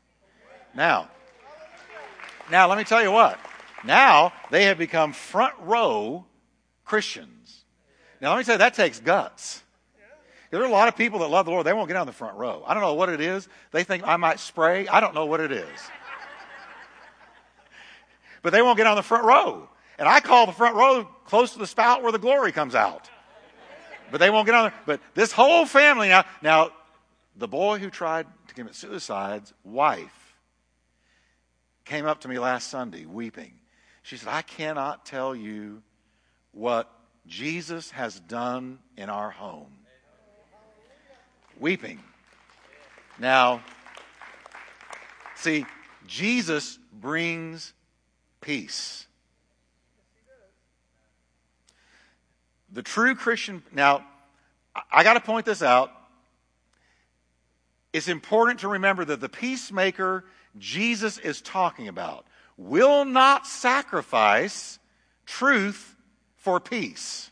Now, 0.74 1.08
now 2.50 2.68
let 2.68 2.78
me 2.78 2.84
tell 2.84 3.02
you 3.02 3.12
what. 3.12 3.38
Now 3.84 4.32
they 4.50 4.64
have 4.64 4.78
become 4.78 5.12
front 5.12 5.54
row 5.60 6.24
Christians. 6.84 7.64
Now 8.20 8.30
let 8.30 8.38
me 8.38 8.44
tell 8.44 8.54
you 8.54 8.58
that 8.58 8.74
takes 8.74 9.00
guts. 9.00 9.62
There 10.50 10.60
are 10.60 10.66
a 10.66 10.70
lot 10.70 10.88
of 10.88 10.96
people 10.96 11.20
that 11.20 11.28
love 11.28 11.46
the 11.46 11.50
Lord. 11.50 11.66
They 11.66 11.72
won't 11.72 11.88
get 11.88 11.96
on 11.96 12.06
the 12.06 12.12
front 12.12 12.36
row. 12.36 12.62
I 12.66 12.74
don't 12.74 12.82
know 12.82 12.92
what 12.92 13.08
it 13.08 13.22
is. 13.22 13.48
They 13.70 13.84
think 13.84 14.06
I 14.06 14.16
might 14.16 14.38
spray. 14.38 14.86
I 14.86 15.00
don't 15.00 15.14
know 15.14 15.24
what 15.24 15.40
it 15.40 15.50
is. 15.50 15.80
but 18.42 18.52
they 18.52 18.60
won't 18.60 18.76
get 18.76 18.86
on 18.86 18.96
the 18.96 19.02
front 19.02 19.24
row. 19.24 19.68
And 19.98 20.06
I 20.06 20.20
call 20.20 20.44
the 20.46 20.52
front 20.52 20.76
row 20.76 21.04
close 21.24 21.54
to 21.54 21.58
the 21.58 21.66
spout 21.66 22.02
where 22.02 22.12
the 22.12 22.18
glory 22.18 22.52
comes 22.52 22.74
out. 22.74 23.08
But 24.10 24.18
they 24.18 24.28
won't 24.28 24.44
get 24.44 24.54
on 24.54 24.64
there. 24.64 24.74
But 24.84 25.00
this 25.14 25.32
whole 25.32 25.64
family 25.64 26.08
now, 26.08 26.24
now 26.42 26.70
the 27.36 27.48
boy 27.48 27.78
who 27.78 27.88
tried 27.88 28.26
to 28.48 28.54
commit 28.54 28.74
suicide's 28.74 29.54
wife 29.64 30.21
came 31.84 32.06
up 32.06 32.20
to 32.20 32.28
me 32.28 32.38
last 32.38 32.70
Sunday 32.70 33.06
weeping. 33.06 33.52
She 34.02 34.16
said, 34.16 34.28
I 34.28 34.42
cannot 34.42 35.06
tell 35.06 35.34
you 35.34 35.82
what 36.52 36.90
Jesus 37.26 37.90
has 37.92 38.18
done 38.18 38.78
in 38.96 39.08
our 39.08 39.30
home. 39.30 39.72
Weeping. 41.58 42.00
Now, 43.18 43.62
see, 45.36 45.64
Jesus 46.06 46.78
brings 46.92 47.72
peace. 48.40 49.06
The 52.72 52.82
true 52.82 53.14
Christian, 53.14 53.62
now, 53.72 54.04
I 54.90 55.04
got 55.04 55.14
to 55.14 55.20
point 55.20 55.44
this 55.44 55.62
out. 55.62 55.92
It's 57.92 58.08
important 58.08 58.60
to 58.60 58.68
remember 58.68 59.04
that 59.04 59.20
the 59.20 59.28
peacemaker 59.28 60.24
Jesus 60.58 61.18
is 61.18 61.40
talking 61.40 61.88
about 61.88 62.26
will 62.56 63.04
not 63.04 63.46
sacrifice 63.46 64.78
truth 65.26 65.96
for 66.36 66.60
peace. 66.60 67.30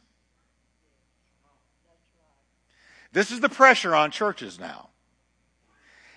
This 3.12 3.30
is 3.30 3.40
the 3.40 3.48
pressure 3.48 3.94
on 3.94 4.10
churches 4.10 4.58
now. 4.58 4.88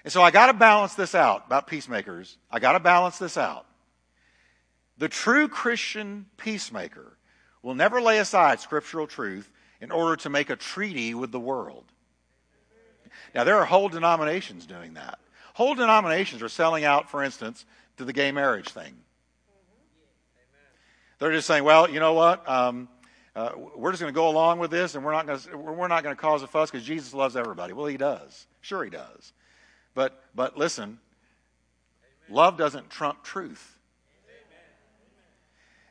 And 0.04 0.12
so 0.12 0.22
I 0.22 0.32
got 0.32 0.47
to 0.47 0.54
balance 0.54 0.95
this 0.95 1.16
out 1.16 1.45
about 1.47 1.68
peacemakers. 1.68 2.38
I 2.51 2.60
got 2.60 2.74
to 2.74 2.80
balance 2.80 3.18
this 3.18 3.38
out. 3.38 3.66
The 4.97 5.10
true 5.10 5.47
Christian 5.47 6.28
peacemaker 6.38 7.18
will 7.62 7.76
never 7.76 8.01
lay 8.01 8.20
aside 8.20 8.60
scriptural 8.60 9.08
truth 9.08 9.49
in 9.82 9.91
order 9.91 10.16
to 10.18 10.30
make 10.30 10.49
a 10.49 10.56
treaty 10.56 11.14
with 11.14 11.32
the 11.32 11.39
world. 11.39 11.86
Now, 13.34 13.43
there 13.43 13.58
are 13.58 13.66
whole 13.66 13.89
denominations 13.89 14.66
doing 14.66 14.93
that. 14.93 15.20
Whole 15.54 15.76
denominations 15.76 16.41
are 16.41 16.49
selling 16.49 16.84
out, 16.84 17.10
for 17.10 17.24
instance, 17.24 17.66
to 17.97 18.06
the 18.06 18.14
gay 18.14 18.32
marriage 18.32 18.70
thing. 18.70 18.95
They're 21.20 21.32
just 21.32 21.47
saying, 21.47 21.64
well, 21.64 21.89
you 21.89 21.99
know 21.99 22.14
what? 22.14 22.47
Um, 22.49 22.89
uh, 23.36 23.51
we're 23.76 23.91
just 23.91 24.01
going 24.01 24.14
to 24.14 24.16
go 24.16 24.30
along 24.30 24.60
with 24.60 24.72
this, 24.72 24.95
and 24.95 25.04
we're 25.04 25.14
not 25.14 25.26
going 25.26 25.39
to 25.39 26.16
cause 26.16 26.43
a 26.43 26.47
fuss 26.47 26.70
because 26.70 26.86
Jesus 26.86 27.14
loves 27.14 27.36
everybody. 27.36 27.74
Well, 27.74 27.86
he 27.86 27.97
does. 27.97 28.45
Sure, 28.62 28.84
he 28.84 28.89
does. 28.89 29.34
But 29.95 30.22
but 30.36 30.58
listen, 30.58 30.99
love 32.30 32.58
doesn't 32.58 32.89
trump 32.89 33.24
truth. 33.24 33.78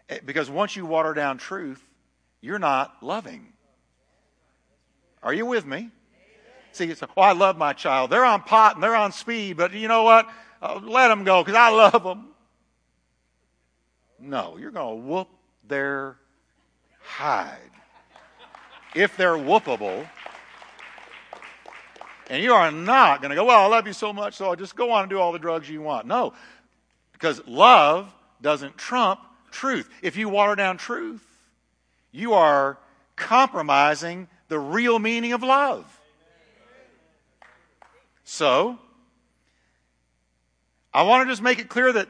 Eh, 0.08 0.18
because 0.24 0.50
once 0.50 0.76
you 0.76 0.86
water 0.86 1.14
down 1.14 1.38
truth, 1.38 1.82
you're 2.40 2.58
not 2.58 3.02
loving. 3.02 3.52
Are 5.22 5.32
you 5.32 5.46
with 5.46 5.64
me? 5.64 5.90
See, 6.72 6.86
it's, 6.86 7.02
oh, 7.02 7.20
I 7.20 7.32
love 7.32 7.56
my 7.58 7.72
child. 7.72 8.10
They're 8.10 8.24
on 8.24 8.42
pot 8.42 8.74
and 8.74 8.82
they're 8.82 8.96
on 8.96 9.12
speed, 9.12 9.56
but 9.56 9.72
you 9.72 9.88
know 9.88 10.02
what? 10.04 10.28
Uh, 10.60 10.80
let 10.82 11.08
them 11.08 11.24
go 11.24 11.42
because 11.42 11.56
I 11.56 11.70
love 11.70 12.02
them. 12.02 12.28
No, 14.18 14.56
you're 14.56 14.70
going 14.70 15.02
to 15.02 15.06
whoop 15.06 15.28
their 15.66 16.16
hide. 17.02 17.58
If 18.94 19.16
they're 19.16 19.36
whoopable, 19.36 20.06
and 22.30 22.42
you 22.42 22.54
are 22.54 22.70
not 22.70 23.20
going 23.20 23.30
to 23.30 23.34
go, 23.34 23.44
well, 23.44 23.60
I 23.60 23.66
love 23.66 23.86
you 23.86 23.92
so 23.92 24.12
much, 24.12 24.34
so 24.34 24.46
I'll 24.46 24.56
just 24.56 24.76
go 24.76 24.92
on 24.92 25.02
and 25.02 25.10
do 25.10 25.18
all 25.18 25.32
the 25.32 25.38
drugs 25.38 25.68
you 25.68 25.82
want. 25.82 26.06
No, 26.06 26.32
because 27.12 27.46
love 27.46 28.12
doesn't 28.40 28.78
trump 28.78 29.20
truth. 29.50 29.90
If 30.02 30.16
you 30.16 30.28
water 30.28 30.54
down 30.54 30.76
truth, 30.76 31.24
you 32.12 32.34
are 32.34 32.78
compromising 33.16 34.28
the 34.48 34.58
real 34.58 34.98
meaning 34.98 35.32
of 35.32 35.42
love. 35.42 36.00
So, 38.24 38.78
I 40.94 41.02
want 41.02 41.26
to 41.26 41.32
just 41.32 41.42
make 41.42 41.58
it 41.58 41.68
clear 41.68 41.92
that, 41.92 42.08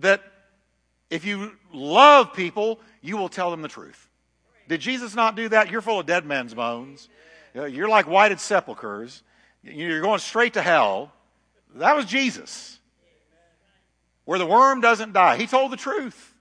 that 0.00 0.22
if 1.10 1.24
you 1.24 1.52
love 1.72 2.32
people, 2.32 2.80
you 3.00 3.16
will 3.16 3.28
tell 3.28 3.50
them 3.50 3.62
the 3.62 3.68
truth. 3.68 4.08
Did 4.68 4.80
Jesus 4.80 5.14
not 5.14 5.34
do 5.34 5.48
that? 5.48 5.70
You're 5.70 5.80
full 5.80 6.00
of 6.00 6.06
dead 6.06 6.24
men's 6.24 6.54
bones. 6.54 7.08
Uh, 7.56 7.64
you're 7.64 7.88
like 7.88 8.06
whited 8.06 8.38
sepulchres. 8.38 9.22
You're 9.62 10.00
going 10.00 10.20
straight 10.20 10.54
to 10.54 10.62
hell. 10.62 11.12
That 11.74 11.96
was 11.96 12.04
Jesus. 12.04 12.78
Where 14.24 14.38
the 14.38 14.46
worm 14.46 14.80
doesn't 14.80 15.12
die. 15.12 15.36
He 15.36 15.46
told 15.46 15.72
the 15.72 15.76
truth. 15.76 16.34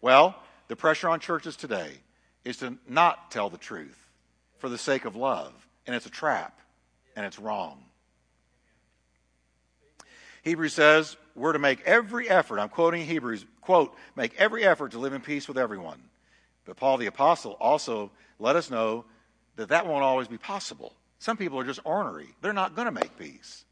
Well, 0.00 0.36
the 0.68 0.76
pressure 0.76 1.08
on 1.08 1.20
churches 1.20 1.56
today 1.56 1.90
is 2.44 2.58
to 2.58 2.76
not 2.88 3.30
tell 3.30 3.50
the 3.50 3.58
truth 3.58 4.08
for 4.58 4.68
the 4.68 4.78
sake 4.78 5.04
of 5.04 5.16
love. 5.16 5.52
And 5.86 5.94
it's 5.94 6.06
a 6.06 6.10
trap, 6.10 6.58
and 7.18 7.26
it's 7.26 7.40
wrong. 7.40 7.82
Hebrews 10.44 10.72
says 10.72 11.16
we're 11.34 11.52
to 11.52 11.58
make 11.58 11.80
every 11.80 12.30
effort, 12.30 12.60
I'm 12.60 12.68
quoting 12.68 13.04
Hebrews, 13.04 13.44
quote, 13.60 13.96
make 14.14 14.36
every 14.38 14.62
effort 14.62 14.92
to 14.92 15.00
live 15.00 15.12
in 15.12 15.20
peace 15.20 15.48
with 15.48 15.58
everyone. 15.58 16.00
But 16.64 16.76
Paul 16.76 16.96
the 16.96 17.06
Apostle 17.06 17.56
also 17.58 18.12
let 18.38 18.54
us 18.54 18.70
know 18.70 19.04
that 19.56 19.70
that 19.70 19.84
won't 19.84 20.04
always 20.04 20.28
be 20.28 20.38
possible. 20.38 20.94
Some 21.18 21.36
people 21.36 21.58
are 21.58 21.64
just 21.64 21.80
ornery, 21.82 22.28
they're 22.40 22.52
not 22.52 22.76
going 22.76 22.86
to 22.86 22.92
make 22.92 23.18
peace. 23.18 23.64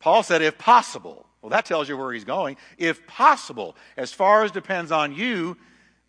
Paul 0.00 0.24
said, 0.24 0.42
if 0.42 0.58
possible. 0.58 1.26
Well, 1.42 1.50
that 1.50 1.64
tells 1.64 1.88
you 1.88 1.96
where 1.96 2.12
he's 2.12 2.24
going. 2.24 2.56
If 2.76 3.06
possible, 3.06 3.76
as 3.96 4.12
far 4.12 4.42
as 4.42 4.50
depends 4.50 4.90
on 4.90 5.14
you, 5.14 5.56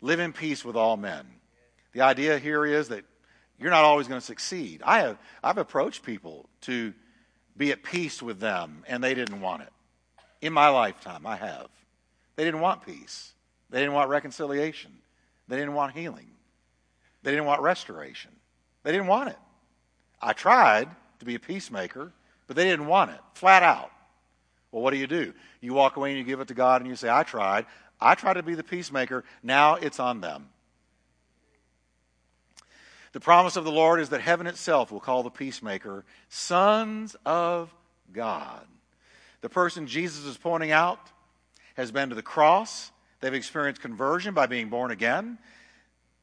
live 0.00 0.18
in 0.18 0.32
peace 0.32 0.64
with 0.64 0.74
all 0.74 0.96
men. 0.96 1.26
The 1.92 2.00
idea 2.00 2.40
here 2.40 2.66
is 2.66 2.88
that 2.88 3.04
you're 3.58 3.70
not 3.70 3.84
always 3.84 4.08
going 4.08 4.20
to 4.20 4.26
succeed. 4.26 4.82
I 4.84 5.00
have, 5.00 5.18
I've 5.42 5.58
approached 5.58 6.02
people 6.02 6.48
to 6.62 6.92
be 7.56 7.72
at 7.72 7.82
peace 7.82 8.22
with 8.22 8.38
them, 8.38 8.84
and 8.86 9.02
they 9.02 9.14
didn't 9.14 9.40
want 9.40 9.62
it. 9.62 9.72
In 10.42 10.52
my 10.52 10.68
lifetime, 10.68 11.26
I 11.26 11.36
have. 11.36 11.68
They 12.36 12.44
didn't 12.44 12.60
want 12.60 12.84
peace. 12.84 13.32
They 13.70 13.80
didn't 13.80 13.94
want 13.94 14.10
reconciliation. 14.10 14.92
They 15.48 15.56
didn't 15.56 15.74
want 15.74 15.96
healing. 15.96 16.30
They 17.22 17.30
didn't 17.30 17.46
want 17.46 17.62
restoration. 17.62 18.30
They 18.82 18.92
didn't 18.92 19.06
want 19.06 19.30
it. 19.30 19.38
I 20.20 20.32
tried 20.32 20.88
to 21.18 21.24
be 21.24 21.34
a 21.34 21.40
peacemaker, 21.40 22.12
but 22.46 22.56
they 22.56 22.64
didn't 22.64 22.86
want 22.86 23.10
it, 23.10 23.20
flat 23.34 23.62
out. 23.62 23.90
Well, 24.70 24.82
what 24.82 24.92
do 24.92 24.98
you 24.98 25.06
do? 25.06 25.32
You 25.60 25.72
walk 25.72 25.96
away 25.96 26.10
and 26.10 26.18
you 26.18 26.24
give 26.24 26.40
it 26.40 26.48
to 26.48 26.54
God 26.54 26.82
and 26.82 26.90
you 26.90 26.96
say, 26.96 27.08
I 27.08 27.22
tried. 27.22 27.66
I 28.00 28.14
tried 28.14 28.34
to 28.34 28.42
be 28.42 28.54
the 28.54 28.62
peacemaker. 28.62 29.24
Now 29.42 29.76
it's 29.76 29.98
on 29.98 30.20
them. 30.20 30.50
The 33.16 33.20
promise 33.20 33.56
of 33.56 33.64
the 33.64 33.72
Lord 33.72 33.98
is 33.98 34.10
that 34.10 34.20
heaven 34.20 34.46
itself 34.46 34.92
will 34.92 35.00
call 35.00 35.22
the 35.22 35.30
peacemaker 35.30 36.04
sons 36.28 37.16
of 37.24 37.74
God. 38.12 38.66
The 39.40 39.48
person 39.48 39.86
Jesus 39.86 40.26
is 40.26 40.36
pointing 40.36 40.70
out 40.70 41.00
has 41.78 41.90
been 41.90 42.10
to 42.10 42.14
the 42.14 42.20
cross. 42.20 42.90
They've 43.22 43.32
experienced 43.32 43.80
conversion 43.80 44.34
by 44.34 44.44
being 44.44 44.68
born 44.68 44.90
again. 44.90 45.38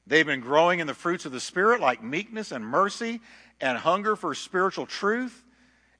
They've 0.05 0.23
been 0.23 0.39
growing 0.39 0.81
in 0.81 0.85
the 0.85 0.93
fruits 0.93 1.25
of 1.25 1.31
the 1.31 1.39
Spirit, 1.39 1.81
like 1.81 2.03
meekness 2.03 2.51
and 2.51 2.63
mercy 2.63 3.21
and 3.59 3.75
hunger 3.75 4.15
for 4.15 4.35
spiritual 4.35 4.85
truth. 4.85 5.43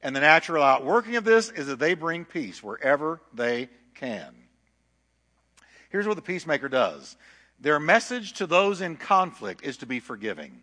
And 0.04 0.16
the 0.16 0.20
natural 0.20 0.64
outworking 0.64 1.16
of 1.16 1.24
this 1.24 1.50
is 1.50 1.66
that 1.66 1.80
they 1.80 1.96
bring 1.96 2.24
peace 2.24 2.62
wherever 2.62 3.20
they 3.34 3.70
can. 3.96 4.36
Here's 5.90 6.06
what 6.06 6.18
the 6.18 6.22
peacemaker 6.22 6.70
does 6.70 7.18
their 7.60 7.80
message 7.80 8.34
to 8.34 8.46
those 8.46 8.80
in 8.80 8.96
conflict 8.96 9.64
is 9.64 9.78
to 9.78 9.88
be 9.88 10.00
forgiving. 10.00 10.62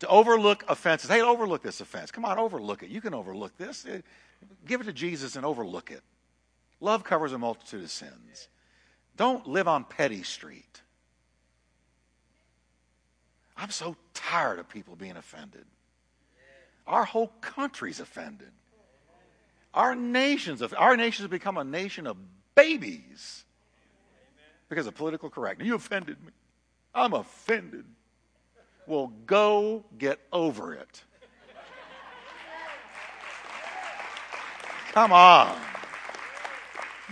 To 0.00 0.08
overlook 0.08 0.64
offenses. 0.68 1.08
Hey, 1.08 1.22
overlook 1.22 1.62
this 1.62 1.80
offense. 1.80 2.10
Come 2.10 2.24
on, 2.24 2.38
overlook 2.38 2.82
it. 2.82 2.90
You 2.90 3.00
can 3.00 3.14
overlook 3.14 3.56
this. 3.56 3.86
Uh, 3.86 4.00
give 4.66 4.80
it 4.80 4.84
to 4.84 4.92
Jesus 4.92 5.36
and 5.36 5.46
overlook 5.46 5.90
it. 5.90 6.02
Love 6.80 7.04
covers 7.04 7.32
a 7.32 7.38
multitude 7.38 7.84
of 7.84 7.90
sins. 7.90 8.48
Don't 9.16 9.46
live 9.46 9.68
on 9.68 9.84
Petty 9.84 10.22
Street. 10.22 10.82
I'm 13.56 13.70
so 13.70 13.96
tired 14.12 14.58
of 14.58 14.68
people 14.68 14.96
being 14.96 15.16
offended. 15.16 15.64
Our 16.86 17.04
whole 17.04 17.28
country's 17.40 18.00
offended. 18.00 18.50
Our 19.72 19.94
nation's 19.94 20.62
our 20.62 20.96
nation 20.96 21.24
has 21.24 21.30
become 21.30 21.56
a 21.56 21.64
nation 21.64 22.06
of 22.06 22.16
babies 22.54 23.44
because 24.68 24.86
of 24.86 24.94
political 24.94 25.30
correctness. 25.30 25.66
You 25.66 25.74
offended 25.74 26.22
me. 26.24 26.32
I'm 26.94 27.12
offended. 27.12 27.84
Well, 28.86 29.12
go 29.26 29.84
get 29.98 30.20
over 30.32 30.74
it. 30.74 31.02
Come 34.92 35.12
on. 35.12 35.56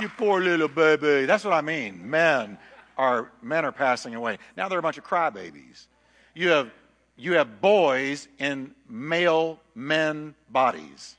You 0.01 0.09
poor 0.09 0.41
little 0.41 0.69
baby. 0.69 1.27
That's 1.27 1.45
what 1.45 1.53
I 1.53 1.61
mean. 1.61 2.09
Men 2.09 2.59
are 2.97 3.31
men 3.43 3.65
are 3.65 3.73
passing 3.73 4.15
away. 4.15 4.39
Now 4.57 4.69
they're 4.69 4.79
a 4.79 4.83
bunch 4.83 4.99
of 4.99 5.05
crybabies. 5.05 5.87
You 6.35 6.51
have 6.51 6.71
you 7.17 7.35
have 7.35 7.61
boys 7.61 8.29
in 8.39 8.75
male 8.89 9.59
men 9.75 10.35
bodies. 10.51 11.17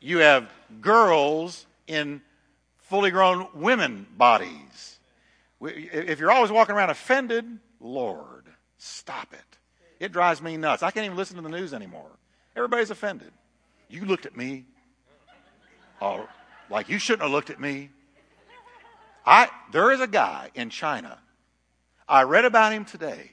You 0.00 0.18
have 0.18 0.50
girls 0.80 1.66
in 1.86 2.22
fully 2.78 3.10
grown 3.10 3.46
women 3.54 4.06
bodies. 4.16 4.98
If 5.60 6.20
you're 6.20 6.30
always 6.30 6.50
walking 6.50 6.74
around 6.74 6.90
offended, 6.90 7.58
Lord, 7.80 8.37
stop 8.78 9.32
it. 9.32 9.58
It 10.00 10.12
drives 10.12 10.40
me 10.40 10.56
nuts. 10.56 10.82
I 10.82 10.90
can't 10.90 11.04
even 11.04 11.16
listen 11.16 11.36
to 11.36 11.42
the 11.42 11.48
news 11.48 11.74
anymore. 11.74 12.10
Everybody's 12.56 12.90
offended. 12.90 13.32
You 13.88 14.04
looked 14.04 14.26
at 14.26 14.36
me. 14.36 14.64
Oh, 16.00 16.28
like 16.70 16.88
you 16.88 16.98
shouldn't 16.98 17.22
have 17.22 17.30
looked 17.30 17.50
at 17.50 17.60
me. 17.60 17.90
I 19.26 19.48
there 19.72 19.90
is 19.90 20.00
a 20.00 20.06
guy 20.06 20.50
in 20.54 20.70
China. 20.70 21.18
I 22.08 22.22
read 22.22 22.44
about 22.44 22.72
him 22.72 22.84
today. 22.84 23.32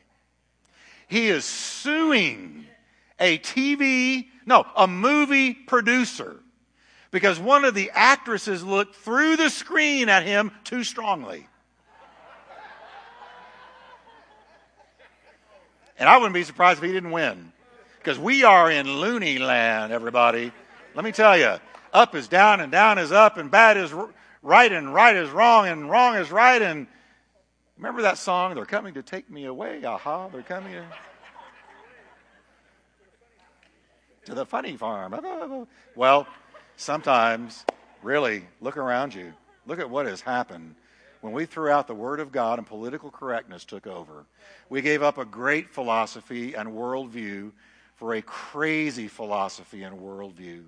He 1.07 1.27
is 1.27 1.45
suing 1.45 2.65
a 3.19 3.37
TV, 3.37 4.27
no, 4.45 4.65
a 4.75 4.87
movie 4.87 5.53
producer 5.53 6.37
because 7.11 7.39
one 7.39 7.63
of 7.63 7.73
the 7.73 7.91
actresses 7.93 8.63
looked 8.63 8.95
through 8.95 9.37
the 9.37 9.49
screen 9.49 10.09
at 10.09 10.23
him 10.23 10.51
too 10.65 10.83
strongly. 10.83 11.47
And 15.97 16.09
I 16.09 16.17
wouldn't 16.17 16.33
be 16.33 16.43
surprised 16.43 16.79
if 16.79 16.85
he 16.85 16.91
didn't 16.91 17.11
win. 17.11 17.51
Because 17.99 18.19
we 18.19 18.43
are 18.43 18.69
in 18.69 18.87
loony 18.87 19.39
land, 19.39 19.91
everybody. 19.91 20.51
Let 20.93 21.03
me 21.05 21.11
tell 21.11 21.37
you, 21.37 21.55
up 21.93 22.13
is 22.15 22.27
down 22.27 22.59
and 22.59 22.71
down 22.71 22.99
is 22.99 23.11
up 23.11 23.37
and 23.37 23.49
bad 23.49 23.77
is 23.77 23.93
right 24.43 24.71
and 24.71 24.93
right 24.93 25.15
is 25.15 25.29
wrong 25.29 25.67
and 25.67 25.89
wrong 25.89 26.15
is 26.15 26.31
right. 26.31 26.61
And 26.61 26.87
remember 27.77 28.03
that 28.03 28.17
song, 28.17 28.53
They're 28.53 28.65
Coming 28.65 28.93
to 28.95 29.03
Take 29.03 29.29
Me 29.29 29.45
Away? 29.45 29.83
Aha, 29.83 30.27
they're 30.27 30.43
coming 30.43 30.73
to, 30.73 30.85
to 34.25 34.35
the 34.35 34.45
funny 34.45 34.77
farm. 34.77 35.67
Well, 35.95 36.27
sometimes, 36.75 37.65
really, 38.03 38.45
look 38.61 38.77
around 38.77 39.15
you. 39.15 39.33
Look 39.65 39.79
at 39.79 39.89
what 39.89 40.05
has 40.05 40.21
happened 40.21 40.75
when 41.21 41.33
we 41.33 41.45
threw 41.45 41.69
out 41.69 41.87
the 41.87 41.95
Word 41.95 42.19
of 42.19 42.31
God 42.31 42.59
and 42.59 42.67
political 42.67 43.11
correctness 43.11 43.65
took 43.65 43.87
over. 43.87 44.25
We 44.69 44.81
gave 44.81 45.01
up 45.01 45.17
a 45.17 45.25
great 45.25 45.69
philosophy 45.69 46.53
and 46.53 46.69
worldview 46.69 47.51
for 47.95 48.13
a 48.13 48.21
crazy 48.21 49.07
philosophy 49.07 49.83
and 49.83 49.99
worldview. 49.99 50.63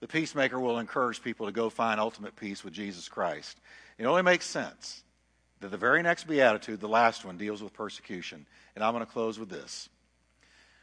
The 0.00 0.08
peacemaker 0.08 0.60
will 0.60 0.78
encourage 0.78 1.22
people 1.22 1.46
to 1.46 1.52
go 1.52 1.70
find 1.70 1.98
ultimate 1.98 2.36
peace 2.36 2.62
with 2.62 2.72
Jesus 2.72 3.08
Christ. 3.08 3.58
It 3.98 4.06
only 4.06 4.22
makes 4.22 4.46
sense 4.46 5.02
that 5.60 5.70
the 5.70 5.76
very 5.76 6.02
next 6.02 6.28
beatitude, 6.28 6.80
the 6.80 6.88
last 6.88 7.24
one, 7.24 7.36
deals 7.36 7.62
with 7.62 7.72
persecution. 7.72 8.46
And 8.76 8.84
I'm 8.84 8.94
going 8.94 9.04
to 9.04 9.10
close 9.10 9.38
with 9.40 9.48
this. 9.48 9.88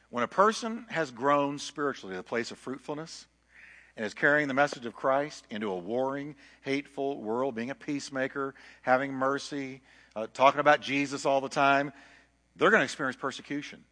When 0.09 0.23
a 0.23 0.27
person 0.27 0.85
has 0.89 1.11
grown 1.11 1.59
spiritually 1.59 2.13
to 2.13 2.17
the 2.17 2.23
place 2.23 2.51
of 2.51 2.57
fruitfulness 2.57 3.25
and 3.95 4.05
is 4.05 4.13
carrying 4.13 4.47
the 4.47 4.53
message 4.53 4.85
of 4.85 4.93
Christ 4.93 5.45
into 5.49 5.71
a 5.71 5.75
warring, 5.75 6.35
hateful 6.61 7.21
world, 7.21 7.55
being 7.55 7.69
a 7.69 7.75
peacemaker, 7.75 8.53
having 8.81 9.13
mercy, 9.13 9.81
uh, 10.15 10.27
talking 10.33 10.59
about 10.59 10.81
Jesus 10.81 11.25
all 11.25 11.41
the 11.41 11.49
time, 11.49 11.93
they're 12.55 12.69
going 12.69 12.81
to 12.81 12.85
experience 12.85 13.15
persecution. 13.15 13.83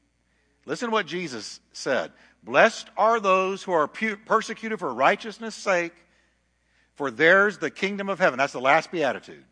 Listen 0.66 0.89
to 0.89 0.91
what 0.91 1.06
Jesus 1.06 1.60
said 1.72 2.12
Blessed 2.43 2.89
are 2.97 3.20
those 3.20 3.64
who 3.64 3.72
are 3.72 3.88
persecuted 3.88 4.80
for 4.80 4.93
righteousness' 4.93 5.56
sake, 5.56 5.93
for 6.95 7.12
theirs 7.12 7.58
the 7.58 7.72
kingdom 7.72 8.10
of 8.10 8.20
heaven. 8.20 8.38
That's 8.38 8.54
the 8.54 8.62
last 8.62 8.91
beatitude. 8.91 9.45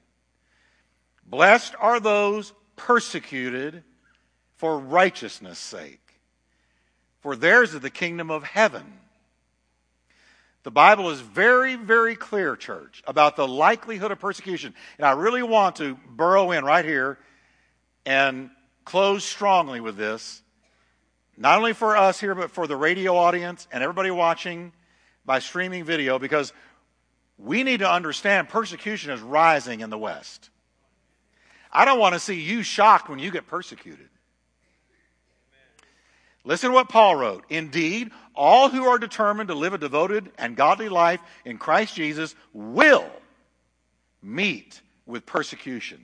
Blessed 1.25 1.75
are 1.79 1.99
those 1.99 2.53
persecuted 2.75 3.83
for 4.57 4.77
righteousness' 4.77 5.59
sake 5.59 6.01
for 7.21 7.35
theirs 7.35 7.73
is 7.73 7.79
the 7.79 7.89
kingdom 7.89 8.29
of 8.29 8.43
heaven. 8.43 8.99
The 10.63 10.71
Bible 10.71 11.09
is 11.09 11.19
very, 11.21 11.75
very 11.75 12.15
clear, 12.15 12.55
church, 12.55 13.01
about 13.07 13.35
the 13.35 13.47
likelihood 13.47 14.11
of 14.11 14.19
persecution. 14.19 14.75
And 14.97 15.07
I 15.07 15.13
really 15.13 15.41
want 15.41 15.77
to 15.77 15.97
burrow 16.07 16.51
in 16.51 16.63
right 16.63 16.85
here 16.85 17.17
and 18.05 18.51
close 18.85 19.23
strongly 19.23 19.79
with 19.81 19.97
this, 19.97 20.43
not 21.35 21.57
only 21.57 21.73
for 21.73 21.97
us 21.97 22.19
here, 22.19 22.35
but 22.35 22.51
for 22.51 22.67
the 22.67 22.75
radio 22.75 23.15
audience 23.15 23.67
and 23.71 23.83
everybody 23.83 24.11
watching 24.11 24.71
by 25.25 25.39
streaming 25.39 25.83
video, 25.83 26.19
because 26.19 26.53
we 27.39 27.63
need 27.63 27.79
to 27.79 27.91
understand 27.91 28.49
persecution 28.49 29.11
is 29.11 29.21
rising 29.21 29.79
in 29.79 29.89
the 29.89 29.97
West. 29.97 30.49
I 31.71 31.85
don't 31.85 31.99
want 31.99 32.13
to 32.13 32.19
see 32.19 32.39
you 32.39 32.61
shocked 32.61 33.09
when 33.09 33.17
you 33.17 33.31
get 33.31 33.47
persecuted. 33.47 34.09
Listen 36.43 36.71
to 36.71 36.73
what 36.73 36.89
Paul 36.89 37.15
wrote. 37.15 37.45
Indeed, 37.49 38.11
all 38.35 38.69
who 38.69 38.85
are 38.85 38.97
determined 38.97 39.49
to 39.49 39.55
live 39.55 39.73
a 39.73 39.77
devoted 39.77 40.31
and 40.37 40.55
godly 40.55 40.89
life 40.89 41.21
in 41.45 41.57
Christ 41.57 41.95
Jesus 41.95 42.35
will 42.53 43.09
meet 44.21 44.81
with 45.05 45.25
persecution, 45.25 46.03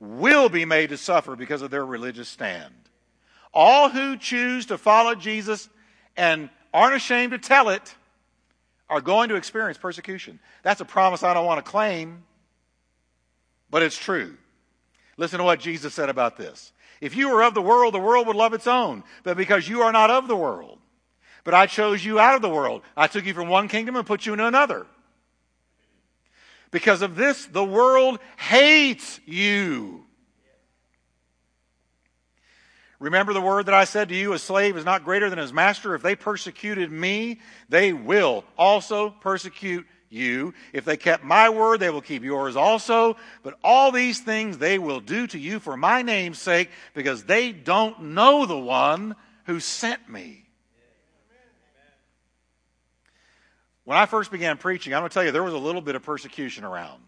will 0.00 0.48
be 0.48 0.64
made 0.64 0.90
to 0.90 0.96
suffer 0.96 1.36
because 1.36 1.62
of 1.62 1.70
their 1.70 1.84
religious 1.84 2.28
stand. 2.28 2.74
All 3.54 3.88
who 3.88 4.16
choose 4.16 4.66
to 4.66 4.78
follow 4.78 5.14
Jesus 5.14 5.68
and 6.16 6.50
aren't 6.74 6.96
ashamed 6.96 7.32
to 7.32 7.38
tell 7.38 7.68
it 7.68 7.94
are 8.88 9.00
going 9.00 9.28
to 9.30 9.36
experience 9.36 9.78
persecution. 9.78 10.38
That's 10.62 10.80
a 10.80 10.84
promise 10.84 11.22
I 11.22 11.34
don't 11.34 11.46
want 11.46 11.64
to 11.64 11.70
claim, 11.70 12.24
but 13.70 13.82
it's 13.82 13.98
true. 13.98 14.36
Listen 15.16 15.38
to 15.38 15.44
what 15.44 15.60
Jesus 15.60 15.94
said 15.94 16.08
about 16.08 16.36
this. 16.36 16.72
If 17.00 17.16
you 17.16 17.30
were 17.30 17.42
of 17.42 17.54
the 17.54 17.62
world, 17.62 17.94
the 17.94 17.98
world 17.98 18.26
would 18.26 18.36
love 18.36 18.54
its 18.54 18.66
own. 18.66 19.02
But 19.22 19.36
because 19.36 19.68
you 19.68 19.82
are 19.82 19.92
not 19.92 20.10
of 20.10 20.28
the 20.28 20.36
world, 20.36 20.78
but 21.46 21.54
I 21.54 21.66
chose 21.66 22.04
you 22.04 22.18
out 22.18 22.34
of 22.34 22.42
the 22.42 22.50
world, 22.50 22.82
I 22.96 23.06
took 23.06 23.24
you 23.24 23.32
from 23.32 23.48
one 23.48 23.68
kingdom 23.68 23.94
and 23.94 24.04
put 24.04 24.26
you 24.26 24.32
in 24.32 24.40
another. 24.40 24.84
Because 26.72 27.02
of 27.02 27.14
this, 27.14 27.46
the 27.46 27.64
world 27.64 28.18
hates 28.36 29.20
you. 29.26 30.04
Remember 32.98 33.32
the 33.32 33.40
word 33.40 33.66
that 33.66 33.74
I 33.74 33.84
said 33.84 34.08
to 34.08 34.16
you 34.16 34.32
a 34.32 34.40
slave 34.40 34.76
is 34.76 34.84
not 34.84 35.04
greater 35.04 35.30
than 35.30 35.38
his 35.38 35.52
master. 35.52 35.94
If 35.94 36.02
they 36.02 36.16
persecuted 36.16 36.90
me, 36.90 37.40
they 37.68 37.92
will 37.92 38.42
also 38.58 39.10
persecute 39.10 39.86
you. 40.08 40.52
If 40.72 40.84
they 40.84 40.96
kept 40.96 41.22
my 41.22 41.48
word, 41.50 41.78
they 41.78 41.90
will 41.90 42.00
keep 42.00 42.24
yours 42.24 42.56
also. 42.56 43.16
But 43.44 43.56
all 43.62 43.92
these 43.92 44.18
things 44.18 44.58
they 44.58 44.80
will 44.80 45.00
do 45.00 45.28
to 45.28 45.38
you 45.38 45.60
for 45.60 45.76
my 45.76 46.02
name's 46.02 46.40
sake, 46.40 46.70
because 46.92 47.22
they 47.22 47.52
don't 47.52 48.02
know 48.02 48.46
the 48.46 48.58
one 48.58 49.14
who 49.44 49.60
sent 49.60 50.08
me. 50.10 50.45
When 53.86 53.96
I 53.96 54.06
first 54.06 54.32
began 54.32 54.58
preaching, 54.58 54.92
I'm 54.92 55.02
going 55.02 55.10
to 55.10 55.14
tell 55.14 55.24
you, 55.24 55.30
there 55.30 55.44
was 55.44 55.54
a 55.54 55.58
little 55.58 55.80
bit 55.80 55.94
of 55.94 56.02
persecution 56.02 56.64
around. 56.64 57.00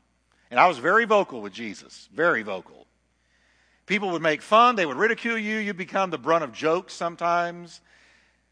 And 0.49 0.61
I 0.61 0.69
was 0.69 0.79
very 0.79 1.07
vocal 1.07 1.43
with 1.43 1.53
Jesus, 1.53 2.09
very 2.15 2.43
vocal. 2.43 2.87
People 3.87 4.11
would 4.11 4.23
make 4.23 4.43
fun, 4.43 4.77
they 4.77 4.87
would 4.87 4.97
ridicule 4.97 5.37
you, 5.37 5.57
you 5.57 5.75
become 5.75 6.11
the 6.11 6.19
brunt 6.19 6.45
of 6.45 6.53
jokes 6.53 6.95
sometimes. 6.95 7.81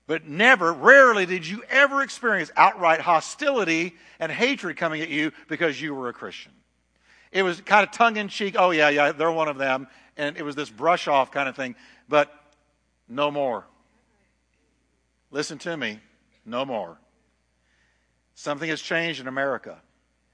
But 0.09 0.27
never, 0.27 0.73
rarely 0.73 1.25
did 1.25 1.47
you 1.47 1.63
ever 1.69 2.03
experience 2.03 2.51
outright 2.57 3.01
hostility 3.01 3.95
and 4.19 4.33
hatred 4.33 4.77
coming 4.77 5.03
at 5.03 5.09
you 5.09 5.31
because 5.47 5.81
you 5.81 5.95
were 5.95 6.09
a 6.09 6.13
Christian. 6.13 6.53
It 7.31 7.45
was 7.45 7.61
kind 7.61 7.87
of 7.87 7.93
tongue 7.93 8.17
in 8.17 8.27
cheek, 8.27 8.57
oh, 8.59 8.73
yeah, 8.73 8.89
yeah, 8.89 9.13
they're 9.13 9.31
one 9.31 9.47
of 9.47 9.57
them. 9.57 9.87
And 10.17 10.37
it 10.37 10.43
was 10.43 10.57
this 10.57 10.69
brush 10.69 11.07
off 11.07 11.31
kind 11.31 11.49
of 11.49 11.55
thing. 11.55 11.77
But 12.09 12.35
no 13.09 13.31
more. 13.31 13.67
Listen 15.31 15.59
to 15.59 15.77
me, 15.77 16.01
no 16.45 16.65
more. 16.65 16.99
Something 18.37 18.69
has 18.69 18.83
changed 18.83 19.19
in 19.19 19.29
America, 19.29 19.81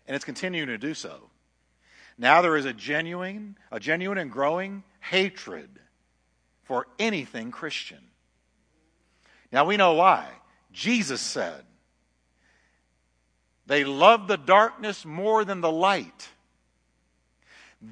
and 0.07 0.17
it's 0.17 0.25
continuing 0.25 0.67
to 0.67 0.77
do 0.77 0.93
so. 0.93 1.31
Now 2.19 2.43
there 2.43 2.57
is 2.57 2.65
a 2.65 2.73
genuine, 2.73 3.57
a 3.71 3.79
genuine 3.79 4.19
and 4.19 4.31
growing 4.31 4.83
hatred 5.01 5.71
for 6.65 6.89
anything 6.99 7.53
Christian. 7.53 8.01
Now 9.53 9.65
we 9.65 9.77
know 9.77 9.95
why. 9.95 10.29
Jesus 10.73 11.21
said, 11.21 11.65
They 13.67 13.85
love 13.85 14.27
the 14.27 14.37
darkness 14.37 15.05
more 15.05 15.45
than 15.45 15.61
the 15.61 15.71
light. 15.71 16.29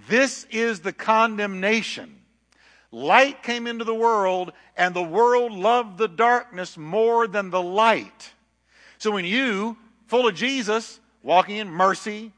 This 0.08 0.44
is 0.50 0.80
the 0.80 0.92
condemnation. 0.92 2.16
Light 2.90 3.44
came 3.44 3.68
into 3.68 3.84
the 3.84 3.94
world, 3.94 4.52
and 4.76 4.92
the 4.92 5.02
world 5.02 5.52
loved 5.52 5.98
the 5.98 6.08
darkness 6.08 6.76
more 6.76 7.28
than 7.28 7.50
the 7.50 7.62
light. 7.62 8.32
So 8.98 9.12
when 9.12 9.24
you, 9.24 9.76
full 10.10 10.26
of 10.26 10.34
Jesus, 10.34 10.98
walking 11.22 11.56
in 11.56 11.68
mercy 11.68 12.32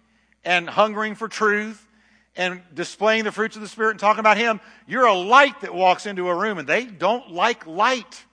and 0.45 0.69
hungering 0.69 1.15
for 1.15 1.27
truth 1.27 1.89
and 2.37 2.61
displaying 2.75 3.25
the 3.25 3.33
fruits 3.33 3.57
of 3.57 3.63
the 3.63 3.69
Spirit 3.69 3.93
and 3.93 4.01
talking 4.01 4.21
about 4.21 4.37
Him, 4.37 4.61
you're 4.87 5.07
a 5.07 5.15
light 5.15 5.59
that 5.63 5.75
walks 5.75 6.05
into 6.05 6.29
a 6.29 6.35
room, 6.35 6.59
and 6.59 6.69
they 6.69 6.85
don't 6.85 7.33
like 7.33 7.67
light. 7.67 8.25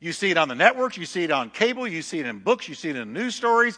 You 0.00 0.14
see 0.14 0.30
it 0.30 0.38
on 0.38 0.48
the 0.48 0.54
networks, 0.54 0.96
you 0.96 1.04
see 1.04 1.24
it 1.24 1.30
on 1.30 1.50
cable, 1.50 1.86
you 1.86 2.00
see 2.00 2.18
it 2.18 2.26
in 2.26 2.38
books, 2.38 2.66
you 2.66 2.74
see 2.74 2.88
it 2.88 2.96
in 2.96 3.12
news 3.12 3.34
stories, 3.34 3.76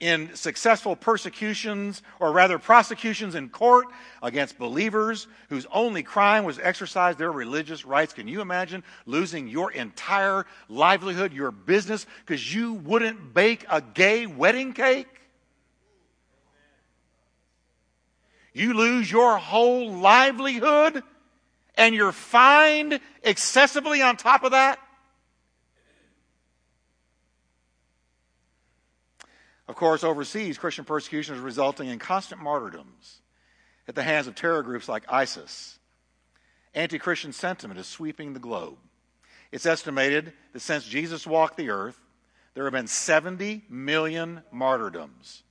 in 0.00 0.34
successful 0.34 0.96
persecutions, 0.96 2.02
or 2.20 2.32
rather 2.32 2.58
prosecutions 2.58 3.34
in 3.34 3.48
court 3.48 3.86
against 4.22 4.58
believers 4.58 5.26
whose 5.48 5.66
only 5.72 6.02
crime 6.02 6.44
was 6.44 6.58
exercise 6.58 7.16
their 7.16 7.32
religious 7.32 7.84
rights. 7.84 8.12
Can 8.12 8.28
you 8.28 8.40
imagine 8.40 8.82
losing 9.06 9.48
your 9.48 9.70
entire 9.72 10.46
livelihood, 10.68 11.32
your 11.32 11.50
business, 11.50 12.06
because 12.26 12.54
you 12.54 12.74
wouldn't 12.74 13.32
bake 13.32 13.64
a 13.70 13.80
gay 13.80 14.26
wedding 14.26 14.72
cake? 14.72 15.08
You 18.52 18.74
lose 18.74 19.10
your 19.10 19.36
whole 19.36 19.92
livelihood 19.92 21.02
and 21.76 21.94
you're 21.94 22.12
fined 22.12 23.00
excessively 23.22 24.00
on 24.02 24.16
top 24.16 24.44
of 24.44 24.52
that? 24.52 24.78
Of 29.66 29.76
course, 29.76 30.04
overseas, 30.04 30.58
Christian 30.58 30.84
persecution 30.84 31.34
is 31.34 31.40
resulting 31.40 31.88
in 31.88 31.98
constant 31.98 32.42
martyrdoms 32.42 33.20
at 33.88 33.94
the 33.94 34.02
hands 34.02 34.26
of 34.26 34.34
terror 34.34 34.62
groups 34.62 34.88
like 34.88 35.10
ISIS. 35.10 35.78
Anti 36.74 36.98
Christian 36.98 37.32
sentiment 37.32 37.80
is 37.80 37.86
sweeping 37.86 38.32
the 38.32 38.40
globe. 38.40 38.76
It's 39.52 39.66
estimated 39.66 40.32
that 40.52 40.60
since 40.60 40.84
Jesus 40.84 41.26
walked 41.26 41.56
the 41.56 41.70
earth, 41.70 41.98
there 42.54 42.64
have 42.64 42.72
been 42.72 42.86
70 42.86 43.64
million 43.68 44.42
martyrdoms. 44.50 45.42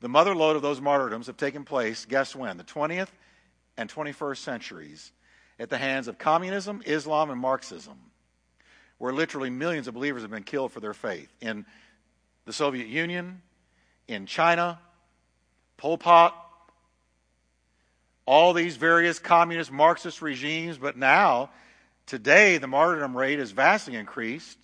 The 0.00 0.08
mother 0.08 0.34
lode 0.34 0.56
of 0.56 0.62
those 0.62 0.80
martyrdoms 0.80 1.26
have 1.26 1.36
taken 1.36 1.64
place, 1.64 2.04
guess 2.04 2.34
when? 2.34 2.56
The 2.56 2.64
20th 2.64 3.08
and 3.76 3.90
21st 3.90 4.38
centuries, 4.38 5.12
at 5.58 5.70
the 5.70 5.78
hands 5.78 6.08
of 6.08 6.18
communism, 6.18 6.82
Islam, 6.84 7.30
and 7.30 7.40
Marxism, 7.40 7.98
where 8.98 9.12
literally 9.12 9.50
millions 9.50 9.88
of 9.88 9.94
believers 9.94 10.22
have 10.22 10.30
been 10.30 10.42
killed 10.42 10.72
for 10.72 10.80
their 10.80 10.94
faith. 10.94 11.32
In 11.40 11.64
the 12.46 12.52
Soviet 12.52 12.86
Union, 12.86 13.42
in 14.08 14.24
China, 14.24 14.78
Pol 15.76 15.98
Pot, 15.98 16.34
all 18.24 18.52
these 18.52 18.76
various 18.76 19.18
communist 19.18 19.70
Marxist 19.70 20.22
regimes, 20.22 20.78
but 20.78 20.96
now, 20.96 21.50
today, 22.06 22.58
the 22.58 22.66
martyrdom 22.66 23.16
rate 23.16 23.38
is 23.38 23.50
vastly 23.50 23.94
increased 23.94 24.58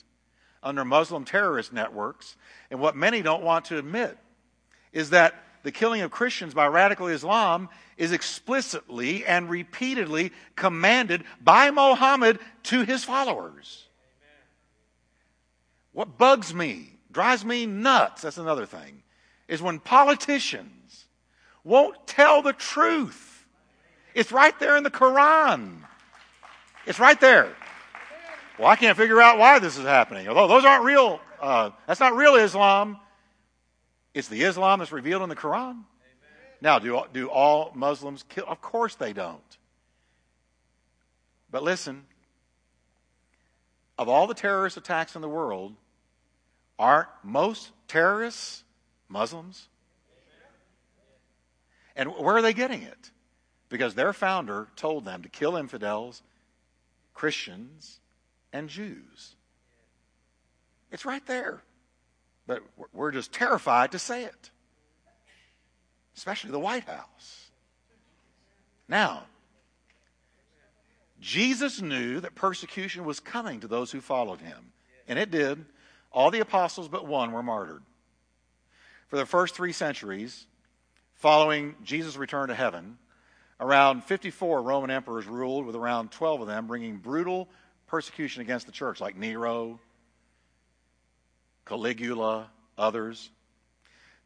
under 0.63 0.85
Muslim 0.85 1.25
terrorist 1.25 1.73
networks. 1.73 2.37
And 2.71 2.81
what 2.81 2.97
many 2.97 3.21
don't 3.21 3.43
want 3.43 3.67
to 3.67 3.79
admit 3.79 4.17
is 4.93 5.11
that 5.11 5.35
the 5.65 5.73
killing 5.73 6.03
of 6.03 6.11
Christians 6.11 6.55
by 6.55 6.67
radical 6.67 7.09
Islam 7.09 7.69
is 7.97 8.13
explicitly 8.13 9.25
and 9.27 9.49
repeatedly 9.49 10.33
commanded 10.57 11.25
by 11.41 11.71
Mohammed 11.71 12.39
to 12.65 12.83
his 12.83 13.05
followers. 13.05 13.87
What 15.93 16.19
bugs 16.19 16.55
me 16.55 16.92
drives 17.13 17.45
me 17.45 17.67
nuts, 17.67 18.23
that's 18.23 18.39
another 18.39 18.67
thing, 18.67 19.03
is 19.49 19.63
when 19.63 19.79
politicians 19.79 21.07
won't 21.65 22.07
tell 22.07 22.43
the 22.43 22.53
truth. 22.53 23.47
It's 24.15 24.33
right 24.33 24.59
there 24.59 24.77
in 24.77 24.83
the 24.83 24.91
Quran. 24.91 25.79
It's 26.87 26.99
right 26.99 27.21
there. 27.21 27.55
Well, 28.59 28.69
I 28.69 28.77
can't 28.77 28.97
figure 28.97 29.21
out 29.21 29.39
why 29.39 29.59
this 29.59 29.79
is 29.79 29.85
happening. 29.85 30.29
Although 30.29 30.49
those 30.49 30.65
aren't 30.65 30.85
real, 30.85 31.21
uh, 31.41 31.71
that's 31.87 32.01
not 32.01 32.15
real 32.15 32.35
Islam. 32.35 32.99
It's 34.15 34.29
the 34.29 34.43
Islam 34.43 34.81
that's 34.81 34.93
revealed 34.93 35.23
in 35.23 35.29
the 35.29 35.37
Quran. 35.37 35.71
Amen. 35.71 35.85
Now, 36.61 36.79
do, 36.79 37.03
do 37.13 37.29
all 37.29 37.73
Muslims 37.75 38.25
kill? 38.29 38.45
Of 38.47 38.61
course 38.61 38.95
they 38.95 39.13
don't. 39.13 39.41
But 41.51 41.63
listen, 41.63 42.05
of 43.99 44.09
all 44.09 44.27
the 44.27 44.35
terrorist 44.35 44.77
attacks 44.77 45.15
in 45.15 45.23
the 45.23 45.29
world, 45.29 45.75
Aren't 46.83 47.11
most 47.23 47.71
terrorists 47.87 48.65
Muslims? 49.09 49.69
And 51.95 52.09
where 52.17 52.35
are 52.35 52.43
they 52.43 52.53
getting 52.53 52.83
it? 52.83 53.13
Because 53.69 53.95
their 53.95 54.13
founder 54.13 54.67
told 54.75 55.05
them 55.05 55.23
to 55.23 55.29
kill 55.29 55.55
infidels, 55.55 56.23
Christians, 57.15 58.01
and 58.53 58.69
Jews. 58.69 59.37
It's 60.91 61.05
right 61.05 61.25
there. 61.25 61.63
But 62.49 62.65
we're 62.93 63.13
just 63.13 63.33
terrified 63.33 63.93
to 63.93 64.01
say 64.01 64.25
it, 64.25 64.51
especially 66.17 66.51
the 66.51 66.59
White 66.59 66.89
House. 66.89 67.51
Now, 68.89 69.23
Jesus 71.21 71.81
knew 71.81 72.19
that 72.19 72.35
persecution 72.35 73.05
was 73.05 73.21
coming 73.21 73.61
to 73.61 73.69
those 73.69 73.93
who 73.93 74.01
followed 74.01 74.41
him, 74.41 74.73
and 75.07 75.17
it 75.17 75.31
did. 75.31 75.65
All 76.13 76.31
the 76.31 76.41
apostles 76.41 76.89
but 76.89 77.07
one 77.07 77.33
were 77.33 77.43
martyred. 77.43 77.83
For 79.09 79.17
the 79.17 79.27
first 79.27 79.55
three 79.55 79.73
centuries, 79.73 80.47
following 81.15 81.75
Jesus' 81.83 82.17
return 82.17 82.49
to 82.49 82.55
heaven, 82.55 82.99
around 83.61 84.05
54 84.05 84.63
Roman 84.63 84.91
emperors 84.91 85.27
ruled, 85.27 85.67
with 85.67 85.77
around 85.77 86.11
12 86.11 86.43
of 86.43 86.47
them 86.47 86.67
bringing 86.67 86.99
brutal 86.99 87.49
persecution 87.87 88.43
against 88.43 88.67
the 88.67 88.73
church, 88.73 89.01
like 89.01 89.17
Nero, 89.17 89.81
Caligula, 91.65 92.51
others. 92.77 93.31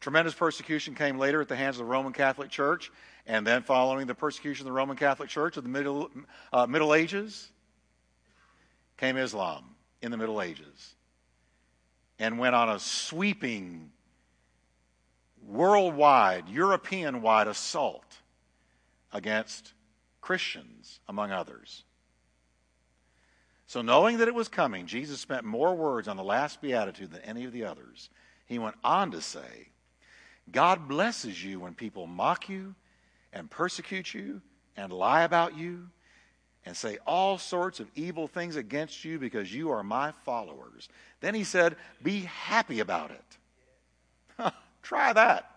Tremendous 0.00 0.34
persecution 0.34 0.94
came 0.94 1.18
later 1.18 1.40
at 1.40 1.48
the 1.48 1.56
hands 1.56 1.76
of 1.76 1.86
the 1.86 1.90
Roman 1.90 2.12
Catholic 2.12 2.50
Church, 2.50 2.90
and 3.26 3.46
then 3.46 3.62
following 3.62 4.06
the 4.06 4.14
persecution 4.14 4.62
of 4.62 4.66
the 4.66 4.72
Roman 4.72 4.96
Catholic 4.96 5.28
Church 5.28 5.56
of 5.56 5.62
the 5.62 5.68
Middle, 5.68 6.10
uh, 6.52 6.66
Middle 6.66 6.94
Ages, 6.94 7.50
came 8.96 9.16
Islam 9.16 9.64
in 10.00 10.10
the 10.10 10.16
Middle 10.16 10.40
Ages 10.40 10.95
and 12.18 12.38
went 12.38 12.54
on 12.54 12.68
a 12.68 12.78
sweeping, 12.78 13.90
worldwide, 15.42 16.48
European 16.48 17.22
wide 17.22 17.48
assault 17.48 18.18
against 19.12 19.72
Christians, 20.20 21.00
among 21.08 21.30
others. 21.30 21.84
So, 23.68 23.82
knowing 23.82 24.18
that 24.18 24.28
it 24.28 24.34
was 24.34 24.48
coming, 24.48 24.86
Jesus 24.86 25.20
spent 25.20 25.44
more 25.44 25.74
words 25.74 26.06
on 26.06 26.16
the 26.16 26.22
last 26.24 26.60
beatitude 26.60 27.10
than 27.10 27.22
any 27.22 27.44
of 27.44 27.52
the 27.52 27.64
others. 27.64 28.10
He 28.46 28.58
went 28.58 28.76
on 28.84 29.10
to 29.10 29.20
say, 29.20 29.70
God 30.50 30.86
blesses 30.88 31.42
you 31.42 31.58
when 31.58 31.74
people 31.74 32.06
mock 32.06 32.48
you 32.48 32.76
and 33.32 33.50
persecute 33.50 34.14
you 34.14 34.40
and 34.76 34.92
lie 34.92 35.22
about 35.22 35.56
you 35.56 35.88
and 36.66 36.76
say 36.76 36.98
all 37.06 37.38
sorts 37.38 37.78
of 37.78 37.88
evil 37.94 38.26
things 38.26 38.56
against 38.56 39.04
you 39.04 39.20
because 39.20 39.54
you 39.54 39.70
are 39.70 39.84
my 39.84 40.12
followers. 40.24 40.88
Then 41.20 41.34
he 41.34 41.44
said, 41.44 41.76
Be 42.02 42.22
happy 42.22 42.80
about 42.80 43.12
it. 43.12 44.52
Try 44.82 45.12
that. 45.12 45.52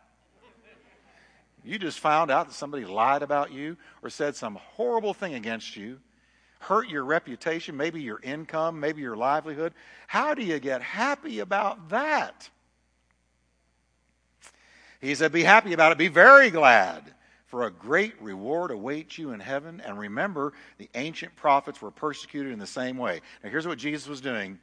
You 1.66 1.78
just 1.80 1.99
found 1.99 2.32
out 2.32 2.47
that 2.47 2.53
somebody 2.53 2.86
lied 2.86 3.24
about 3.24 3.51
you 3.51 3.76
or 4.01 4.10
said 4.10 4.36
some 4.36 4.55
horrible 4.55 5.14
thing 5.14 5.34
against 5.34 5.76
you, 5.76 5.99
hurt 6.60 6.88
your 6.88 7.03
reputation, 7.03 7.76
maybe 7.76 8.01
your 8.01 8.22
income, 8.22 8.80
maybe 8.80 9.01
your 9.01 9.18
livelihood. 9.18 9.74
How 10.07 10.36
do 10.36 10.43
you 10.43 10.60
get 10.60 10.82
happy 10.82 11.39
about 11.39 11.89
that? 11.89 12.49
He 15.01 15.16
said, 15.16 15.32
Be 15.32 15.43
happy 15.43 15.74
about 15.74 15.91
it. 15.91 15.97
Be 15.97 16.07
very 16.07 16.51
glad 16.51 17.16
for 17.50 17.64
a 17.64 17.72
great 17.72 18.14
reward 18.22 18.70
awaits 18.70 19.18
you 19.18 19.32
in 19.32 19.39
heaven. 19.39 19.82
And 19.84 19.97
remember, 19.97 20.54
the 20.78 20.89
ancient 20.93 21.36
prophets 21.36 21.82
were 21.82 21.91
persecuted 21.91 22.54
in 22.54 22.60
the 22.60 22.68
same 22.68 22.97
way. 22.97 23.22
Now, 23.43 23.50
here's 23.50 23.68
what 23.68 23.80
Jesus 23.80 24.08
was 24.08 24.22
doing 24.22 24.60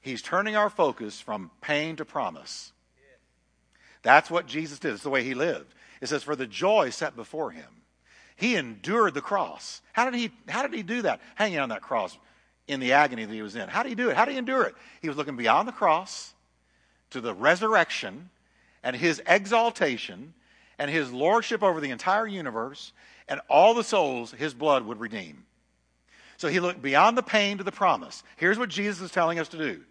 He's 0.00 0.22
turning 0.22 0.56
our 0.56 0.70
focus 0.70 1.20
from 1.20 1.50
pain 1.60 1.96
to 1.96 2.04
promise. 2.04 2.72
That's 4.02 4.30
what 4.30 4.46
Jesus 4.46 4.78
did. 4.78 4.94
It's 4.94 5.02
the 5.02 5.10
way 5.10 5.24
he 5.24 5.34
lived. 5.34 5.74
It 6.00 6.08
says, 6.08 6.22
For 6.22 6.36
the 6.36 6.46
joy 6.46 6.90
set 6.90 7.16
before 7.16 7.50
him, 7.50 7.68
he 8.36 8.54
endured 8.54 9.14
the 9.14 9.20
cross. 9.20 9.82
How 9.92 10.08
did 10.08 10.14
he, 10.14 10.30
how 10.48 10.62
did 10.62 10.72
he 10.72 10.84
do 10.84 11.02
that? 11.02 11.20
Hanging 11.34 11.58
on 11.58 11.70
that 11.70 11.82
cross 11.82 12.16
in 12.68 12.78
the 12.78 12.92
agony 12.92 13.24
that 13.24 13.34
he 13.34 13.42
was 13.42 13.56
in. 13.56 13.68
How 13.68 13.82
did 13.82 13.88
he 13.88 13.94
do 13.96 14.08
it? 14.10 14.16
How 14.16 14.24
did 14.24 14.32
he 14.32 14.38
endure 14.38 14.62
it? 14.62 14.76
He 15.02 15.08
was 15.08 15.16
looking 15.16 15.36
beyond 15.36 15.66
the 15.66 15.72
cross 15.72 16.32
to 17.10 17.20
the 17.20 17.34
resurrection 17.34 18.30
and 18.84 18.94
his 18.94 19.20
exaltation 19.26 20.34
and 20.78 20.90
his 20.90 21.12
lordship 21.12 21.62
over 21.62 21.80
the 21.80 21.90
entire 21.90 22.26
universe 22.26 22.92
and 23.28 23.40
all 23.48 23.74
the 23.74 23.84
souls 23.84 24.32
his 24.32 24.54
blood 24.54 24.84
would 24.86 25.00
redeem. 25.00 25.44
So 26.36 26.48
he 26.48 26.60
looked 26.60 26.80
beyond 26.80 27.18
the 27.18 27.22
pain 27.22 27.58
to 27.58 27.64
the 27.64 27.72
promise. 27.72 28.22
Here's 28.36 28.58
what 28.58 28.68
Jesus 28.68 29.02
is 29.02 29.10
telling 29.10 29.38
us 29.38 29.48
to 29.48 29.58
do. 29.58 29.82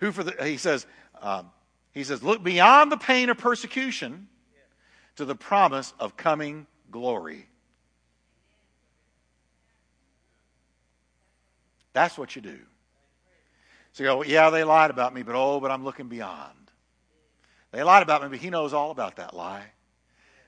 Who 0.00 0.12
for 0.12 0.24
the, 0.24 0.44
he 0.44 0.56
says, 0.56 0.86
um, 1.20 1.50
he 1.92 2.04
says, 2.04 2.22
look 2.22 2.42
beyond 2.42 2.90
the 2.90 2.96
pain 2.96 3.28
of 3.28 3.36
persecution 3.36 4.28
to 5.16 5.24
the 5.26 5.34
promise 5.34 5.92
of 6.00 6.16
coming 6.16 6.66
glory. 6.90 7.46
That's 11.92 12.16
what 12.16 12.34
you 12.34 12.42
do. 12.42 12.58
So 13.92 14.04
you 14.04 14.08
go, 14.08 14.22
yeah, 14.22 14.50
they 14.50 14.64
lied 14.64 14.90
about 14.90 15.12
me, 15.12 15.22
but 15.22 15.34
oh, 15.34 15.60
but 15.60 15.70
I'm 15.70 15.84
looking 15.84 16.08
beyond. 16.08 16.70
They 17.72 17.82
lied 17.82 18.02
about 18.02 18.22
me, 18.22 18.28
but 18.28 18.38
he 18.38 18.48
knows 18.48 18.72
all 18.72 18.90
about 18.90 19.16
that 19.16 19.34
lie. 19.34 19.64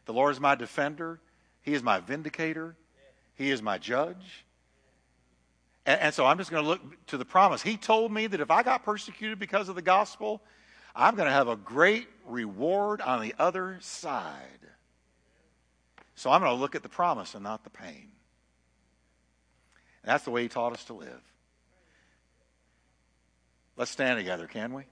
The 0.07 0.13
Lord 0.13 0.33
is 0.33 0.41
my 0.41 0.55
defender. 0.55 1.21
He 1.63 1.75
is 1.75 1.83
my 1.83 2.01
vindicator. 2.01 2.77
He 3.35 3.51
is 3.51 3.63
my 3.63 3.79
judge. 3.79 4.45
And, 5.87 6.01
and 6.01 6.15
so 6.15 6.27
I'm 6.27 6.39
just 6.39 6.51
going 6.51 6.63
to 6.63 6.69
look 6.69 7.07
to 7.07 7.17
the 7.17 7.25
promise. 7.25 7.63
He 7.63 7.77
told 7.77 8.13
me 8.13 8.27
that 8.27 8.41
if 8.41 8.51
I 8.51 8.63
got 8.63 8.85
persecuted 8.85 9.39
because 9.39 9.69
of 9.69 9.75
the 9.75 9.83
gospel, 9.83 10.43
I'm 10.95 11.15
going 11.15 11.27
to 11.27 11.33
have 11.33 11.49
a 11.49 11.57
great 11.57 12.09
reward 12.27 13.01
on 13.01 13.23
the 13.23 13.35
other 13.39 13.79
side. 13.81 14.37
So 16.15 16.31
I'm 16.31 16.41
going 16.41 16.53
to 16.53 16.61
look 16.61 16.75
at 16.75 16.83
the 16.83 16.89
promise 16.89 17.35
and 17.35 17.43
not 17.43 17.65
the 17.65 17.71
pain. 17.71 18.09
And 20.03 20.11
that's 20.13 20.25
the 20.25 20.31
way 20.31 20.43
he 20.43 20.49
taught 20.49 20.73
us 20.73 20.85
to 20.85 20.95
live. 20.95 21.21
Let's 23.77 23.91
stand 23.91 24.19
together, 24.19 24.47
can 24.47 24.75
we? 24.75 24.85